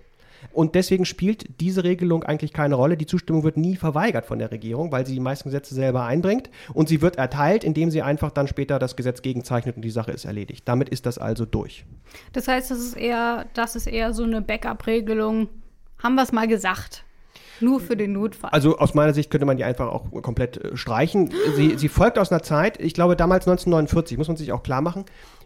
[0.52, 2.96] Und deswegen spielt diese Regelung eigentlich keine Rolle.
[2.96, 6.50] Die Zustimmung wird nie verweigert von der Regierung, weil sie die meisten Gesetze selber einbringt.
[6.74, 10.12] Und sie wird erteilt, indem sie einfach dann später das Gesetz gegenzeichnet und die Sache
[10.12, 10.66] ist erledigt.
[10.66, 11.84] Damit ist das also durch.
[12.32, 15.48] Das heißt, das ist eher, das ist eher so eine Backup-Regelung.
[16.02, 17.04] Haben wir es mal gesagt.
[17.60, 18.50] Nur für den Notfall.
[18.50, 21.32] Also aus meiner Sicht könnte man die einfach auch komplett äh, streichen.
[21.56, 24.80] Sie, sie folgt aus einer Zeit, ich glaube damals 1949, muss man sich auch klar
[24.80, 25.04] machen.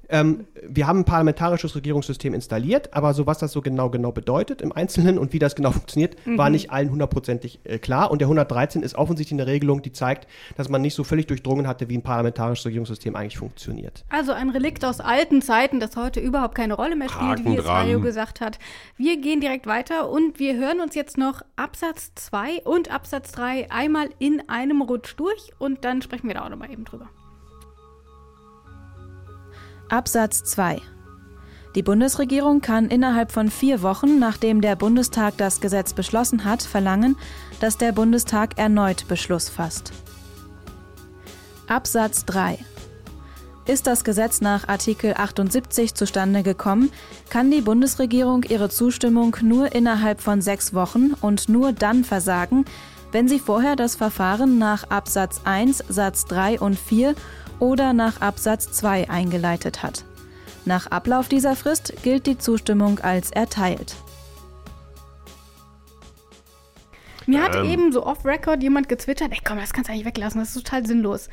[0.09, 4.61] Ähm, wir haben ein parlamentarisches Regierungssystem installiert, aber so was das so genau genau bedeutet
[4.61, 8.11] im Einzelnen und wie das genau funktioniert, war nicht allen hundertprozentig äh, klar.
[8.11, 10.27] Und der 113 ist offensichtlich eine Regelung, die zeigt,
[10.57, 14.05] dass man nicht so völlig durchdrungen hatte, wie ein parlamentarisches Regierungssystem eigentlich funktioniert.
[14.09, 17.57] Also ein Relikt aus alten Zeiten, das heute überhaupt keine Rolle mehr spielt, Haken wie
[17.57, 17.65] es.
[17.65, 18.59] Mario gesagt hat.
[18.97, 23.71] Wir gehen direkt weiter und wir hören uns jetzt noch Absatz 2 und Absatz 3
[23.71, 27.09] einmal in einem Rutsch durch und dann sprechen wir da auch nochmal eben drüber.
[29.93, 30.81] Absatz 2.
[31.75, 37.15] Die Bundesregierung kann innerhalb von vier Wochen, nachdem der Bundestag das Gesetz beschlossen hat, verlangen,
[37.61, 39.93] dass der Bundestag erneut Beschluss fasst.
[41.67, 42.59] Absatz 3.
[43.67, 46.91] Ist das Gesetz nach Artikel 78 zustande gekommen,
[47.29, 52.65] kann die Bundesregierung ihre Zustimmung nur innerhalb von sechs Wochen und nur dann versagen,
[53.13, 57.15] wenn sie vorher das Verfahren nach Absatz 1 Satz 3 und 4
[57.63, 60.05] oder nach Absatz 2 eingeleitet hat.
[60.65, 63.95] Nach Ablauf dieser Frist gilt die Zustimmung als erteilt.
[67.25, 67.65] Mir hat Ähm.
[67.67, 70.85] eben so off-Record jemand gezwitschert, ey komm, das kannst du eigentlich weglassen, das ist total
[70.85, 71.29] sinnlos.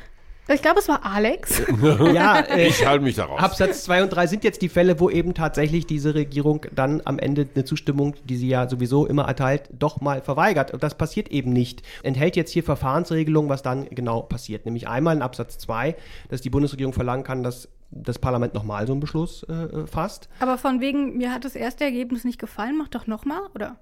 [0.52, 1.62] Ich glaube, es war Alex.
[2.12, 3.40] Ja, äh, Ich halte mich daraus.
[3.40, 7.18] Absatz 2 und 3 sind jetzt die Fälle, wo eben tatsächlich diese Regierung dann am
[7.18, 10.72] Ende eine Zustimmung, die sie ja sowieso immer erteilt, doch mal verweigert.
[10.72, 11.82] Und das passiert eben nicht.
[12.02, 14.64] Enthält jetzt hier Verfahrensregelungen, was dann genau passiert.
[14.64, 15.94] Nämlich einmal in Absatz 2,
[16.28, 20.28] dass die Bundesregierung verlangen kann, dass das Parlament nochmal so einen Beschluss äh, fasst.
[20.40, 23.76] Aber von wegen, mir hat das erste Ergebnis nicht gefallen, mach doch nochmal, oder?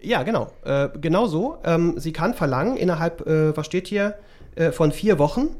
[0.00, 0.52] Ja, genau.
[0.64, 1.58] Äh, genau so.
[1.64, 4.16] Ähm, sie kann verlangen, innerhalb, äh, was steht hier,
[4.54, 5.56] äh, von vier Wochen,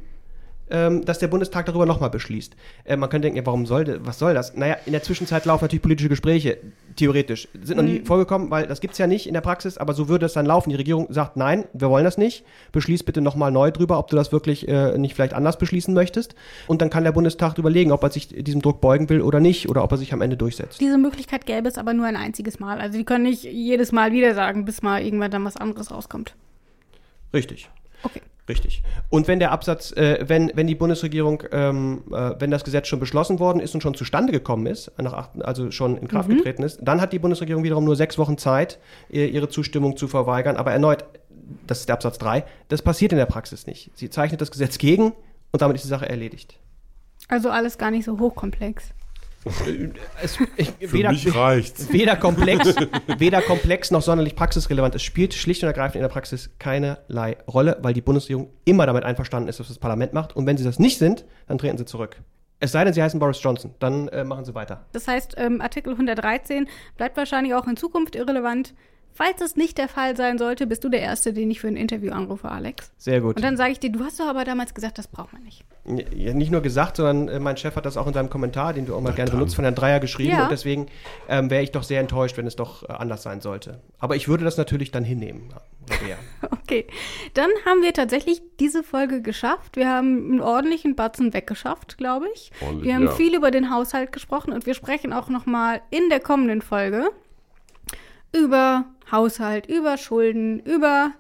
[0.70, 2.56] ähm, dass der Bundestag darüber nochmal beschließt.
[2.84, 4.54] Äh, man könnte denken, ja, warum soll, das- was soll das?
[4.56, 6.58] Naja, in der Zwischenzeit laufen natürlich politische Gespräche,
[6.96, 7.48] theoretisch.
[7.62, 10.26] Sind noch nie vorgekommen, weil das gibt's ja nicht in der Praxis, aber so würde
[10.26, 10.70] es dann laufen.
[10.70, 12.44] Die Regierung sagt, nein, wir wollen das nicht.
[12.72, 16.34] Beschließ bitte nochmal neu drüber, ob du das wirklich äh, nicht vielleicht anders beschließen möchtest.
[16.66, 19.68] Und dann kann der Bundestag überlegen, ob er sich diesem Druck beugen will oder nicht,
[19.68, 20.80] oder ob er sich am Ende durchsetzt.
[20.80, 22.80] Diese Möglichkeit gäbe es aber nur ein einziges Mal.
[22.80, 26.34] Also die können nicht jedes Mal wieder sagen, bis mal irgendwann dann was anderes rauskommt.
[27.32, 27.68] Richtig.
[28.02, 28.20] Okay.
[28.48, 28.82] Richtig.
[29.08, 33.00] Und wenn der Absatz, äh, wenn, wenn die Bundesregierung, ähm, äh, wenn das Gesetz schon
[33.00, 36.62] beschlossen worden ist und schon zustande gekommen ist, nach acht, also schon in Kraft getreten
[36.62, 38.78] ist, dann hat die Bundesregierung wiederum nur sechs Wochen Zeit,
[39.08, 40.56] ihr, ihre Zustimmung zu verweigern.
[40.56, 41.06] Aber erneut,
[41.66, 43.90] das ist der Absatz 3, das passiert in der Praxis nicht.
[43.94, 45.12] Sie zeichnet das Gesetz gegen
[45.52, 46.58] und damit ist die Sache erledigt.
[47.28, 48.90] Also alles gar nicht so hochkomplex.
[50.22, 51.92] Es, ich, Für mich reicht's.
[51.92, 52.74] weder komplex,
[53.18, 54.94] weder komplex noch sonderlich praxisrelevant.
[54.94, 59.04] Es spielt schlicht und ergreifend in der Praxis keinerlei Rolle, weil die Bundesregierung immer damit
[59.04, 60.34] einverstanden ist, was das Parlament macht.
[60.34, 62.16] Und wenn sie das nicht sind, dann treten sie zurück.
[62.60, 64.86] Es sei denn, sie heißen Boris Johnson, dann äh, machen sie weiter.
[64.92, 66.66] Das heißt, ähm, Artikel 113
[66.96, 68.74] bleibt wahrscheinlich auch in Zukunft irrelevant.
[69.16, 71.76] Falls es nicht der Fall sein sollte, bist du der Erste, den ich für ein
[71.76, 72.90] Interview anrufe, Alex.
[72.98, 73.36] Sehr gut.
[73.36, 75.64] Und dann sage ich dir, du hast doch aber damals gesagt, das braucht man nicht.
[75.86, 78.86] Ja, nicht nur gesagt, sondern äh, mein Chef hat das auch in seinem Kommentar, den
[78.86, 79.38] du auch mal gerne dann.
[79.38, 80.32] benutzt, von Herrn Dreier geschrieben.
[80.32, 80.44] Ja.
[80.44, 80.86] Und deswegen
[81.28, 83.80] ähm, wäre ich doch sehr enttäuscht, wenn es doch äh, anders sein sollte.
[84.00, 85.50] Aber ich würde das natürlich dann hinnehmen.
[86.50, 86.86] Okay,
[87.34, 89.76] dann haben wir tatsächlich diese Folge geschafft.
[89.76, 92.52] Wir haben einen ordentlichen Batzen weggeschafft, glaube ich.
[92.62, 93.10] Ordentlich, wir haben ja.
[93.10, 97.10] viel über den Haushalt gesprochen und wir sprechen auch noch mal in der kommenden Folge
[98.34, 101.12] über Haushalt, über Schulden, über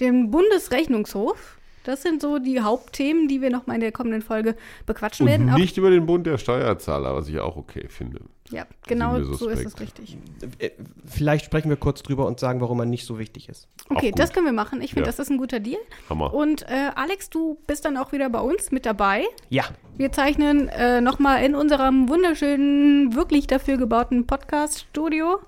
[0.00, 1.54] den Bundesrechnungshof.
[1.84, 5.50] Das sind so die Hauptthemen, die wir nochmal in der kommenden Folge bequatschen Und werden.
[5.50, 8.20] Auch- nicht über den Bund der Steuerzahler, was ich auch okay finde.
[8.50, 10.18] ja, genau so ist es richtig.
[10.58, 10.70] Äh,
[11.06, 13.68] Vielleicht sprechen wir kurz drüber und sagen, warum er nicht so wichtig ist.
[13.88, 14.82] Okay, das können wir machen.
[14.82, 15.06] Ich finde, Ja.
[15.06, 15.78] das ist ein guter Deal.
[16.10, 16.34] Hammer.
[16.34, 19.24] Und äh, Alex, du bist dann auch wieder bei uns mit dabei.
[19.48, 19.64] Ja,
[19.96, 25.38] Wir zeichnen äh, nochmal in unserem wunderschönen, wirklich dafür gebauten Podcast-Studio.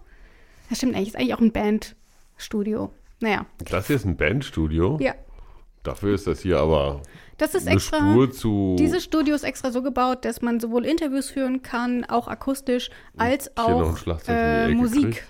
[0.71, 2.91] Das stimmt eigentlich, ist eigentlich auch ein Band-Studio.
[3.21, 4.97] Naja, Das hier ist ein Bandstudio.
[5.01, 5.15] ja.
[5.83, 7.01] Dafür ist das hier aber
[7.39, 7.97] Das ist eine extra.
[8.13, 8.77] Spur zu.
[8.79, 13.57] Dieses Studio ist extra so gebaut, dass man sowohl Interviews führen kann, auch akustisch, als
[13.57, 13.97] auch
[14.29, 15.27] äh, Musik krieg.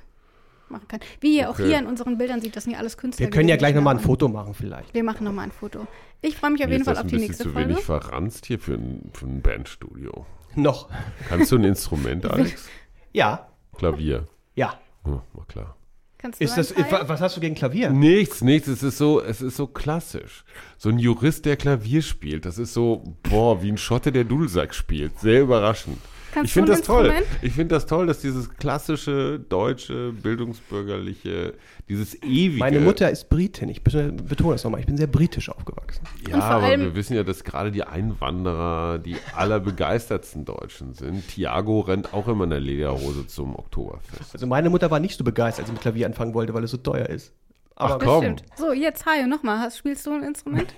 [0.68, 0.98] machen kann.
[1.20, 1.66] Wie ihr auch Okay.
[1.68, 3.26] hier in unseren Bildern sieht, das sind ja alles Künstler.
[3.26, 4.92] wir können ja gleich nochmal ein Foto machen vielleicht.
[4.92, 5.86] Wir machen nochmal ein Foto.
[6.20, 7.68] Ich freue mich auf Mir jeden ist Fall auf ein die bisschen nächste zu Folge.
[7.68, 10.26] wenig verranzt hier für ein, für ein Bandstudio.
[10.56, 10.88] Noch.
[11.28, 12.68] Kannst du ein Instrument, Alex?
[13.12, 13.46] Ja,
[13.78, 14.26] Klavier.
[14.56, 14.74] ja.
[15.04, 15.76] Hm, war klar.
[16.18, 17.08] Kannst du Ist das, Teil?
[17.08, 17.88] was hast du gegen Klavier?
[17.90, 18.68] Nichts, nichts.
[18.68, 20.44] Es ist so, es ist so klassisch.
[20.76, 22.44] So ein Jurist, der Klavier spielt.
[22.44, 25.18] Das ist so, boah, wie ein Schotte, der Dudelsack spielt.
[25.18, 25.98] Sehr überraschend.
[26.32, 27.12] Kannst ich finde das toll.
[27.42, 31.54] Ich finde das toll, dass dieses klassische, deutsche, bildungsbürgerliche,
[31.88, 32.58] dieses ewige.
[32.58, 33.68] Meine Mutter ist Britin.
[33.68, 34.80] Ich be- betone das nochmal.
[34.80, 36.02] Ich bin sehr britisch aufgewachsen.
[36.28, 41.26] Ja, aber wir wissen ja, dass gerade die Einwanderer die allerbegeistertsten Deutschen sind.
[41.28, 44.34] Thiago rennt auch immer in der Lederhose zum Oktoberfest.
[44.34, 46.70] Also meine Mutter war nicht so begeistert, als sie mit Klavier anfangen wollte, weil es
[46.70, 47.32] so teuer ist.
[47.76, 48.22] Ach Aber Das komm.
[48.22, 48.44] stimmt.
[48.56, 49.58] So, jetzt Hajo, nochmal.
[49.60, 50.74] Hast- Spielst du ein Instrument?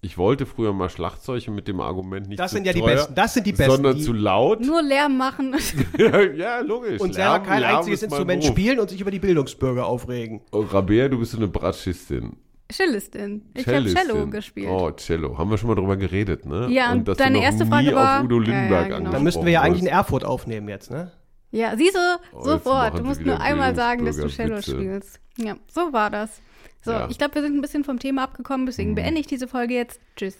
[0.00, 0.06] Ja.
[0.06, 2.94] Ich wollte früher mal Schlagzeug mit dem Argument nicht Das zu sind ja die teuer,
[2.94, 3.14] Besten.
[3.16, 4.60] Das sind die Besten, sondern die- zu laut.
[4.60, 5.56] Nur Lärm machen.
[6.36, 7.00] ja, logisch.
[7.00, 10.40] und selber Lärm- kein Lärm einziges Instrument spielen und sich über die Bildungsbürger aufregen.
[10.52, 12.36] Oh, Rabea, du bist so eine Bratschistin.
[12.70, 13.42] Cellistin.
[13.54, 13.86] Ich habe.
[13.86, 14.68] Cello gespielt.
[14.70, 15.36] Oh, Cello.
[15.38, 16.68] Haben wir schon mal drüber geredet, ne?
[16.70, 18.88] Ja, und dass du deine noch erste nie Frage war- auf Udo Ja, ja, Lindenberg
[18.98, 19.10] genau.
[19.10, 19.88] Dann müssten wir ja eigentlich in.
[19.88, 21.10] Erfurt aufnehmen jetzt, ne?
[21.50, 21.98] Ja, siehst du,
[22.36, 22.98] Oh, sofort.
[22.98, 25.18] Du musst nur einmal sagen, dass du Cello spielst.
[25.38, 26.42] Ja, so war das.
[26.84, 27.08] So, Ja.
[27.10, 30.00] ich glaube, wir sind ein bisschen vom Thema abgekommen, deswegen beende ich diese Folge jetzt.
[30.16, 30.36] Tschüss.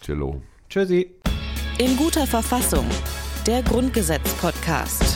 [0.00, 0.40] Cello.
[0.68, 1.10] Tschüssi.
[1.78, 2.86] In guter Verfassung.
[3.46, 5.11] Der Grundgesetz-Podcast.